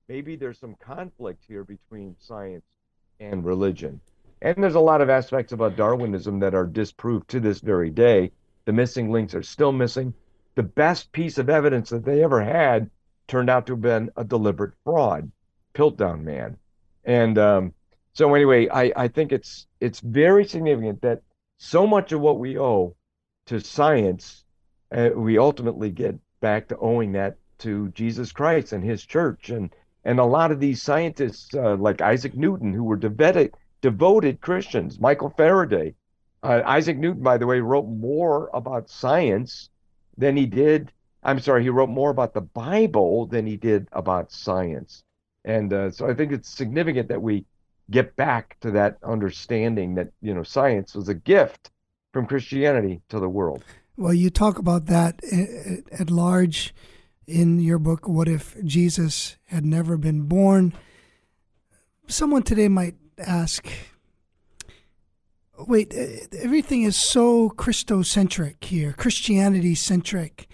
maybe 0.08 0.36
there's 0.36 0.60
some 0.60 0.76
conflict 0.76 1.44
here 1.48 1.64
between 1.64 2.16
science 2.20 2.66
and 3.20 3.46
religion. 3.46 4.02
And 4.42 4.56
there's 4.58 4.76
a 4.76 4.80
lot 4.80 5.02
of 5.02 5.10
aspects 5.10 5.54
about 5.54 5.76
Darwinism 5.76 6.40
that 6.40 6.56
are 6.56 6.66
disproved 6.66 7.30
to 7.30 7.40
this 7.40 7.60
very 7.60 7.92
day. 7.92 8.32
The 8.66 8.74
missing 8.74 9.12
links 9.12 9.36
are 9.36 9.44
still 9.44 9.72
missing. 9.72 10.14
The 10.56 10.64
best 10.64 11.12
piece 11.12 11.38
of 11.38 11.50
evidence 11.50 11.90
that 11.92 12.06
they 12.06 12.24
ever 12.24 12.44
had 12.44 12.90
turned 13.32 13.50
out 13.50 13.66
to 13.66 13.74
have 13.74 13.82
been 13.82 14.12
a 14.18 14.24
deliberate 14.24 14.74
fraud, 14.84 15.32
Piltdown 15.74 16.22
Man. 16.22 16.58
And 17.06 17.38
um, 17.38 17.74
so 18.14 18.36
anyway, 18.36 18.68
I, 18.70 18.92
I 18.96 19.08
think 19.08 19.32
it's 19.32 19.68
it's 19.80 20.02
very 20.02 20.46
significant 20.46 21.02
that 21.02 21.24
so 21.58 21.88
much 21.88 22.12
of 22.12 22.22
what 22.22 22.40
we 22.40 22.60
owe 22.60 22.96
to 23.46 23.60
science, 23.60 24.44
uh, 24.92 25.10
we 25.16 25.38
ultimately 25.38 25.90
get 25.90 26.20
back 26.42 26.68
to 26.68 26.78
owing 26.78 27.14
that 27.14 27.38
to 27.60 27.88
Jesus 27.90 28.32
Christ 28.32 28.74
and 28.74 28.84
His 28.84 29.06
church, 29.06 29.50
and 29.50 29.70
and 30.04 30.20
a 30.20 30.26
lot 30.26 30.52
of 30.52 30.60
these 30.60 30.82
scientists 30.82 31.56
uh, 31.56 31.76
like 31.78 32.02
Isaac 32.02 32.36
Newton, 32.36 32.74
who 32.74 32.84
were 32.84 32.98
devoted 32.98 33.54
devoted 33.82 34.42
Christians, 34.42 35.00
Michael 35.00 35.34
Faraday, 35.38 35.96
uh, 36.44 36.62
Isaac 36.66 36.98
Newton, 36.98 37.24
by 37.24 37.38
the 37.38 37.48
way, 37.48 37.62
wrote 37.62 37.88
more 37.88 38.50
about 38.54 38.90
science 38.90 39.70
than 40.18 40.36
he 40.36 40.46
did. 40.46 40.92
I'm 41.24 41.40
sorry, 41.40 41.64
he 41.64 41.70
wrote 41.70 41.90
more 41.90 42.10
about 42.10 42.34
the 42.34 42.42
Bible 42.42 43.26
than 43.28 43.46
he 43.46 43.58
did 43.58 43.88
about 43.92 44.32
science. 44.32 45.04
And 45.46 45.72
uh, 45.74 45.92
so 45.92 46.08
I 46.08 46.14
think 46.14 46.32
it's 46.32 46.50
significant 46.50 47.10
that 47.10 47.22
we 47.22 47.46
get 47.90 48.16
back 48.16 48.58
to 48.62 48.72
that 48.72 48.98
understanding 49.04 49.96
that, 49.96 50.10
you 50.22 50.34
know, 50.34 50.44
science 50.44 50.96
was 50.96 51.10
a 51.10 51.14
gift 51.14 51.72
from 52.14 52.26
Christianity 52.26 53.02
to 53.10 53.20
the 53.20 53.30
world. 53.30 53.64
Well, 53.98 54.14
you 54.14 54.30
talk 54.30 54.58
about 54.58 54.88
that 54.88 55.20
eh, 55.32 55.46
eh, 55.66 55.76
at 56.00 56.10
large 56.10 56.74
in 57.28 57.60
your 57.60 57.80
book, 57.80 58.08
What 58.08 58.28
If 58.28 58.56
Jesus 58.64 59.38
Had 59.46 59.66
Never 59.66 59.98
Been 59.98 60.24
Born? 60.24 60.74
Someone 62.08 62.44
today 62.44 62.68
might 62.68 62.96
ask, 63.20 63.68
wait, 65.68 65.94
eh, 65.94 66.26
everything 66.40 66.84
is 66.84 66.96
so 66.96 67.50
Christocentric 67.50 68.64
here, 68.64 68.94
Christianity 68.94 69.76
centric. 69.76 70.48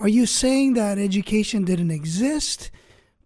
Are 0.00 0.08
you 0.08 0.26
saying 0.26 0.74
that 0.74 0.96
education 0.96 1.64
didn't 1.64 1.90
exist 1.90 2.70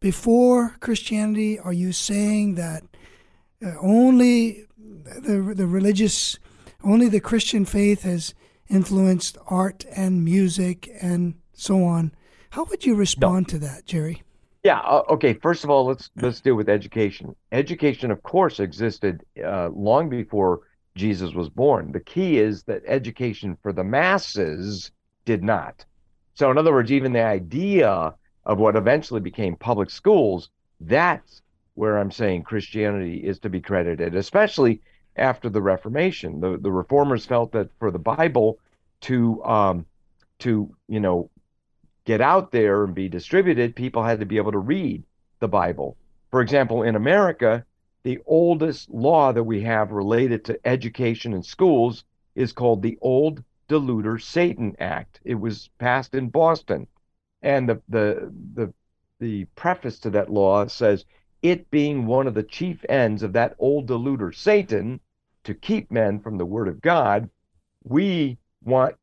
before 0.01 0.77
Christianity? 0.81 1.59
Are 1.59 1.73
you 1.73 1.93
saying 1.93 2.55
that 2.55 2.83
uh, 3.64 3.73
only 3.81 4.64
the 4.79 5.53
the 5.55 5.66
religious, 5.66 6.39
only 6.83 7.09
the 7.09 7.20
Christian 7.20 7.66
faith 7.66 8.03
has 8.03 8.35
influenced 8.70 9.37
art 9.49 9.85
and 9.95 10.25
music 10.25 10.91
and 11.01 11.35
so 11.53 11.85
on? 11.85 12.12
How 12.51 12.64
would 12.64 12.87
you 12.87 12.95
respond 12.95 13.49
no. 13.49 13.53
to 13.53 13.59
that, 13.66 13.85
Jerry? 13.85 14.23
Yeah. 14.64 14.79
Uh, 14.79 15.03
okay. 15.11 15.35
First 15.35 15.64
of 15.64 15.70
all, 15.70 15.85
let's 15.85 16.11
let's 16.16 16.41
deal 16.41 16.55
with 16.55 16.70
education. 16.70 17.37
Education, 17.53 18.11
of 18.11 18.23
course, 18.23 18.61
existed 18.61 19.25
uh, 19.45 19.68
long 19.75 20.09
before 20.09 20.61
Jesus 20.95 21.35
was 21.35 21.51
born. 21.51 21.93
The 21.93 22.01
key 22.01 22.39
is 22.39 22.62
that 22.62 22.83
education 22.87 23.59
for 23.62 23.75
the 23.75 23.85
masses 23.85 24.91
did 25.27 25.43
not. 25.43 25.85
So, 26.43 26.51
in 26.51 26.59
other 26.59 26.72
words, 26.72 26.90
even 26.90 27.12
the 27.12 27.22
idea 27.22 28.16
of 28.45 28.59
what 28.59 28.74
eventually 28.74 29.20
became 29.20 29.55
public 29.55 29.90
schools, 29.90 30.51
that's 30.80 31.40
where 31.74 31.97
I'm 31.97 32.11
saying 32.11 32.43
Christianity 32.43 33.18
is 33.18 33.38
to 33.38 33.49
be 33.49 33.61
credited, 33.61 34.16
especially 34.16 34.82
after 35.14 35.49
the 35.49 35.62
Reformation. 35.62 36.40
The 36.40 36.59
the 36.59 36.72
reformers 36.72 37.24
felt 37.26 37.53
that 37.53 37.70
for 37.78 37.93
the 37.93 38.01
Bible 38.01 38.59
to 39.03 39.40
um, 39.45 39.86
to 40.40 40.74
you 40.88 40.99
know 40.99 41.30
get 42.07 42.20
out 42.20 42.51
there 42.51 42.82
and 42.82 42.93
be 42.93 43.09
distributed, 43.09 43.76
people 43.76 44.03
had 44.03 44.18
to 44.18 44.26
be 44.26 44.38
able 44.38 44.51
to 44.51 44.59
read 44.59 45.05
the 45.38 45.47
Bible. 45.47 45.97
For 46.32 46.40
example, 46.40 46.82
in 46.82 46.97
America, 46.97 47.64
the 48.03 48.18
oldest 48.26 48.90
law 48.90 49.32
that 49.32 49.45
we 49.45 49.62
have 49.62 49.93
related 49.93 50.47
to 50.47 50.59
education 50.66 51.34
in 51.34 51.45
schools 51.45 52.03
is 52.34 52.53
called 52.53 52.82
the 52.82 52.99
Old 53.01 53.45
Deluder 53.69 54.21
Satan 54.21 54.77
Act. 54.79 55.21
It 55.25 55.37
was 55.37 55.71
passed 55.79 56.15
in 56.15 56.29
Boston. 56.29 56.87
And 57.43 57.69
the, 57.69 57.83
the, 57.89 58.33
the, 58.55 58.75
the 59.19 59.45
preface 59.57 59.99
to 60.01 60.11
that 60.11 60.31
law 60.31 60.67
says, 60.67 61.05
it 61.43 61.71
being 61.71 62.07
one 62.07 62.27
of 62.27 62.35
the 62.35 62.43
chief 62.43 62.85
ends 62.89 63.23
of 63.23 63.33
that 63.33 63.57
old 63.59 63.89
deluder 63.89 64.35
Satan 64.35 65.01
to 65.45 65.55
keep 65.55 65.91
men 65.91 66.21
from 66.21 66.39
the 66.39 66.47
word 66.47 66.69
of 66.69 66.81
God, 66.81 67.29
we 67.83 68.39
want 68.63 68.95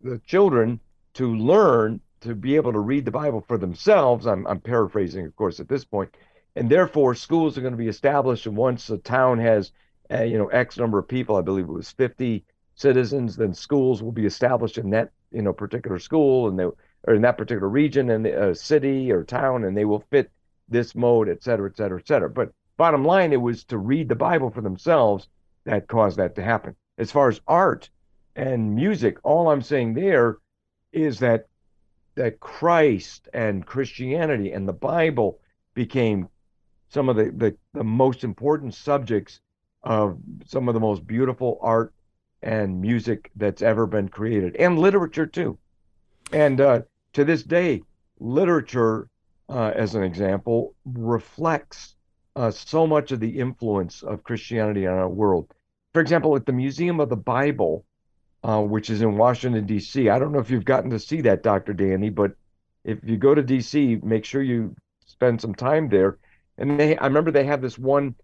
the 0.00 0.18
children 0.20 0.80
to 1.14 1.34
learn 1.34 2.00
to 2.20 2.34
be 2.34 2.56
able 2.56 2.72
to 2.72 2.78
read 2.78 3.04
the 3.04 3.10
Bible 3.10 3.44
for 3.46 3.58
themselves. 3.58 4.26
I'm, 4.26 4.46
I'm 4.46 4.60
paraphrasing, 4.60 5.26
of 5.26 5.34
course, 5.34 5.58
at 5.58 5.68
this 5.68 5.84
point, 5.84 6.14
and 6.54 6.70
therefore 6.70 7.14
schools 7.14 7.56
are 7.56 7.62
going 7.62 7.72
to 7.72 7.78
be 7.78 7.88
established. 7.88 8.46
And 8.46 8.56
once 8.56 8.88
a 8.90 8.98
town 8.98 9.38
has, 9.38 9.72
uh, 10.12 10.22
you 10.22 10.38
know, 10.38 10.48
X 10.48 10.78
number 10.78 10.98
of 10.98 11.08
people, 11.08 11.36
I 11.36 11.42
believe 11.42 11.64
it 11.64 11.72
was 11.72 11.90
50 11.90 12.44
citizens, 12.80 13.36
then 13.36 13.52
schools 13.54 14.02
will 14.02 14.12
be 14.12 14.26
established 14.26 14.78
in 14.78 14.90
that, 14.90 15.10
you 15.30 15.42
know, 15.42 15.52
particular 15.52 15.98
school 15.98 16.48
and 16.48 16.58
they 16.58 16.64
or 17.06 17.14
in 17.14 17.22
that 17.22 17.38
particular 17.38 17.68
region 17.68 18.10
and 18.10 18.26
uh, 18.26 18.54
city 18.54 19.10
or 19.10 19.24
town, 19.24 19.64
and 19.64 19.76
they 19.76 19.86
will 19.86 20.04
fit 20.10 20.30
this 20.68 20.94
mode, 20.94 21.28
et 21.28 21.42
cetera, 21.42 21.68
et 21.70 21.76
cetera, 21.76 21.98
et 21.98 22.06
cetera. 22.06 22.28
But 22.28 22.52
bottom 22.76 23.04
line, 23.04 23.32
it 23.32 23.40
was 23.40 23.64
to 23.64 23.78
read 23.78 24.08
the 24.08 24.14
Bible 24.14 24.50
for 24.50 24.60
themselves 24.60 25.28
that 25.64 25.88
caused 25.88 26.18
that 26.18 26.34
to 26.34 26.42
happen. 26.42 26.76
As 26.98 27.10
far 27.10 27.28
as 27.28 27.40
art 27.46 27.88
and 28.36 28.74
music, 28.74 29.18
all 29.22 29.50
I'm 29.50 29.62
saying 29.62 29.94
there 29.94 30.38
is 30.92 31.18
that 31.20 31.46
that 32.16 32.40
Christ 32.40 33.28
and 33.32 33.64
Christianity 33.64 34.52
and 34.52 34.68
the 34.68 34.72
Bible 34.72 35.38
became 35.74 36.28
some 36.88 37.08
of 37.08 37.16
the, 37.16 37.30
the, 37.30 37.56
the 37.72 37.84
most 37.84 38.24
important 38.24 38.74
subjects 38.74 39.40
of 39.82 40.18
some 40.44 40.68
of 40.68 40.74
the 40.74 40.80
most 40.80 41.06
beautiful 41.06 41.58
art 41.62 41.94
and 42.42 42.80
music 42.80 43.30
that's 43.36 43.62
ever 43.62 43.86
been 43.86 44.08
created, 44.08 44.56
and 44.56 44.78
literature 44.78 45.26
too. 45.26 45.58
And 46.32 46.60
uh, 46.60 46.82
to 47.14 47.24
this 47.24 47.42
day, 47.42 47.82
literature, 48.18 49.08
uh, 49.48 49.72
as 49.74 49.94
an 49.94 50.02
example, 50.02 50.74
reflects 50.84 51.96
uh, 52.36 52.50
so 52.50 52.86
much 52.86 53.12
of 53.12 53.20
the 53.20 53.38
influence 53.38 54.02
of 54.02 54.22
Christianity 54.22 54.86
on 54.86 54.96
our 54.96 55.08
world. 55.08 55.52
For 55.92 56.00
example, 56.00 56.36
at 56.36 56.46
the 56.46 56.52
Museum 56.52 57.00
of 57.00 57.08
the 57.08 57.16
Bible, 57.16 57.84
uh, 58.44 58.62
which 58.62 58.90
is 58.90 59.02
in 59.02 59.16
Washington, 59.16 59.66
D.C., 59.66 60.08
I 60.08 60.18
don't 60.18 60.32
know 60.32 60.38
if 60.38 60.50
you've 60.50 60.64
gotten 60.64 60.90
to 60.90 60.98
see 60.98 61.20
that, 61.22 61.42
Dr. 61.42 61.72
Danny, 61.72 62.10
but 62.10 62.32
if 62.84 62.98
you 63.04 63.16
go 63.16 63.34
to 63.34 63.42
D.C., 63.42 63.98
make 64.02 64.24
sure 64.24 64.42
you 64.42 64.74
spend 65.06 65.40
some 65.40 65.54
time 65.54 65.88
there. 65.88 66.18
And 66.56 66.78
they, 66.78 66.96
I 66.96 67.06
remember 67.06 67.30
they 67.30 67.44
have 67.44 67.60
this 67.60 67.78
one 67.78 68.14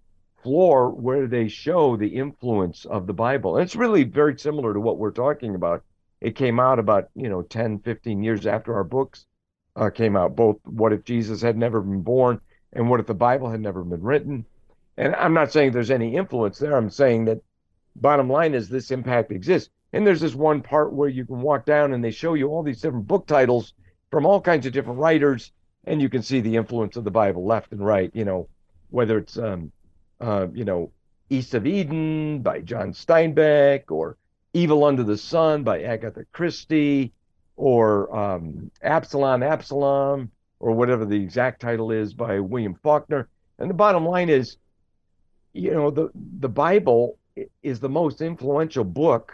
floor 0.46 0.90
where 0.90 1.26
they 1.26 1.48
show 1.48 1.96
the 1.96 2.06
influence 2.06 2.84
of 2.84 3.08
the 3.08 3.12
Bible. 3.12 3.56
And 3.56 3.64
it's 3.64 3.74
really 3.74 4.04
very 4.04 4.38
similar 4.38 4.72
to 4.72 4.78
what 4.78 4.96
we're 4.96 5.10
talking 5.10 5.56
about. 5.56 5.82
It 6.20 6.36
came 6.36 6.60
out 6.60 6.78
about, 6.78 7.08
you 7.16 7.28
know, 7.28 7.42
10, 7.42 7.80
15 7.80 8.22
years 8.22 8.46
after 8.46 8.72
our 8.72 8.84
books 8.84 9.26
uh, 9.74 9.90
came 9.90 10.14
out, 10.16 10.36
both 10.36 10.58
What 10.64 10.92
If 10.92 11.02
Jesus 11.02 11.42
Had 11.42 11.56
Never 11.56 11.80
Been 11.80 12.02
Born 12.02 12.40
and 12.72 12.88
What 12.88 13.00
If 13.00 13.06
the 13.06 13.14
Bible 13.14 13.50
Had 13.50 13.60
Never 13.60 13.82
Been 13.82 14.04
Written. 14.04 14.46
And 14.96 15.16
I'm 15.16 15.34
not 15.34 15.50
saying 15.50 15.72
there's 15.72 15.90
any 15.90 16.14
influence 16.14 16.60
there. 16.60 16.76
I'm 16.76 16.90
saying 16.90 17.24
that 17.24 17.42
bottom 17.96 18.30
line 18.30 18.54
is 18.54 18.68
this 18.68 18.92
impact 18.92 19.32
exists. 19.32 19.70
And 19.92 20.06
there's 20.06 20.20
this 20.20 20.36
one 20.36 20.62
part 20.62 20.92
where 20.92 21.08
you 21.08 21.26
can 21.26 21.40
walk 21.40 21.66
down 21.66 21.92
and 21.92 22.04
they 22.04 22.12
show 22.12 22.34
you 22.34 22.50
all 22.50 22.62
these 22.62 22.80
different 22.80 23.08
book 23.08 23.26
titles 23.26 23.74
from 24.12 24.26
all 24.26 24.40
kinds 24.40 24.64
of 24.64 24.72
different 24.72 25.00
writers, 25.00 25.50
and 25.86 26.00
you 26.00 26.08
can 26.08 26.22
see 26.22 26.40
the 26.40 26.54
influence 26.54 26.96
of 26.96 27.02
the 27.02 27.10
Bible 27.10 27.44
left 27.44 27.72
and 27.72 27.84
right, 27.84 28.12
you 28.14 28.24
know, 28.24 28.48
whether 28.90 29.18
it's 29.18 29.36
um, 29.36 29.72
uh, 30.20 30.46
you 30.52 30.64
know, 30.64 30.90
East 31.30 31.54
of 31.54 31.66
Eden 31.66 32.40
by 32.40 32.60
John 32.60 32.92
Steinbeck, 32.92 33.90
or 33.90 34.16
Evil 34.52 34.84
Under 34.84 35.02
the 35.02 35.16
Sun 35.16 35.64
by 35.64 35.82
Agatha 35.82 36.24
Christie, 36.32 37.12
or 37.56 38.14
um, 38.16 38.70
Absalom, 38.82 39.42
Absalom, 39.42 40.30
or 40.60 40.72
whatever 40.72 41.04
the 41.04 41.20
exact 41.20 41.60
title 41.60 41.90
is 41.90 42.14
by 42.14 42.40
William 42.40 42.74
Faulkner. 42.82 43.28
And 43.58 43.68
the 43.68 43.74
bottom 43.74 44.06
line 44.06 44.28
is, 44.28 44.56
you 45.52 45.72
know, 45.72 45.90
the 45.90 46.10
the 46.14 46.48
Bible 46.48 47.18
is 47.62 47.80
the 47.80 47.88
most 47.88 48.20
influential 48.20 48.84
book 48.84 49.32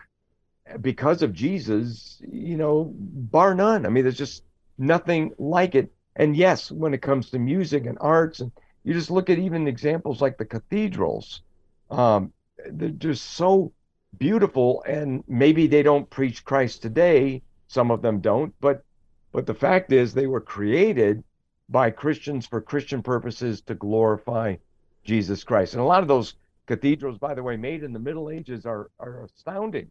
because 0.81 1.23
of 1.23 1.33
Jesus, 1.33 2.21
you 2.27 2.57
know, 2.57 2.93
bar 2.95 3.55
none. 3.55 3.85
I 3.87 3.89
mean, 3.89 4.05
there's 4.05 4.17
just 4.17 4.45
nothing 4.79 5.33
like 5.39 5.75
it. 5.75 5.93
And 6.17 6.37
yes, 6.37 6.71
when 6.71 6.95
it 6.95 7.03
comes 7.03 7.31
to 7.31 7.39
music 7.39 7.87
and 7.87 7.99
arts 8.01 8.41
and 8.41 8.53
you 8.85 8.95
just 8.95 9.11
look 9.11 9.31
at 9.31 9.39
even 9.39 9.69
examples 9.69 10.21
like 10.21 10.39
the 10.39 10.45
cathedrals. 10.45 11.43
Um, 11.91 12.33
they're 12.71 12.91
just 12.91 13.33
so 13.33 13.73
beautiful, 14.19 14.83
and 14.87 15.25
maybe 15.29 15.67
they 15.67 15.83
don't 15.83 16.09
preach 16.09 16.45
Christ 16.45 16.83
today. 16.83 17.43
Some 17.69 17.91
of 17.91 18.03
them 18.03 18.21
don't, 18.21 18.55
but 18.61 18.85
but 19.33 19.47
the 19.47 19.55
fact 19.55 19.93
is 19.93 20.13
they 20.13 20.27
were 20.27 20.41
created 20.41 21.25
by 21.69 21.91
Christians 21.91 22.47
for 22.47 22.61
Christian 22.61 23.03
purposes 23.03 23.63
to 23.63 23.75
glorify 23.75 24.57
Jesus 25.05 25.43
Christ. 25.43 25.73
And 25.73 25.81
a 25.81 25.87
lot 25.87 26.03
of 26.03 26.09
those 26.09 26.35
cathedrals, 26.67 27.19
by 27.19 27.35
the 27.35 27.43
way, 27.43 27.57
made 27.57 27.83
in 27.83 27.95
the 27.95 27.99
Middle 27.99 28.31
Ages 28.31 28.67
are 28.67 28.91
are 28.99 29.25
astounding, 29.25 29.91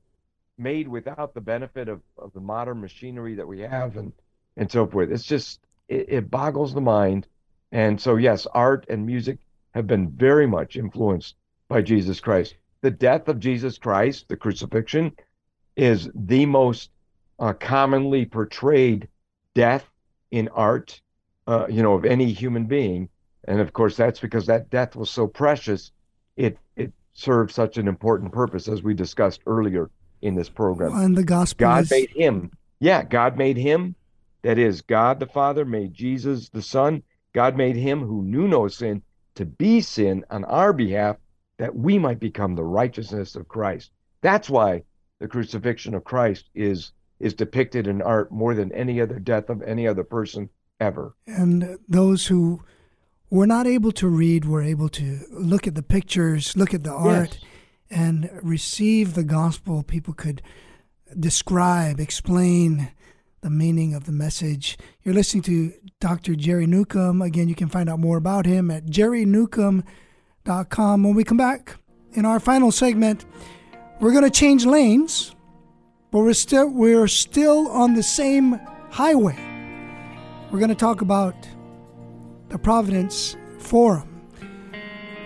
made 0.57 0.87
without 0.87 1.33
the 1.33 1.41
benefit 1.41 1.87
of, 1.87 2.01
of 2.17 2.33
the 2.33 2.39
modern 2.39 2.81
machinery 2.81 3.35
that 3.35 3.47
we 3.47 3.61
have 3.61 3.97
and 3.97 4.11
and 4.57 4.71
so 4.71 4.85
forth. 4.85 5.09
It's 5.11 5.25
just 5.25 5.59
it, 5.87 6.05
it 6.09 6.31
boggles 6.31 6.73
the 6.73 6.81
mind 6.81 7.27
and 7.71 7.99
so, 7.99 8.15
yes, 8.15 8.47
art 8.53 8.85
and 8.89 9.05
music 9.05 9.39
have 9.73 9.87
been 9.87 10.09
very 10.11 10.47
much 10.47 10.75
influenced 10.75 11.35
by 11.69 11.81
Jesus 11.81 12.19
Christ. 12.19 12.55
The 12.81 12.91
death 12.91 13.27
of 13.27 13.39
Jesus 13.39 13.77
Christ, 13.77 14.27
the 14.27 14.35
crucifixion, 14.35 15.13
is 15.77 16.09
the 16.13 16.45
most 16.45 16.89
uh, 17.39 17.53
commonly 17.53 18.25
portrayed 18.25 19.07
death 19.53 19.89
in 20.31 20.49
art, 20.49 21.01
uh, 21.47 21.67
you 21.69 21.81
know, 21.81 21.93
of 21.93 22.05
any 22.05 22.31
human 22.31 22.65
being. 22.65 23.09
And 23.45 23.59
of 23.59 23.73
course, 23.73 23.95
that's 23.95 24.19
because 24.19 24.45
that 24.47 24.69
death 24.69 24.95
was 24.95 25.09
so 25.09 25.27
precious. 25.27 25.91
It 26.35 26.57
it 26.75 26.91
served 27.13 27.51
such 27.51 27.77
an 27.77 27.87
important 27.87 28.31
purpose, 28.31 28.67
as 28.67 28.83
we 28.83 28.93
discussed 28.93 29.41
earlier 29.45 29.89
in 30.21 30.35
this 30.35 30.49
program. 30.49 30.93
And 30.93 31.17
the 31.17 31.23
gospel. 31.23 31.65
God 31.65 31.83
is... 31.83 31.91
made 31.91 32.09
him. 32.11 32.51
Yeah, 32.79 33.03
God 33.03 33.37
made 33.37 33.57
him. 33.57 33.95
That 34.43 34.57
is, 34.57 34.81
God 34.81 35.19
the 35.19 35.27
Father 35.27 35.65
made 35.65 35.93
Jesus 35.93 36.49
the 36.49 36.63
Son 36.63 37.03
God 37.33 37.55
made 37.55 37.75
him 37.75 38.01
who 38.01 38.23
knew 38.23 38.47
no 38.47 38.67
sin 38.67 39.01
to 39.35 39.45
be 39.45 39.81
sin 39.81 40.25
on 40.29 40.43
our 40.45 40.73
behalf 40.73 41.17
that 41.57 41.75
we 41.75 41.97
might 41.97 42.19
become 42.19 42.55
the 42.55 42.63
righteousness 42.63 43.35
of 43.35 43.47
Christ. 43.47 43.91
That's 44.21 44.49
why 44.49 44.83
the 45.19 45.27
crucifixion 45.27 45.93
of 45.93 46.03
Christ 46.03 46.49
is 46.55 46.91
is 47.19 47.35
depicted 47.35 47.85
in 47.85 48.01
art 48.01 48.31
more 48.31 48.55
than 48.55 48.71
any 48.71 48.99
other 48.99 49.19
death 49.19 49.49
of 49.49 49.61
any 49.61 49.87
other 49.87 50.03
person 50.03 50.49
ever. 50.79 51.15
And 51.27 51.77
those 51.87 52.25
who 52.25 52.63
were 53.29 53.45
not 53.45 53.67
able 53.67 53.91
to 53.91 54.07
read 54.07 54.43
were 54.45 54.63
able 54.63 54.89
to 54.89 55.19
look 55.29 55.67
at 55.67 55.75
the 55.75 55.83
pictures, 55.83 56.57
look 56.57 56.73
at 56.73 56.83
the 56.83 56.91
art, 56.91 57.37
yes. 57.39 57.49
and 57.91 58.29
receive 58.41 59.13
the 59.13 59.23
gospel. 59.23 59.83
People 59.83 60.15
could 60.15 60.41
describe, 61.17 61.99
explain, 61.99 62.91
the 63.41 63.49
meaning 63.49 63.95
of 63.95 64.05
the 64.05 64.11
message. 64.11 64.77
You're 65.03 65.15
listening 65.15 65.41
to 65.43 65.73
Dr. 65.99 66.35
Jerry 66.35 66.67
Newcombe. 66.67 67.21
Again, 67.21 67.47
you 67.49 67.55
can 67.55 67.69
find 67.69 67.89
out 67.89 67.99
more 67.99 68.17
about 68.17 68.45
him 68.45 68.71
at 68.71 68.85
jerrynewcombe.com. 68.85 71.03
When 71.03 71.15
we 71.15 71.23
come 71.23 71.37
back 71.37 71.77
in 72.13 72.25
our 72.25 72.39
final 72.39 72.71
segment, 72.71 73.25
we're 73.99 74.11
going 74.11 74.23
to 74.23 74.29
change 74.29 74.63
lanes, 74.65 75.35
but 76.11 76.19
we're 76.19 76.33
still 76.33 76.69
we're 76.69 77.07
still 77.07 77.67
on 77.69 77.95
the 77.95 78.03
same 78.03 78.59
highway. 78.89 79.37
We're 80.51 80.59
going 80.59 80.69
to 80.69 80.75
talk 80.75 81.01
about 81.01 81.33
the 82.49 82.59
Providence 82.59 83.35
Forum. 83.59 84.07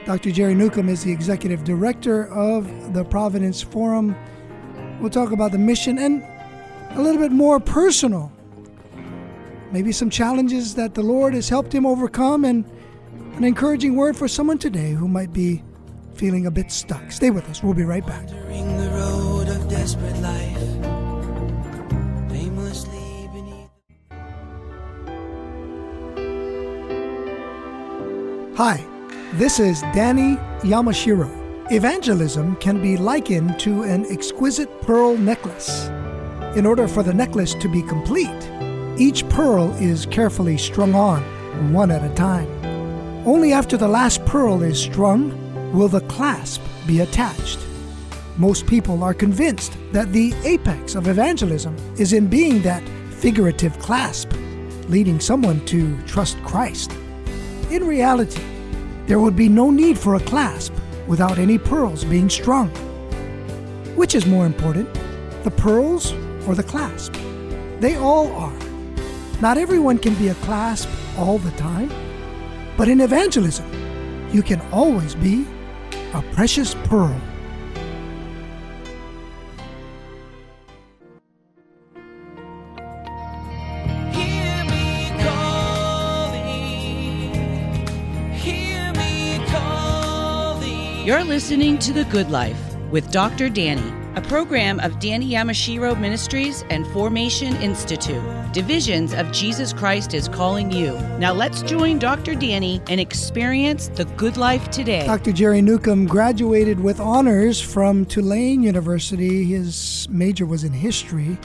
Dr. 0.06 0.32
Jerry 0.32 0.54
Newcombe 0.54 0.90
is 0.90 1.04
the 1.04 1.12
executive 1.12 1.64
director 1.64 2.32
of 2.32 2.94
the 2.94 3.04
Providence 3.04 3.60
Forum. 3.62 4.16
We'll 5.02 5.10
talk 5.10 5.32
about 5.32 5.52
the 5.52 5.58
mission 5.58 5.98
and 5.98 6.24
a 6.96 7.02
little 7.02 7.20
bit 7.20 7.32
more 7.32 7.60
personal. 7.60 8.32
Maybe 9.72 9.92
some 9.92 10.10
challenges 10.10 10.76
that 10.76 10.94
the 10.94 11.04
Lord 11.04 11.34
has 11.34 11.50
helped 11.50 11.74
him 11.74 11.86
overcome, 11.86 12.46
and 12.46 12.64
an 13.36 13.44
encouraging 13.44 13.96
word 13.98 14.16
for 14.16 14.30
someone 14.30 14.58
today 14.58 14.92
who 14.92 15.08
might 15.08 15.34
be 15.34 15.62
feeling 16.14 16.46
a 16.46 16.52
bit 16.52 16.72
stuck. 16.72 17.12
Stay 17.12 17.32
with 17.32 17.50
us. 17.50 17.62
We'll 17.62 17.74
be 17.74 17.84
right 17.84 18.06
back. 18.06 18.30
Hi, 28.56 28.82
this 29.34 29.60
is 29.60 29.82
Danny 29.94 30.38
Yamashiro. 30.62 31.30
Evangelism 31.74 32.56
can 32.58 32.82
be 32.82 32.96
likened 32.96 33.60
to 33.60 33.84
an 33.84 34.06
exquisite 34.10 34.82
pearl 34.82 35.18
necklace. 35.18 35.90
In 36.56 36.66
order 36.66 36.88
for 36.88 37.04
the 37.04 37.14
necklace 37.14 37.54
to 37.56 37.68
be 37.68 37.82
complete, 37.82 38.50
each 38.98 39.28
pearl 39.28 39.74
is 39.74 40.06
carefully 40.06 40.58
strung 40.58 40.96
on, 40.96 41.22
one 41.74 41.92
at 41.92 42.10
a 42.10 42.16
time. 42.16 42.48
Only 43.28 43.52
after 43.52 43.76
the 43.76 43.90
last 43.90 44.24
pearl 44.26 44.64
is 44.64 44.80
strung 44.82 45.34
will 45.74 45.90
the 45.90 46.00
clasp 46.02 46.62
be 46.88 47.02
attached. 47.02 47.60
Most 48.38 48.68
people 48.68 49.04
are 49.04 49.14
convinced 49.14 49.78
that 49.92 50.14
the 50.14 50.34
apex 50.46 50.96
of 50.96 51.10
evangelism 51.10 51.76
is 51.98 52.14
in 52.14 52.28
being 52.28 52.62
that 52.62 52.88
figurative 53.10 53.78
clasp, 53.80 54.32
leading 54.88 55.20
someone 55.20 55.60
to 55.66 56.02
trust 56.04 56.42
Christ. 56.44 56.94
In 57.70 57.86
reality, 57.86 58.44
there 59.08 59.20
would 59.20 59.36
be 59.36 59.50
no 59.50 59.72
need 59.72 60.00
for 60.00 60.16
a 60.16 60.22
clasp 60.22 60.74
without 61.06 61.38
any 61.38 61.58
pearls 61.58 62.06
being 62.06 62.30
strung. 62.30 62.70
Which 63.98 64.16
is 64.16 64.26
more 64.26 64.46
important, 64.46 64.88
the 65.44 65.52
pearls 65.52 66.14
or 66.48 66.56
the 66.56 66.64
clasp. 66.64 67.14
They 67.80 67.96
all 67.96 68.32
are. 68.34 68.58
Not 69.42 69.58
everyone 69.58 69.98
can 69.98 70.16
be 70.16 70.30
a 70.30 70.36
clasp 70.36 70.90
all 71.18 71.38
the 71.38 71.52
time, 71.52 71.92
but 72.78 72.88
in 72.88 73.02
evangelism, 73.02 73.66
you 74.32 74.42
can 74.42 74.62
always 74.72 75.16
be 75.16 75.46
a 76.14 76.22
precious 76.34 76.76
pearl. 76.86 77.20
You're 91.06 91.24
listening 91.24 91.78
to 91.80 91.94
The 91.94 92.04
Good 92.06 92.32
Life 92.32 92.58
with 92.90 93.12
Dr. 93.12 93.48
Danny. 93.48 93.95
A 94.16 94.22
program 94.22 94.80
of 94.80 94.98
Danny 95.00 95.32
Yamashiro 95.32 96.00
Ministries 96.00 96.64
and 96.70 96.88
Formation 96.88 97.54
Institute. 97.58 98.24
Divisions 98.54 99.14
of 99.14 99.30
Jesus 99.34 99.74
Christ 99.74 100.14
is 100.14 100.30
calling 100.30 100.72
you. 100.72 100.98
Now 101.20 101.34
let's 101.34 101.62
join 101.62 102.00
Dr. 102.00 102.34
Danny 102.34 102.82
and 102.88 103.02
experience 103.02 103.90
the 103.90 104.06
good 104.06 104.38
life 104.38 104.70
today. 104.70 105.06
Dr. 105.06 105.34
Jerry 105.34 105.62
Newcombe 105.62 106.06
graduated 106.06 106.80
with 106.80 107.02
honors 107.02 107.60
from 107.60 108.06
Tulane 108.06 108.64
University. 108.64 109.44
His 109.44 110.08
major 110.10 110.46
was 110.46 110.64
in 110.64 110.72
history. 110.72 111.38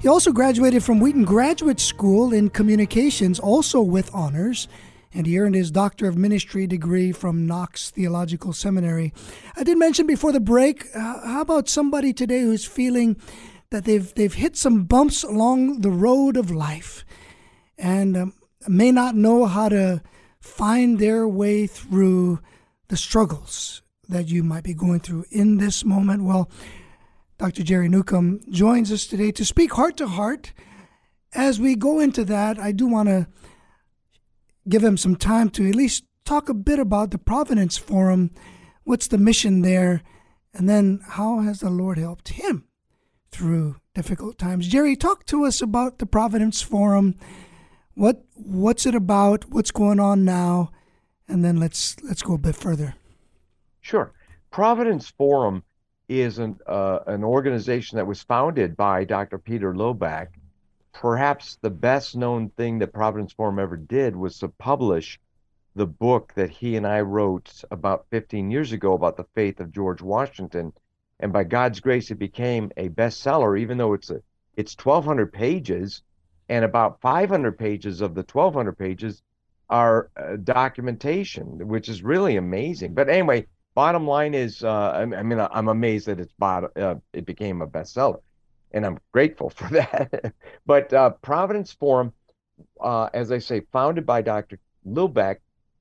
He 0.00 0.08
also 0.08 0.32
graduated 0.32 0.82
from 0.82 1.00
Wheaton 1.00 1.26
Graduate 1.26 1.78
School 1.78 2.32
in 2.32 2.48
Communications, 2.48 3.38
also 3.38 3.82
with 3.82 4.10
honors 4.14 4.66
and 5.12 5.26
he 5.26 5.38
earned 5.38 5.54
his 5.54 5.70
Doctor 5.70 6.06
of 6.06 6.16
Ministry 6.16 6.66
degree 6.66 7.12
from 7.12 7.46
Knox 7.46 7.90
Theological 7.90 8.52
Seminary. 8.52 9.12
I 9.56 9.64
did 9.64 9.78
mention 9.78 10.06
before 10.06 10.32
the 10.32 10.40
break, 10.40 10.86
uh, 10.94 11.26
how 11.26 11.40
about 11.40 11.68
somebody 11.68 12.12
today 12.12 12.40
who's 12.40 12.64
feeling 12.64 13.16
that 13.70 13.84
they've, 13.84 14.12
they've 14.14 14.34
hit 14.34 14.56
some 14.56 14.84
bumps 14.84 15.22
along 15.22 15.80
the 15.80 15.90
road 15.90 16.36
of 16.36 16.50
life 16.50 17.04
and 17.76 18.16
um, 18.16 18.34
may 18.66 18.92
not 18.92 19.14
know 19.14 19.46
how 19.46 19.68
to 19.68 20.02
find 20.40 20.98
their 20.98 21.26
way 21.26 21.66
through 21.66 22.40
the 22.88 22.96
struggles 22.96 23.82
that 24.08 24.28
you 24.28 24.42
might 24.42 24.64
be 24.64 24.74
going 24.74 25.00
through 25.00 25.24
in 25.30 25.58
this 25.58 25.84
moment? 25.84 26.24
Well, 26.24 26.50
Dr. 27.38 27.62
Jerry 27.62 27.88
Newcombe 27.88 28.40
joins 28.50 28.90
us 28.90 29.06
today 29.06 29.30
to 29.32 29.44
speak 29.44 29.72
heart 29.74 29.96
to 29.98 30.08
heart. 30.08 30.52
As 31.34 31.60
we 31.60 31.76
go 31.76 32.00
into 32.00 32.24
that, 32.24 32.58
I 32.58 32.72
do 32.72 32.86
want 32.86 33.08
to 33.08 33.28
give 34.68 34.84
him 34.84 34.96
some 34.96 35.16
time 35.16 35.50
to 35.50 35.68
at 35.68 35.74
least 35.74 36.04
talk 36.24 36.48
a 36.48 36.54
bit 36.54 36.78
about 36.78 37.10
the 37.10 37.18
Providence 37.18 37.76
Forum. 37.76 38.30
What's 38.84 39.08
the 39.08 39.18
mission 39.18 39.62
there? 39.62 40.02
And 40.54 40.68
then 40.68 41.00
how 41.06 41.40
has 41.40 41.60
the 41.60 41.70
Lord 41.70 41.98
helped 41.98 42.28
him 42.30 42.64
through 43.30 43.76
difficult 43.94 44.38
times? 44.38 44.68
Jerry, 44.68 44.96
talk 44.96 45.24
to 45.26 45.44
us 45.44 45.60
about 45.60 45.98
the 45.98 46.06
Providence 46.06 46.60
Forum. 46.62 47.16
What 47.94 48.24
what's 48.34 48.86
it 48.86 48.94
about? 48.94 49.50
What's 49.50 49.70
going 49.70 50.00
on 50.00 50.24
now? 50.24 50.70
And 51.26 51.44
then 51.44 51.56
let's 51.58 51.96
let's 52.02 52.22
go 52.22 52.34
a 52.34 52.38
bit 52.38 52.56
further. 52.56 52.94
Sure. 53.80 54.12
Providence 54.50 55.08
Forum 55.08 55.62
is 56.08 56.38
an 56.38 56.58
uh, 56.66 57.00
an 57.06 57.24
organization 57.24 57.96
that 57.96 58.06
was 58.06 58.22
founded 58.22 58.76
by 58.76 59.04
Dr. 59.04 59.38
Peter 59.38 59.74
Lillback 59.74 60.28
perhaps 60.92 61.56
the 61.60 61.70
best 61.70 62.16
known 62.16 62.50
thing 62.50 62.78
that 62.78 62.92
Providence 62.92 63.32
Forum 63.32 63.58
ever 63.58 63.76
did 63.76 64.16
was 64.16 64.38
to 64.38 64.48
publish 64.48 65.20
the 65.74 65.86
book 65.86 66.32
that 66.34 66.50
he 66.50 66.76
and 66.76 66.86
I 66.86 67.00
wrote 67.02 67.62
about 67.70 68.06
15 68.10 68.50
years 68.50 68.72
ago 68.72 68.94
about 68.94 69.16
the 69.16 69.26
faith 69.34 69.60
of 69.60 69.70
George 69.70 70.02
Washington. 70.02 70.72
And 71.20 71.32
by 71.32 71.44
God's 71.44 71.80
grace, 71.80 72.10
it 72.10 72.18
became 72.18 72.72
a 72.76 72.88
bestseller, 72.88 73.58
even 73.58 73.78
though 73.78 73.92
it's 73.92 74.10
a 74.10 74.22
it's 74.56 74.76
1,200 74.76 75.32
pages, 75.32 76.02
and 76.48 76.64
about 76.64 77.00
500 77.00 77.56
pages 77.56 78.00
of 78.00 78.16
the 78.16 78.22
1,200 78.22 78.76
pages 78.76 79.22
are 79.70 80.10
uh, 80.16 80.36
documentation, 80.42 81.68
which 81.68 81.88
is 81.88 82.02
really 82.02 82.36
amazing. 82.36 82.94
But 82.94 83.08
anyway, 83.08 83.46
bottom 83.74 84.04
line 84.04 84.34
is, 84.34 84.64
uh, 84.64 84.68
I, 84.68 85.02
I, 85.02 85.22
mean, 85.22 85.38
I'm 85.38 85.68
amazed 85.68 86.06
that 86.08 86.18
it's 86.18 86.34
uh, 86.40 86.96
it 87.12 87.24
became 87.24 87.62
a 87.62 87.68
bestseller 87.68 88.20
and 88.72 88.84
I'm 88.84 88.98
grateful 89.12 89.50
for 89.58 89.68
that. 89.70 90.34
but 90.66 90.92
uh, 90.92 91.10
Providence 91.22 91.72
Forum, 91.72 92.12
uh, 92.80 93.08
as 93.12 93.32
I 93.32 93.38
say, 93.38 93.60
founded 93.72 94.06
by 94.06 94.22
Dr. 94.22 94.58
Lillback, 94.86 95.38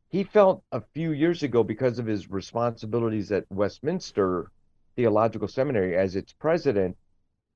he 0.09 0.23
felt 0.23 0.63
a 0.71 0.81
few 0.93 1.11
years 1.11 1.43
ago 1.43 1.63
because 1.63 1.99
of 1.99 2.05
his 2.05 2.29
responsibilities 2.29 3.31
at 3.31 3.45
Westminster 3.51 4.51
Theological 4.95 5.47
Seminary 5.47 5.97
as 5.97 6.15
its 6.15 6.33
president 6.33 6.97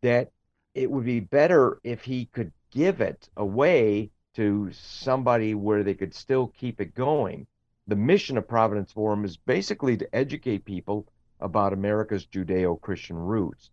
that 0.02 0.32
it 0.74 0.90
would 0.90 1.06
be 1.06 1.20
better 1.20 1.80
if 1.84 2.04
he 2.04 2.26
could 2.26 2.52
give 2.72 3.02
it 3.02 3.30
away 3.38 4.12
to 4.36 4.72
somebody 4.72 5.54
where 5.54 5.84
they 5.84 5.94
could 5.94 6.14
still 6.14 6.48
keep 6.48 6.80
it 6.80 6.96
going. 6.96 7.48
The 7.88 7.96
mission 7.96 8.38
of 8.38 8.48
Providence 8.48 8.92
Forum 8.92 9.26
is 9.26 9.38
basically 9.38 9.98
to 9.98 10.16
educate 10.16 10.66
people 10.66 11.08
about 11.40 11.74
America's 11.74 12.26
Judeo 12.26 12.80
Christian 12.80 13.18
roots. 13.18 13.72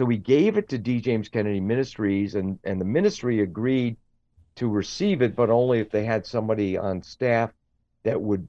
So 0.00 0.06
we 0.06 0.16
gave 0.16 0.56
it 0.56 0.70
to 0.70 0.78
D. 0.78 0.98
James 0.98 1.28
Kennedy 1.28 1.60
Ministries, 1.60 2.34
and, 2.34 2.58
and 2.64 2.80
the 2.80 2.86
ministry 2.86 3.42
agreed 3.42 3.98
to 4.54 4.66
receive 4.66 5.20
it, 5.20 5.36
but 5.36 5.50
only 5.50 5.78
if 5.78 5.90
they 5.90 6.06
had 6.06 6.24
somebody 6.24 6.78
on 6.78 7.02
staff 7.02 7.52
that 8.04 8.18
would, 8.18 8.48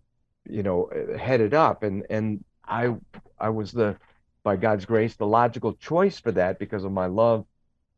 you 0.50 0.64
know, 0.64 0.90
head 1.20 1.42
it 1.42 1.54
up. 1.54 1.84
And 1.84 2.06
and 2.10 2.46
I 2.66 2.96
I 3.38 3.50
was 3.50 3.74
the, 3.74 3.98
by 4.44 4.56
God's 4.56 4.86
grace, 4.86 5.18
the 5.18 5.28
logical 5.28 5.74
choice 5.74 6.22
for 6.22 6.32
that 6.32 6.58
because 6.58 6.86
of 6.86 6.94
my 6.94 7.08
love 7.08 7.46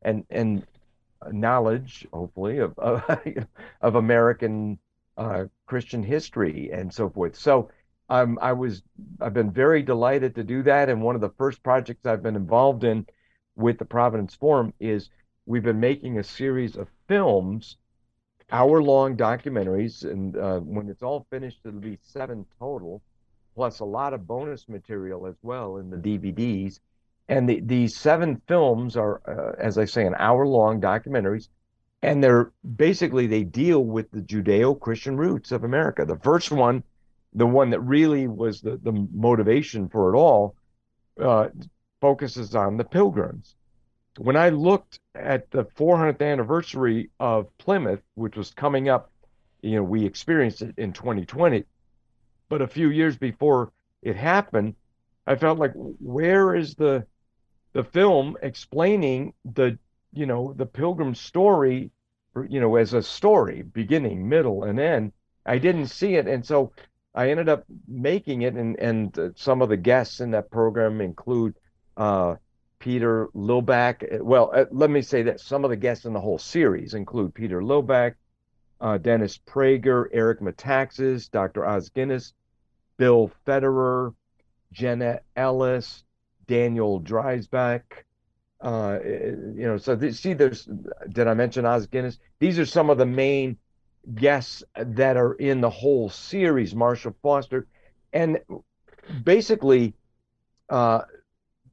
and 0.02 0.26
and 0.30 0.66
knowledge, 1.30 2.08
hopefully, 2.12 2.58
of 2.58 2.76
of, 2.76 3.04
of 3.80 3.94
American 3.94 4.80
uh, 5.16 5.44
Christian 5.66 6.02
history 6.02 6.70
and 6.72 6.92
so 6.92 7.08
forth. 7.08 7.36
So 7.36 7.70
um, 8.08 8.36
I 8.42 8.52
was 8.52 8.82
I've 9.20 9.32
been 9.32 9.52
very 9.52 9.84
delighted 9.84 10.34
to 10.34 10.42
do 10.42 10.64
that, 10.64 10.88
and 10.88 11.00
one 11.00 11.14
of 11.14 11.20
the 11.20 11.30
first 11.38 11.62
projects 11.62 12.04
I've 12.04 12.24
been 12.24 12.34
involved 12.34 12.82
in 12.82 13.06
with 13.56 13.78
the 13.78 13.84
Providence 13.84 14.34
Forum 14.34 14.72
is 14.80 15.10
we've 15.46 15.62
been 15.62 15.80
making 15.80 16.18
a 16.18 16.24
series 16.24 16.76
of 16.76 16.88
films, 17.08 17.76
hour 18.50 18.82
long 18.82 19.16
documentaries. 19.16 20.04
And 20.04 20.36
uh, 20.36 20.60
when 20.60 20.88
it's 20.88 21.02
all 21.02 21.26
finished, 21.30 21.60
it'll 21.64 21.80
be 21.80 21.98
seven 22.02 22.46
total, 22.58 23.02
plus 23.54 23.80
a 23.80 23.84
lot 23.84 24.14
of 24.14 24.26
bonus 24.26 24.68
material 24.68 25.26
as 25.26 25.36
well 25.42 25.76
in 25.76 25.90
the 25.90 25.96
DVDs. 25.96 26.80
And 27.28 27.48
the, 27.48 27.60
these 27.60 27.96
seven 27.96 28.42
films 28.48 28.96
are, 28.96 29.20
uh, 29.26 29.62
as 29.62 29.78
I 29.78 29.86
say, 29.86 30.06
an 30.06 30.14
hour 30.18 30.46
long 30.46 30.80
documentaries. 30.80 31.48
And 32.02 32.22
they're 32.22 32.52
basically, 32.76 33.26
they 33.26 33.44
deal 33.44 33.82
with 33.82 34.10
the 34.10 34.20
Judeo 34.20 34.78
Christian 34.78 35.16
roots 35.16 35.52
of 35.52 35.64
America. 35.64 36.04
The 36.04 36.18
first 36.18 36.50
one, 36.50 36.82
the 37.32 37.46
one 37.46 37.70
that 37.70 37.80
really 37.80 38.26
was 38.26 38.60
the, 38.60 38.76
the 38.76 38.92
motivation 39.12 39.88
for 39.88 40.14
it 40.14 40.18
all, 40.18 40.54
uh, 41.18 41.48
focuses 42.04 42.54
on 42.54 42.76
the 42.76 42.84
pilgrims. 42.84 43.54
When 44.18 44.36
I 44.36 44.50
looked 44.50 45.00
at 45.14 45.50
the 45.50 45.64
400th 45.64 46.20
anniversary 46.20 47.08
of 47.18 47.46
Plymouth, 47.56 48.02
which 48.14 48.36
was 48.36 48.50
coming 48.50 48.90
up, 48.90 49.10
you 49.62 49.76
know, 49.76 49.82
we 49.82 50.04
experienced 50.04 50.60
it 50.60 50.74
in 50.76 50.92
2020, 50.92 51.64
but 52.50 52.60
a 52.60 52.66
few 52.66 52.90
years 52.90 53.16
before 53.16 53.72
it 54.02 54.16
happened, 54.16 54.74
I 55.26 55.36
felt 55.36 55.58
like 55.58 55.72
where 55.74 56.54
is 56.54 56.74
the 56.74 57.06
the 57.72 57.82
film 57.82 58.36
explaining 58.42 59.32
the 59.54 59.78
you 60.12 60.26
know 60.26 60.52
the 60.58 60.66
pilgrim 60.66 61.14
story 61.14 61.90
you 62.50 62.60
know 62.60 62.76
as 62.76 62.92
a 62.92 63.02
story 63.02 63.62
beginning 63.62 64.28
middle 64.28 64.62
and 64.62 64.78
end 64.78 65.12
i 65.44 65.58
didn't 65.58 65.88
see 65.88 66.14
it 66.14 66.28
and 66.28 66.46
so 66.46 66.70
i 67.16 67.30
ended 67.30 67.48
up 67.48 67.64
making 67.88 68.42
it 68.42 68.54
and 68.54 68.78
and 68.78 69.18
uh, 69.18 69.30
some 69.34 69.60
of 69.60 69.68
the 69.68 69.76
guests 69.76 70.20
in 70.20 70.30
that 70.30 70.50
program 70.52 71.00
include 71.00 71.54
uh, 71.96 72.36
Peter 72.78 73.28
Lillback. 73.34 74.20
Well, 74.20 74.50
uh, 74.54 74.66
let 74.70 74.90
me 74.90 75.02
say 75.02 75.22
that 75.22 75.40
some 75.40 75.64
of 75.64 75.70
the 75.70 75.76
guests 75.76 76.04
in 76.04 76.12
the 76.12 76.20
whole 76.20 76.38
series 76.38 76.94
include 76.94 77.34
Peter 77.34 77.60
Lillback, 77.60 78.14
uh, 78.80 78.98
Dennis 78.98 79.38
Prager, 79.38 80.06
Eric 80.12 80.40
Metaxas, 80.40 81.30
Dr. 81.30 81.64
Os 81.64 81.88
Guinness, 81.88 82.34
Bill 82.96 83.30
Federer, 83.46 84.14
Jenna 84.72 85.20
Ellis, 85.36 86.04
Daniel 86.46 87.00
Dreisbach. 87.00 87.82
Uh, 88.60 88.98
you 89.04 89.66
know, 89.66 89.76
so 89.76 89.96
th- 89.96 90.14
see, 90.14 90.32
there's. 90.32 90.68
Did 91.10 91.26
I 91.26 91.34
mention 91.34 91.64
Os 91.64 91.86
Guinness? 91.86 92.18
These 92.38 92.58
are 92.58 92.66
some 92.66 92.90
of 92.90 92.98
the 92.98 93.06
main 93.06 93.58
guests 94.14 94.62
that 94.76 95.16
are 95.16 95.34
in 95.34 95.60
the 95.60 95.70
whole 95.70 96.08
series. 96.10 96.74
Marshall 96.74 97.14
Foster, 97.22 97.66
and 98.12 98.40
basically, 99.22 99.94
uh, 100.68 101.02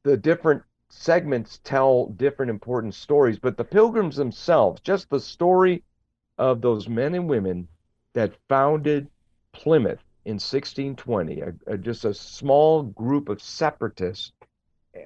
the 0.04 0.16
different 0.16 0.62
segments 0.88 1.60
tell 1.64 2.06
different 2.06 2.50
important 2.50 2.94
stories, 2.94 3.38
but 3.38 3.56
the 3.56 3.64
pilgrims 3.64 4.16
themselves, 4.16 4.80
just 4.82 5.08
the 5.08 5.20
story 5.20 5.82
of 6.38 6.60
those 6.60 6.88
men 6.88 7.14
and 7.14 7.28
women 7.28 7.68
that 8.12 8.34
founded 8.48 9.08
Plymouth 9.52 10.02
in 10.24 10.34
1620, 10.34 11.40
a, 11.40 11.54
a, 11.66 11.78
just 11.78 12.04
a 12.04 12.14
small 12.14 12.82
group 12.82 13.28
of 13.28 13.42
separatists 13.42 14.32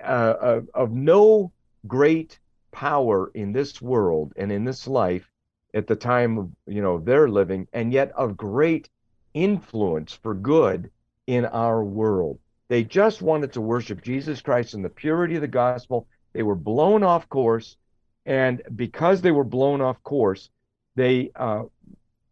uh, 0.03 0.35
of, 0.41 0.69
of 0.75 0.93
no 0.93 1.53
great 1.87 2.39
power 2.73 3.31
in 3.35 3.53
this 3.53 3.81
world 3.81 4.33
and 4.37 4.51
in 4.51 4.65
this 4.65 4.87
life 4.87 5.31
at 5.75 5.87
the 5.87 5.97
time 5.97 6.39
of 6.39 6.51
you 6.67 6.81
know 6.81 6.99
their 6.99 7.29
living, 7.29 7.69
and 7.73 7.93
yet 7.93 8.11
of 8.13 8.37
great 8.37 8.89
influence 9.35 10.13
for 10.13 10.35
good 10.35 10.91
in 11.27 11.45
our 11.45 11.85
world. 11.85 12.39
They 12.69 12.83
just 12.83 13.23
wanted 13.23 13.53
to 13.53 13.61
worship 13.61 14.03
Jesus 14.03 14.41
Christ 14.41 14.75
in 14.75 14.83
the 14.83 14.89
purity 14.89 15.37
of 15.37 15.41
the 15.41 15.49
gospel. 15.49 16.09
They 16.33 16.43
were 16.43 16.57
blown 16.57 17.03
off 17.03 17.29
course, 17.29 17.77
and 18.25 18.61
because 18.75 19.21
they 19.21 19.31
were 19.31 19.45
blown 19.45 19.81
off 19.81 20.03
course, 20.03 20.51
they 20.97 21.31
uh, 21.37 21.65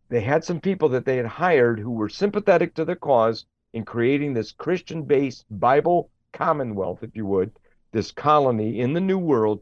they 0.08 0.20
had 0.20 0.44
some 0.44 0.60
people 0.60 0.90
that 0.90 1.04
they 1.04 1.16
had 1.16 1.26
hired 1.26 1.78
who 1.78 1.92
were 1.92 2.08
sympathetic 2.08 2.74
to 2.74 2.84
the 2.84 2.96
cause 2.96 3.46
in 3.72 3.84
creating 3.84 4.34
this 4.34 4.52
Christian-based 4.52 5.44
Bible 5.50 6.10
commonwealth, 6.32 7.02
if 7.02 7.16
you 7.16 7.26
would, 7.26 7.50
this 7.92 8.12
colony 8.12 8.80
in 8.80 8.92
the 8.92 9.00
New 9.00 9.18
World. 9.18 9.60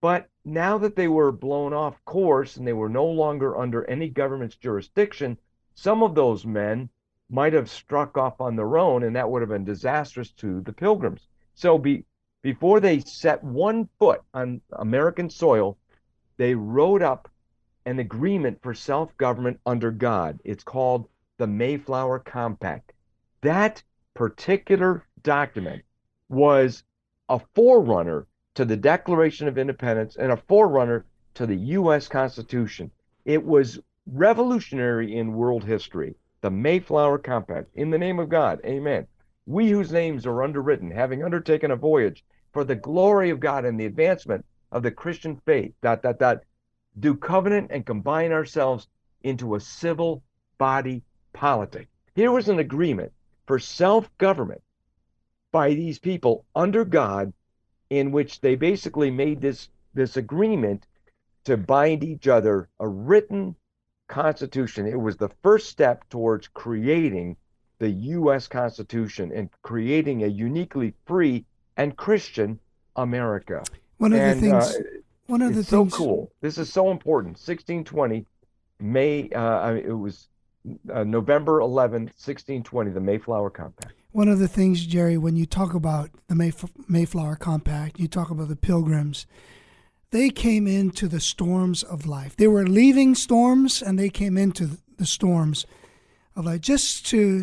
But 0.00 0.28
now 0.44 0.78
that 0.78 0.94
they 0.94 1.08
were 1.08 1.32
blown 1.32 1.72
off 1.72 2.02
course 2.04 2.56
and 2.56 2.66
they 2.66 2.72
were 2.72 2.88
no 2.88 3.06
longer 3.06 3.58
under 3.58 3.84
any 3.84 4.08
government's 4.08 4.56
jurisdiction, 4.56 5.38
some 5.74 6.02
of 6.02 6.14
those 6.14 6.46
men 6.46 6.88
might 7.28 7.52
have 7.52 7.68
struck 7.68 8.16
off 8.16 8.40
on 8.40 8.56
their 8.56 8.78
own, 8.78 9.02
and 9.02 9.16
that 9.16 9.30
would 9.30 9.42
have 9.42 9.48
been 9.48 9.64
disastrous 9.64 10.30
to 10.32 10.60
the 10.60 10.72
pilgrims. 10.72 11.26
So 11.54 11.78
be, 11.78 12.04
before 12.42 12.80
they 12.80 13.00
set 13.00 13.42
one 13.42 13.88
foot 13.98 14.22
on 14.32 14.60
American 14.72 15.28
soil, 15.30 15.76
they 16.36 16.54
wrote 16.54 17.02
up 17.02 17.28
an 17.84 17.98
agreement 17.98 18.62
for 18.62 18.74
self 18.74 19.16
government 19.16 19.58
under 19.66 19.90
God. 19.90 20.40
It's 20.44 20.64
called 20.64 21.08
the 21.38 21.46
Mayflower 21.46 22.20
Compact. 22.20 22.92
That 23.40 23.82
particular 24.14 25.04
document 25.22 25.82
was 26.28 26.84
a 27.28 27.40
forerunner 27.54 28.26
to 28.54 28.64
the 28.64 28.76
Declaration 28.76 29.48
of 29.48 29.58
Independence 29.58 30.16
and 30.16 30.32
a 30.32 30.36
forerunner 30.36 31.04
to 31.34 31.46
the 31.46 31.56
U.S. 31.56 32.08
Constitution. 32.08 32.90
It 33.24 33.44
was 33.44 33.78
revolutionary 34.06 35.16
in 35.16 35.34
world 35.34 35.64
history. 35.64 36.14
The 36.46 36.50
Mayflower 36.52 37.18
Compact. 37.18 37.74
In 37.74 37.90
the 37.90 37.98
name 37.98 38.20
of 38.20 38.28
God, 38.28 38.60
amen. 38.64 39.08
We 39.46 39.68
whose 39.70 39.90
names 39.90 40.26
are 40.26 40.44
underwritten, 40.44 40.92
having 40.92 41.24
undertaken 41.24 41.72
a 41.72 41.76
voyage 41.76 42.24
for 42.52 42.62
the 42.62 42.76
glory 42.76 43.30
of 43.30 43.40
God 43.40 43.64
and 43.64 43.80
the 43.80 43.86
advancement 43.86 44.46
of 44.70 44.84
the 44.84 44.92
Christian 44.92 45.38
faith, 45.44 45.74
dot, 45.82 46.02
dot, 46.02 46.20
dot, 46.20 46.44
do 47.00 47.16
covenant 47.16 47.72
and 47.72 47.84
combine 47.84 48.30
ourselves 48.30 48.86
into 49.24 49.56
a 49.56 49.60
civil 49.60 50.22
body 50.56 51.02
politic. 51.32 51.88
Here 52.14 52.30
was 52.30 52.48
an 52.48 52.60
agreement 52.60 53.12
for 53.48 53.58
self 53.58 54.08
government 54.16 54.62
by 55.50 55.70
these 55.70 55.98
people 55.98 56.44
under 56.54 56.84
God, 56.84 57.32
in 57.90 58.12
which 58.12 58.40
they 58.40 58.54
basically 58.54 59.10
made 59.10 59.40
this, 59.40 59.68
this 59.94 60.16
agreement 60.16 60.86
to 61.42 61.56
bind 61.56 62.04
each 62.04 62.28
other, 62.28 62.68
a 62.78 62.86
written 62.86 63.56
constitution. 64.08 64.86
It 64.86 65.00
was 65.00 65.16
the 65.16 65.30
first 65.42 65.68
step 65.68 66.08
towards 66.08 66.48
creating 66.48 67.36
the 67.78 67.90
U.S. 67.90 68.48
Constitution 68.48 69.32
and 69.32 69.50
creating 69.62 70.24
a 70.24 70.28
uniquely 70.28 70.94
free 71.06 71.44
and 71.76 71.96
Christian 71.96 72.58
America. 72.96 73.62
One 73.98 74.12
of 74.12 74.20
and, 74.20 74.40
the 74.40 74.40
things. 74.40 74.76
Uh, 74.76 74.82
one 75.26 75.42
of 75.42 75.54
the 75.54 75.60
it's 75.60 75.70
things. 75.70 75.92
so 75.92 75.96
cool. 75.96 76.32
This 76.40 76.58
is 76.58 76.72
so 76.72 76.90
important. 76.90 77.32
1620, 77.32 78.24
May. 78.80 79.28
Uh, 79.30 79.74
it 79.74 79.92
was 79.92 80.28
uh, 80.92 81.04
November 81.04 81.60
11, 81.60 82.04
1620, 82.04 82.90
the 82.90 83.00
Mayflower 83.00 83.50
Compact. 83.50 83.94
One 84.12 84.28
of 84.28 84.38
the 84.38 84.48
things, 84.48 84.86
Jerry, 84.86 85.18
when 85.18 85.36
you 85.36 85.44
talk 85.44 85.74
about 85.74 86.10
the 86.28 86.34
Mayf- 86.34 86.70
Mayflower 86.88 87.36
Compact, 87.36 87.98
you 88.00 88.08
talk 88.08 88.30
about 88.30 88.48
the 88.48 88.56
Pilgrims. 88.56 89.26
They 90.10 90.30
came 90.30 90.66
into 90.66 91.08
the 91.08 91.20
storms 91.20 91.82
of 91.82 92.06
life. 92.06 92.36
They 92.36 92.48
were 92.48 92.66
leaving 92.66 93.14
storms, 93.14 93.82
and 93.82 93.98
they 93.98 94.08
came 94.08 94.38
into 94.38 94.78
the 94.96 95.06
storms 95.06 95.66
of 96.34 96.46
life 96.46 96.60
just 96.60 97.06
to 97.06 97.42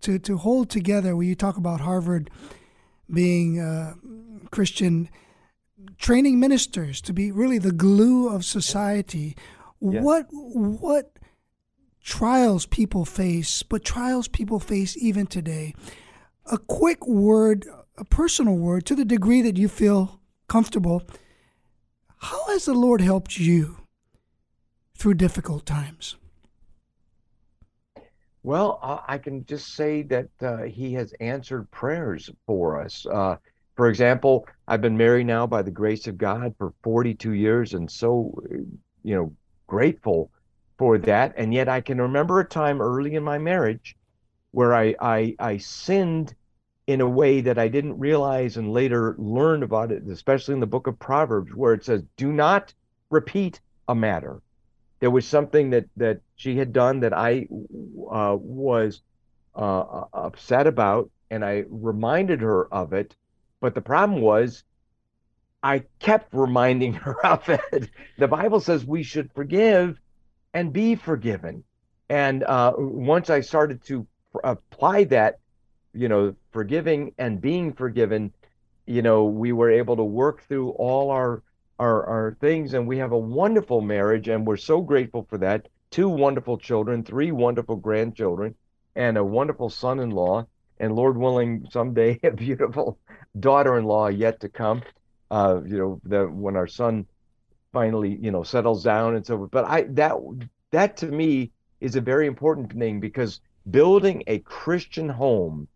to 0.00 0.18
to 0.18 0.36
hold 0.38 0.70
together. 0.70 1.14
When 1.14 1.28
you 1.28 1.34
talk 1.34 1.56
about 1.56 1.80
Harvard 1.80 2.30
being 3.12 3.60
uh, 3.60 3.94
Christian 4.50 5.08
training 5.98 6.40
ministers 6.40 7.00
to 7.02 7.12
be 7.12 7.30
really 7.30 7.58
the 7.58 7.72
glue 7.72 8.28
of 8.28 8.44
society. 8.44 9.36
Yeah. 9.80 10.00
What 10.00 10.26
what 10.30 11.12
trials 12.02 12.66
people 12.66 13.04
face, 13.04 13.62
but 13.62 13.84
trials 13.84 14.28
people 14.28 14.58
face 14.58 14.96
even 14.96 15.26
today. 15.26 15.74
A 16.46 16.58
quick 16.58 17.06
word, 17.06 17.66
a 17.96 18.04
personal 18.04 18.56
word, 18.56 18.86
to 18.86 18.94
the 18.94 19.04
degree 19.04 19.42
that 19.42 19.56
you 19.56 19.68
feel 19.68 20.20
comfortable. 20.48 21.02
How 22.20 22.46
has 22.48 22.66
the 22.66 22.74
Lord 22.74 23.00
helped 23.00 23.38
you 23.38 23.78
through 24.96 25.14
difficult 25.14 25.64
times? 25.64 26.16
Well, 28.42 28.78
I 29.06 29.18
can 29.18 29.44
just 29.46 29.74
say 29.74 30.02
that 30.02 30.28
uh, 30.42 30.62
He 30.62 30.92
has 30.94 31.12
answered 31.20 31.70
prayers 31.70 32.30
for 32.46 32.80
us. 32.80 33.06
Uh, 33.06 33.36
for 33.74 33.88
example, 33.88 34.46
I've 34.68 34.82
been 34.82 34.96
married 34.96 35.26
now 35.26 35.46
by 35.46 35.62
the 35.62 35.70
grace 35.70 36.06
of 36.06 36.18
God 36.18 36.54
for 36.58 36.74
42 36.82 37.32
years 37.32 37.72
and 37.72 37.90
so, 37.90 38.34
you 39.02 39.14
know, 39.14 39.32
grateful 39.66 40.30
for 40.76 40.98
that. 40.98 41.32
And 41.36 41.54
yet 41.54 41.68
I 41.68 41.80
can 41.80 42.00
remember 42.00 42.40
a 42.40 42.44
time 42.44 42.82
early 42.82 43.14
in 43.14 43.22
my 43.22 43.38
marriage 43.38 43.96
where 44.50 44.74
I, 44.74 44.94
I, 45.00 45.34
I 45.38 45.56
sinned 45.56 46.34
in 46.90 47.00
a 47.00 47.08
way 47.08 47.40
that 47.40 47.58
I 47.58 47.68
didn't 47.68 47.98
realize 47.98 48.56
and 48.56 48.72
later 48.72 49.14
learned 49.18 49.62
about 49.62 49.92
it, 49.92 50.02
especially 50.08 50.54
in 50.54 50.60
the 50.60 50.66
book 50.66 50.86
of 50.86 50.98
Proverbs, 50.98 51.54
where 51.54 51.74
it 51.74 51.84
says, 51.84 52.02
do 52.16 52.32
not 52.32 52.74
repeat 53.10 53.60
a 53.88 53.94
matter. 53.94 54.40
There 55.00 55.10
was 55.10 55.26
something 55.26 55.70
that, 55.70 55.86
that 55.96 56.20
she 56.36 56.56
had 56.56 56.72
done 56.72 57.00
that 57.00 57.12
I 57.12 57.48
uh, 58.10 58.36
was 58.38 59.00
uh, 59.54 60.04
upset 60.12 60.66
about, 60.66 61.10
and 61.30 61.44
I 61.44 61.64
reminded 61.68 62.40
her 62.42 62.72
of 62.72 62.92
it 62.92 63.14
but 63.60 63.74
the 63.74 63.82
problem 63.82 64.22
was, 64.22 64.64
I 65.62 65.84
kept 65.98 66.32
reminding 66.32 66.94
her 67.04 67.24
of 67.24 67.48
it. 67.48 67.90
The 68.18 68.28
Bible 68.28 68.60
says 68.60 68.84
we 68.84 69.02
should 69.02 69.32
forgive 69.34 69.98
and 70.54 70.72
be 70.72 70.96
forgiven. 70.96 71.64
And 72.08 72.42
uh, 72.42 72.72
once 72.76 73.30
I 73.30 73.40
started 73.40 73.84
to 73.84 74.06
apply 74.42 75.04
that, 75.04 75.38
you 75.92 76.08
know, 76.08 76.34
forgiving 76.52 77.14
and 77.18 77.40
being 77.40 77.72
forgiven, 77.72 78.32
you 78.86 79.02
know, 79.02 79.24
we 79.24 79.52
were 79.52 79.70
able 79.70 79.96
to 79.96 80.04
work 80.04 80.42
through 80.46 80.70
all 80.70 81.10
our 81.10 81.42
our, 81.78 82.04
our 82.04 82.36
things, 82.40 82.74
and 82.74 82.86
we 82.86 82.98
have 82.98 83.12
a 83.12 83.18
wonderful 83.18 83.80
marriage, 83.80 84.28
and 84.28 84.46
we're 84.46 84.58
so 84.58 84.82
grateful 84.82 85.26
for 85.30 85.38
that. 85.38 85.66
Two 85.90 86.10
wonderful 86.10 86.58
children, 86.58 87.02
three 87.02 87.32
wonderful 87.32 87.76
grandchildren, 87.76 88.54
and 88.94 89.16
a 89.16 89.24
wonderful 89.24 89.70
son-in-law, 89.70 90.46
and 90.78 90.94
Lord 90.94 91.16
willing, 91.16 91.66
someday 91.70 92.20
a 92.22 92.32
beautiful 92.32 92.98
daughter-in-law 93.38 94.08
yet 94.08 94.40
to 94.40 94.50
come. 94.50 94.82
Uh, 95.30 95.60
you 95.64 95.78
know, 95.78 96.00
the, 96.04 96.26
when 96.26 96.56
our 96.56 96.66
son 96.66 97.06
finally, 97.72 98.18
you 98.20 98.30
know, 98.30 98.42
settles 98.42 98.84
down 98.84 99.14
and 99.14 99.24
so. 99.24 99.38
Forth. 99.38 99.50
But 99.50 99.64
I 99.64 99.82
that 99.90 100.16
that 100.72 100.98
to 100.98 101.06
me 101.06 101.50
is 101.80 101.96
a 101.96 102.00
very 102.00 102.26
important 102.26 102.72
thing 102.72 103.00
because 103.00 103.40
building 103.70 104.22
a 104.26 104.40
Christian 104.40 105.08
home 105.08 105.68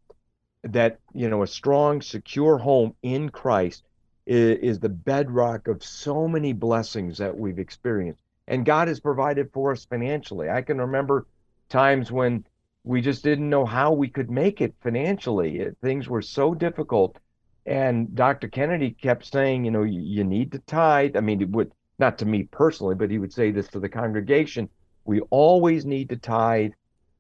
that 0.65 0.99
you 1.13 1.29
know 1.29 1.43
a 1.43 1.47
strong, 1.47 2.03
secure 2.03 2.59
home 2.59 2.95
in 3.03 3.29
Christ 3.29 3.85
is, 4.27 4.59
is 4.59 4.81
the 4.81 4.89
bedrock 4.89 5.69
of 5.69 5.85
so 5.85 6.27
many 6.27 6.53
blessings 6.53 7.19
that 7.19 7.37
we've 7.37 7.59
experienced. 7.59 8.23
And 8.47 8.65
God 8.65 8.89
has 8.89 9.01
provided 9.01 9.51
for 9.53 9.73
us 9.73 9.85
financially. 9.85 10.51
I 10.51 10.63
can 10.63 10.79
remember 10.79 11.27
times 11.69 12.13
when 12.13 12.45
we 12.85 13.01
just 13.01 13.25
didn't 13.25 13.49
know 13.49 13.65
how 13.65 13.93
we 13.93 14.09
could 14.09 14.31
make 14.31 14.61
it 14.61 14.75
financially. 14.83 15.61
It, 15.61 15.77
things 15.83 16.09
were 16.09 16.21
so 16.21 16.55
difficult 16.55 17.19
and 17.67 18.15
Dr. 18.15 18.49
Kennedy 18.49 18.91
kept 18.91 19.25
saying, 19.25 19.65
you 19.65 19.71
know, 19.71 19.85
you, 19.85 20.01
you 20.01 20.25
need 20.25 20.53
to 20.53 20.59
tithe. 20.61 21.17
I 21.17 21.21
mean, 21.21 21.41
it 21.41 21.51
would 21.51 21.73
not 21.99 22.19
to 22.19 22.27
me 22.27 22.45
personally, 22.45 22.95
but 22.95 23.11
he 23.11 23.19
would 23.19 23.33
say 23.33 23.51
this 23.51 23.69
to 23.69 23.81
the 23.81 23.89
congregation. 23.89 24.69
We 25.05 25.21
always 25.31 25.87
need 25.87 26.11
to 26.11 26.17
tithe. 26.17 26.73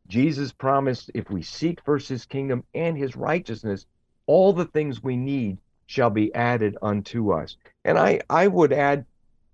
Jesus 0.08 0.52
promised 0.52 1.10
if 1.14 1.30
we 1.30 1.42
seek 1.42 1.82
first 1.82 2.08
his 2.08 2.26
kingdom 2.26 2.64
and 2.74 2.96
his 2.96 3.16
righteousness, 3.16 3.86
all 4.26 4.52
the 4.52 4.66
things 4.66 5.02
we 5.02 5.16
need 5.16 5.58
shall 5.86 6.10
be 6.10 6.34
added 6.34 6.76
unto 6.82 7.32
us. 7.32 7.56
And 7.84 7.98
I, 7.98 8.20
I 8.28 8.46
would 8.46 8.72
add, 8.72 9.06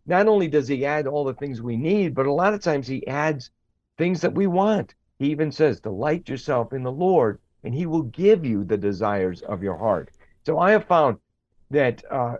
not 0.07 0.28
only 0.28 0.48
does 0.48 0.68
he 0.68 0.84
add 0.84 1.07
all 1.07 1.24
the 1.24 1.34
things 1.34 1.61
we 1.61 1.76
need, 1.76 2.14
but 2.14 2.26
a 2.26 2.32
lot 2.32 2.55
of 2.55 2.62
times 2.62 2.86
he 2.86 3.07
adds 3.07 3.51
things 3.98 4.20
that 4.22 4.34
we 4.34 4.46
want. 4.46 4.94
He 5.18 5.30
even 5.30 5.53
says, 5.53 5.80
Delight 5.80 6.28
yourself 6.28 6.72
in 6.72 6.82
the 6.82 6.92
Lord, 6.92 7.38
and 7.62 7.74
he 7.74 7.86
will 7.86 8.05
give 8.05 8.44
you 8.44 8.64
the 8.64 8.78
desires 8.78 9.42
of 9.42 9.62
your 9.62 9.76
heart. 9.76 10.11
So 10.46 10.59
I 10.59 10.70
have 10.70 10.86
found 10.86 11.18
that 11.70 12.03
uh, 12.11 12.36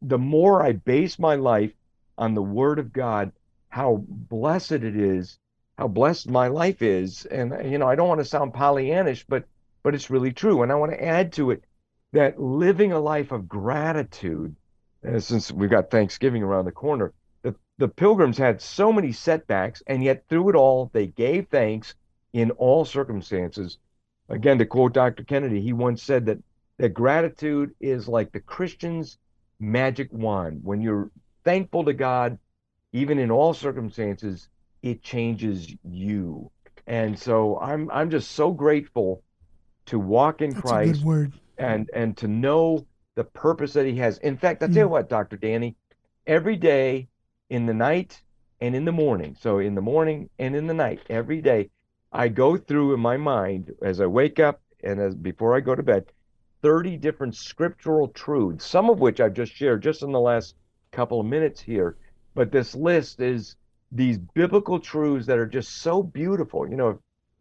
the 0.00 0.18
more 0.18 0.62
I 0.62 0.72
base 0.72 1.18
my 1.18 1.34
life 1.34 1.72
on 2.16 2.34
the 2.34 2.42
Word 2.42 2.78
of 2.78 2.92
God, 2.92 3.32
how 3.68 4.04
blessed 4.06 4.72
it 4.72 4.96
is, 4.96 5.39
how 5.80 5.88
blessed 5.88 6.28
my 6.28 6.48
life 6.48 6.82
is, 6.82 7.24
and 7.24 7.72
you 7.72 7.78
know 7.78 7.88
I 7.88 7.94
don't 7.94 8.08
want 8.08 8.20
to 8.20 8.24
sound 8.26 8.52
Pollyannish, 8.52 9.24
but 9.26 9.44
but 9.82 9.94
it's 9.94 10.10
really 10.10 10.30
true, 10.30 10.62
and 10.62 10.70
I 10.70 10.74
want 10.74 10.92
to 10.92 11.02
add 11.02 11.32
to 11.32 11.52
it 11.52 11.64
that 12.12 12.38
living 12.38 12.92
a 12.92 13.00
life 13.00 13.32
of 13.32 13.48
gratitude. 13.48 14.54
Uh, 15.02 15.18
since 15.18 15.50
we've 15.50 15.70
got 15.70 15.90
Thanksgiving 15.90 16.42
around 16.42 16.66
the 16.66 16.70
corner, 16.70 17.14
the 17.40 17.54
the 17.78 17.88
Pilgrims 17.88 18.36
had 18.36 18.60
so 18.60 18.92
many 18.92 19.10
setbacks, 19.10 19.82
and 19.86 20.04
yet 20.04 20.28
through 20.28 20.50
it 20.50 20.54
all 20.54 20.90
they 20.92 21.06
gave 21.06 21.48
thanks 21.48 21.94
in 22.34 22.50
all 22.50 22.84
circumstances. 22.84 23.78
Again, 24.28 24.58
to 24.58 24.66
quote 24.66 24.92
Dr. 24.92 25.24
Kennedy, 25.24 25.62
he 25.62 25.72
once 25.72 26.02
said 26.02 26.26
that 26.26 26.38
that 26.76 26.92
gratitude 26.92 27.74
is 27.80 28.06
like 28.06 28.32
the 28.32 28.40
Christian's 28.40 29.16
magic 29.58 30.12
wand. 30.12 30.60
When 30.62 30.82
you're 30.82 31.10
thankful 31.42 31.84
to 31.86 31.94
God, 31.94 32.38
even 32.92 33.18
in 33.18 33.30
all 33.30 33.54
circumstances, 33.54 34.50
it 34.82 35.02
changes 35.02 35.74
you. 35.84 36.50
And 36.86 37.18
so 37.18 37.58
I'm 37.60 37.90
I'm 37.90 38.10
just 38.10 38.32
so 38.32 38.50
grateful 38.52 39.22
to 39.86 39.98
walk 39.98 40.42
in 40.42 40.50
That's 40.50 40.62
Christ 40.62 41.04
and 41.58 41.90
and 41.94 42.16
to 42.18 42.28
know 42.28 42.86
the 43.14 43.24
purpose 43.24 43.72
that 43.74 43.86
He 43.86 43.96
has. 43.96 44.18
In 44.18 44.36
fact, 44.36 44.62
I 44.62 44.66
tell 44.66 44.84
you 44.84 44.88
what, 44.88 45.08
Dr. 45.08 45.36
Danny, 45.36 45.76
every 46.26 46.56
day 46.56 47.08
in 47.48 47.66
the 47.66 47.74
night 47.74 48.22
and 48.60 48.74
in 48.74 48.84
the 48.84 48.92
morning, 48.92 49.36
so 49.38 49.58
in 49.58 49.74
the 49.74 49.80
morning 49.80 50.30
and 50.38 50.54
in 50.56 50.66
the 50.66 50.74
night, 50.74 51.00
every 51.10 51.40
day, 51.40 51.70
I 52.12 52.28
go 52.28 52.56
through 52.56 52.94
in 52.94 53.00
my 53.00 53.16
mind 53.16 53.72
as 53.82 54.00
I 54.00 54.06
wake 54.06 54.40
up 54.40 54.60
and 54.82 55.00
as 55.00 55.14
before 55.14 55.56
I 55.56 55.60
go 55.60 55.74
to 55.74 55.82
bed, 55.82 56.06
30 56.62 56.96
different 56.96 57.34
scriptural 57.34 58.08
truths, 58.08 58.64
some 58.66 58.90
of 58.90 59.00
which 59.00 59.20
I've 59.20 59.34
just 59.34 59.52
shared 59.52 59.82
just 59.82 60.02
in 60.02 60.12
the 60.12 60.20
last 60.20 60.56
couple 60.92 61.20
of 61.20 61.26
minutes 61.26 61.60
here. 61.60 61.96
But 62.34 62.52
this 62.52 62.74
list 62.74 63.20
is 63.20 63.56
these 63.92 64.18
biblical 64.18 64.78
truths 64.78 65.26
that 65.26 65.38
are 65.38 65.46
just 65.46 65.82
so 65.82 66.02
beautiful. 66.02 66.68
You 66.68 66.76
know, 66.76 67.00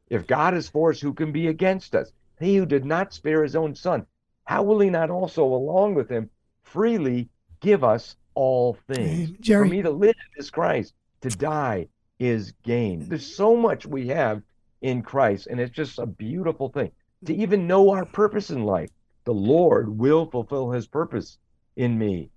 if 0.10 0.28
God 0.28 0.56
is 0.56 0.70
for 0.70 0.92
us, 0.92 1.00
who 1.00 1.14
can 1.14 1.32
be 1.32 1.48
against 1.48 1.96
us? 1.96 2.12
He 2.40 2.56
who 2.56 2.66
did 2.66 2.86
not 2.86 3.14
spare 3.14 3.44
his 3.44 3.56
own 3.56 3.76
son, 3.76 4.06
how 4.46 4.64
will 4.64 4.80
he 4.80 4.90
not 4.90 5.10
also, 5.10 5.44
along 5.44 5.96
with 5.96 6.10
him, 6.10 6.30
freely 6.64 7.30
give 7.60 7.84
us 7.84 8.16
all 8.34 8.78
things? 8.88 9.30
Hey, 9.30 9.36
Jerry. 9.40 9.68
For 9.68 9.72
me 9.76 9.82
to 9.82 9.92
live 9.92 10.16
is 10.38 10.50
Christ, 10.50 10.94
to 11.22 11.30
die 11.30 11.88
is 12.18 12.54
gain. 12.64 13.08
There's 13.08 13.36
so 13.36 13.56
much 13.56 13.86
we 13.86 14.08
have 14.08 14.42
in 14.82 15.02
Christ, 15.02 15.48
and 15.48 15.60
it's 15.60 15.76
just 15.76 16.00
a 16.00 16.06
beautiful 16.06 16.70
thing 16.70 16.92
to 17.26 17.36
even 17.36 17.68
know 17.68 17.92
our 17.92 18.06
purpose 18.06 18.50
in 18.50 18.64
life. 18.64 18.90
The 19.26 19.34
Lord 19.34 20.00
will 20.00 20.26
fulfill 20.26 20.72
his 20.72 20.88
purpose 20.88 21.38
in 21.76 21.98
me. 21.98 22.30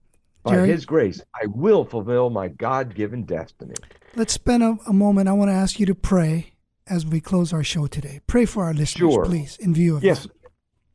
By 0.42 0.54
Jerry? 0.54 0.68
his 0.68 0.84
grace, 0.84 1.22
I 1.34 1.46
will 1.46 1.84
fulfill 1.84 2.30
my 2.30 2.48
God 2.48 2.94
given 2.94 3.22
destiny. 3.24 3.74
Let's 4.16 4.32
spend 4.32 4.62
a, 4.62 4.76
a 4.88 4.92
moment. 4.92 5.28
I 5.28 5.32
want 5.32 5.50
to 5.50 5.54
ask 5.54 5.78
you 5.78 5.86
to 5.86 5.94
pray 5.94 6.52
as 6.88 7.06
we 7.06 7.20
close 7.20 7.52
our 7.52 7.62
show 7.62 7.86
today. 7.86 8.20
Pray 8.26 8.44
for 8.44 8.64
our 8.64 8.74
listeners, 8.74 9.12
Sure. 9.12 9.24
please, 9.24 9.56
in 9.58 9.72
view 9.72 9.96
of 9.96 10.02
Yes, 10.04 10.24
that. 10.24 10.32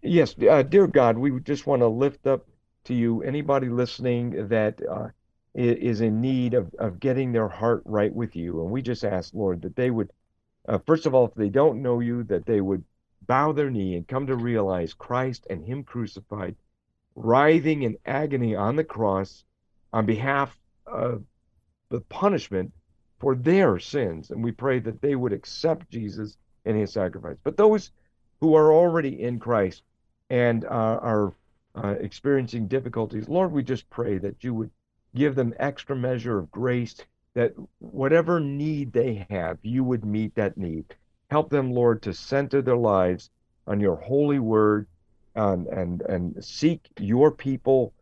yes, 0.04 0.36
uh, 0.50 0.64
dear 0.64 0.86
God, 0.88 1.18
we 1.18 1.40
just 1.40 1.66
want 1.66 1.82
to 1.82 1.88
lift 1.88 2.28
up 2.28 2.46
to 2.86 2.94
you 2.94 3.22
anybody 3.24 3.70
listening 3.70 4.48
that 4.50 4.80
uh, 4.90 5.08
is 5.54 6.02
in 6.02 6.20
need 6.22 6.54
of, 6.54 6.74
of 6.78 7.00
getting 7.00 7.32
their 7.32 7.48
heart 7.48 7.82
right 7.86 8.14
with 8.14 8.36
you. 8.36 8.62
And 8.62 8.70
we 8.70 8.82
just 8.82 9.04
ask, 9.06 9.34
Lord, 9.34 9.62
that 9.62 9.76
they 9.78 9.90
would, 9.92 10.12
uh, 10.68 10.80
first 10.86 11.06
of 11.06 11.16
all, 11.16 11.26
if 11.26 11.34
they 11.36 11.50
don't 11.50 11.82
know 11.82 12.00
you, 12.02 12.24
that 12.26 12.46
they 12.46 12.60
would 12.62 12.84
bow 13.26 13.54
their 13.54 13.70
knee 13.70 13.96
and 13.96 14.08
come 14.08 14.28
to 14.28 14.36
realize 14.36 14.94
Christ 14.94 15.48
and 15.50 15.66
Him 15.66 15.84
crucified, 15.84 16.56
writhing 17.18 17.82
in 17.82 17.98
agony 18.06 18.56
on 18.56 18.76
the 18.76 18.84
cross 18.84 19.44
on 19.92 20.06
behalf 20.06 20.56
of 20.86 21.24
the 21.90 22.00
punishment 22.02 22.72
for 23.20 23.34
their 23.34 23.80
sins. 23.80 24.30
And 24.30 24.44
we 24.44 24.52
pray 24.52 24.80
that 24.80 25.02
they 25.02 25.16
would 25.16 25.34
accept 25.34 25.90
Jesus 25.90 26.38
and 26.66 26.78
His 26.78 26.94
sacrifice. 26.94 27.38
But 27.44 27.58
those 27.58 27.92
who 28.40 28.54
are 28.56 28.72
already 28.72 29.20
in 29.22 29.40
Christ 29.40 29.82
and 30.30 30.64
uh, 30.66 30.68
are 31.02 31.34
uh, 31.74 31.96
experiencing 32.00 32.68
difficulties, 32.68 33.28
Lord, 33.28 33.52
we 33.52 33.64
just 33.64 33.90
pray 33.90 34.20
that 34.20 34.44
you 34.44 34.54
would 34.54 34.70
give 35.16 35.34
them 35.34 35.56
extra 35.58 35.96
measure 35.96 36.38
of 36.38 36.52
grace, 36.52 36.98
that 37.34 37.54
whatever 37.80 38.40
need 38.40 38.94
they 38.94 39.26
have, 39.32 39.58
you 39.64 39.84
would 39.84 40.06
meet 40.06 40.36
that 40.36 40.56
need. 40.56 40.86
Help 41.32 41.50
them, 41.50 41.72
Lord, 41.72 42.04
to 42.04 42.14
center 42.14 42.62
their 42.62 42.78
lives 42.78 43.32
on 43.66 43.80
your 43.80 43.96
holy 43.96 44.38
word 44.38 44.86
um, 45.38 45.68
and, 45.72 46.02
and 46.02 46.44
seek 46.44 46.90
your 47.00 47.32
people 47.32 47.94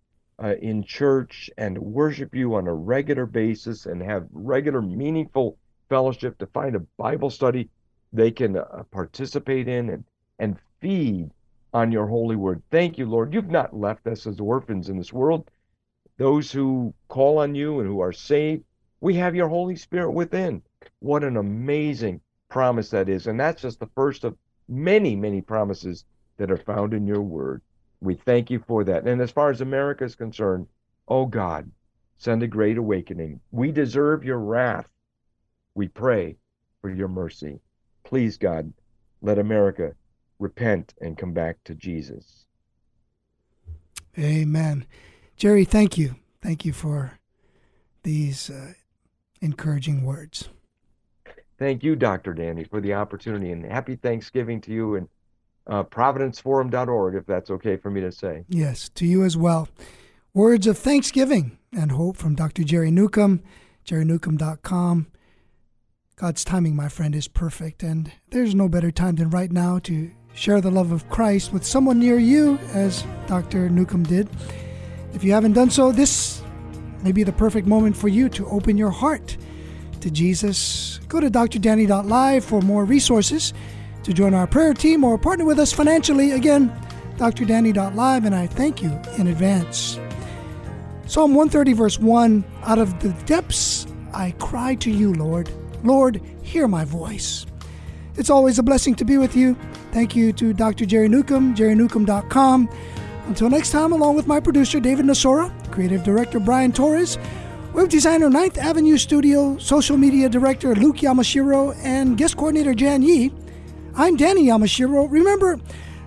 uh, 0.41 0.55
in 0.61 0.83
church 0.83 1.49
and 1.57 1.77
worship 1.77 2.33
you 2.33 2.55
on 2.55 2.67
a 2.67 2.73
regular 2.73 3.25
basis 3.25 3.86
and 3.86 4.01
have 4.01 4.25
regular, 4.31 4.81
meaningful 4.81 5.57
fellowship 5.89 6.38
to 6.38 6.47
find 6.47 6.75
a 6.75 6.86
Bible 6.97 7.29
study 7.29 7.69
they 8.13 8.31
can 8.31 8.57
uh, 8.57 8.83
participate 8.91 9.67
in 9.67 9.89
and, 9.89 10.03
and 10.39 10.57
feed 10.79 11.29
on 11.73 11.91
your 11.91 12.07
holy 12.07 12.38
word. 12.38 12.61
Thank 12.71 12.97
you, 12.97 13.05
Lord. 13.05 13.33
You've 13.33 13.51
not 13.51 13.75
left 13.75 14.07
us 14.07 14.25
as 14.25 14.39
orphans 14.39 14.88
in 14.88 14.97
this 14.97 15.11
world. 15.11 15.51
Those 16.17 16.49
who 16.51 16.93
call 17.09 17.39
on 17.39 17.53
you 17.53 17.81
and 17.81 17.89
who 17.89 17.99
are 17.99 18.13
saved, 18.13 18.63
we 19.01 19.13
have 19.15 19.36
your 19.36 19.49
Holy 19.49 19.75
Spirit 19.75 20.11
within. 20.11 20.61
What 20.99 21.25
an 21.25 21.36
amazing 21.36 22.21
promise 22.47 22.89
that 22.91 23.09
is. 23.09 23.27
And 23.27 23.38
that's 23.38 23.61
just 23.61 23.81
the 23.81 23.89
first 23.93 24.23
of 24.23 24.38
many, 24.69 25.17
many 25.17 25.41
promises 25.41 26.05
that 26.38 26.51
are 26.51 26.57
found 26.57 26.93
in 26.93 27.07
your 27.07 27.21
word. 27.21 27.61
We 28.01 28.15
thank 28.15 28.49
you 28.49 28.63
for 28.67 28.83
that. 28.83 29.07
And 29.07 29.21
as 29.21 29.31
far 29.31 29.49
as 29.49 29.61
America 29.61 30.03
is 30.03 30.15
concerned, 30.15 30.67
oh 31.07 31.25
God, 31.25 31.71
send 32.17 32.43
a 32.43 32.47
great 32.47 32.77
awakening. 32.77 33.39
We 33.51 33.71
deserve 33.71 34.23
your 34.23 34.39
wrath. 34.39 34.88
We 35.73 35.88
pray 35.88 36.38
for 36.81 36.89
your 36.89 37.07
mercy. 37.07 37.59
Please, 38.03 38.38
God, 38.38 38.71
let 39.21 39.39
America 39.39 39.95
repent 40.39 40.93
and 41.01 41.17
come 41.17 41.33
back 41.33 41.57
to 41.65 41.75
Jesus. 41.75 42.45
Amen. 44.17 44.86
Jerry, 45.36 45.65
thank 45.65 45.97
you. 45.97 46.15
Thank 46.41 46.63
you 46.63 46.71
for 46.71 47.19
these 48.03 48.49
uh, 48.49 48.73
encouraging 49.41 50.03
words. 50.03 50.49
Thank 51.57 51.83
you, 51.83 51.95
Dr. 51.95 52.33
Danny, 52.33 52.65
for 52.65 52.81
the 52.81 52.93
opportunity 52.93 53.51
and 53.51 53.65
happy 53.65 53.95
Thanksgiving 53.95 54.61
to 54.61 54.71
you 54.71 54.95
and 54.95 55.07
uh, 55.68 55.84
providenceforum.org, 55.84 57.16
if 57.16 57.26
that's 57.26 57.49
okay 57.49 57.78
for 57.78 57.89
me 57.89 58.01
to 58.01 58.11
say. 58.11 58.45
Yes, 58.49 58.89
to 58.89 59.05
you 59.05 59.24
as 59.24 59.36
well. 59.36 59.68
Words 60.34 60.68
of 60.68 60.78
thanksgiving 60.78 61.57
and 61.72 61.91
hope 61.91 62.18
from 62.18 62.36
Dr. 62.36 62.63
Jerry 62.63 62.91
Newcombe, 62.91 63.41
jerrynewcombe.com. 63.86 65.07
God's 66.18 66.43
timing, 66.45 66.76
my 66.76 66.88
friend, 66.88 67.13
is 67.13 67.28
perfect, 67.28 67.84
and 67.84 68.11
there's 68.30 68.55
no 68.55 68.70
better 68.70 68.91
time 68.91 69.16
than 69.16 69.30
right 69.30 69.51
now 69.51 69.80
to 69.80 70.11
share 70.34 70.61
the 70.61 70.72
love 70.72 70.91
of 70.91 71.09
Christ 71.09 71.51
with 71.51 71.66
someone 71.66 71.99
near 71.99 72.18
you, 72.18 72.57
as 72.74 73.05
Dr. 73.28 73.70
Newcombe 73.70 74.03
did. 74.03 74.30
If 75.13 75.24
you 75.24 75.34
haven't 75.34 75.53
done 75.53 75.70
so, 75.70 75.91
this 75.91 76.41
may 77.03 77.11
be 77.11 77.24
the 77.24 77.34
perfect 77.34 77.68
moment 77.68 77.97
for 77.97 78.07
you 78.07 78.30
to 78.30 78.47
open 78.47 78.78
your 78.78 78.91
heart 78.91 79.38
to 80.01 80.11
Jesus. 80.11 80.99
Go 81.07 81.20
to 81.20 81.30
drdanny.live 81.30 82.45
for 82.45 82.61
more 82.61 82.86
resources 82.86 83.53
to 84.06 84.14
join 84.14 84.36
our 84.36 84.45
prayer 84.45 84.74
team 84.74 85.03
or 85.03 85.18
partner 85.18 85.45
with 85.45 85.58
us 85.58 85.74
financially. 85.74 86.32
Again, 86.32 86.72
drdanny.live, 87.18 88.26
and 88.26 88.36
I 88.36 88.45
thank 88.45 88.84
you 88.84 88.91
in 89.18 89.28
advance. 89.28 89.99
Psalm 91.08 91.34
130, 91.34 91.74
verse 91.74 91.99
1 91.99 92.45
Out 92.64 92.78
of 92.78 92.99
the 92.99 93.10
depths 93.26 93.88
I 94.14 94.32
cry 94.39 94.76
to 94.76 94.91
you, 94.91 95.14
Lord. 95.14 95.49
Lord, 95.84 96.22
hear 96.43 96.68
my 96.68 96.86
voice. 96.86 97.47
It's 98.16 98.30
always 98.30 98.60
a 98.60 98.64
blessing 98.64 98.93
to 98.95 99.06
be 99.06 99.18
with 99.18 99.36
you. 99.36 99.58
Thank 99.91 100.16
you 100.16 100.32
to 100.34 100.53
Dr. 100.53 100.86
Jerry 100.86 101.10
Newcombe, 101.10 101.56
jerrynewcombe.com. 101.56 102.70
Until 103.26 103.49
next 103.49 103.72
time, 103.72 103.91
along 103.91 104.16
with 104.16 104.28
my 104.28 104.39
producer, 104.39 104.80
David 104.80 105.06
Nasora, 105.06 105.51
creative 105.72 106.03
director, 106.03 106.39
Brian 106.39 106.72
Torres, 106.72 107.18
web 107.74 107.89
designer, 107.89 108.30
9th 108.30 108.58
Avenue 108.60 108.97
Studio, 108.97 109.58
social 109.58 109.97
media 109.97 110.30
director, 110.30 110.76
Luke 110.76 110.97
Yamashiro, 110.97 111.76
and 111.84 112.18
guest 112.18 112.38
coordinator, 112.38 112.76
Jan 112.76 113.01
Yi, 113.01 113.34
I'm 113.97 114.17
Danny 114.17 114.47
Yamashiro. 114.47 115.09
Remember, 115.09 115.57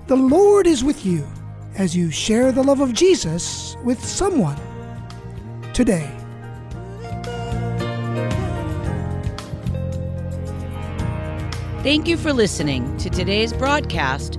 the 0.09 0.17
Lord 0.17 0.67
is 0.67 0.85
with 0.85 1.07
you 1.07 1.27
as 1.75 1.97
you 1.97 2.11
share 2.11 2.53
the 2.53 2.63
love 2.63 2.81
of 2.81 2.93
Jesus 2.93 3.79
with 3.83 4.05
someone 4.05 4.61
today. 5.73 6.15
Thank 11.83 12.09
you 12.09 12.19
for 12.19 12.35
listening 12.35 12.95
to 12.99 13.09
today's 13.09 13.55
broadcast 13.55 14.39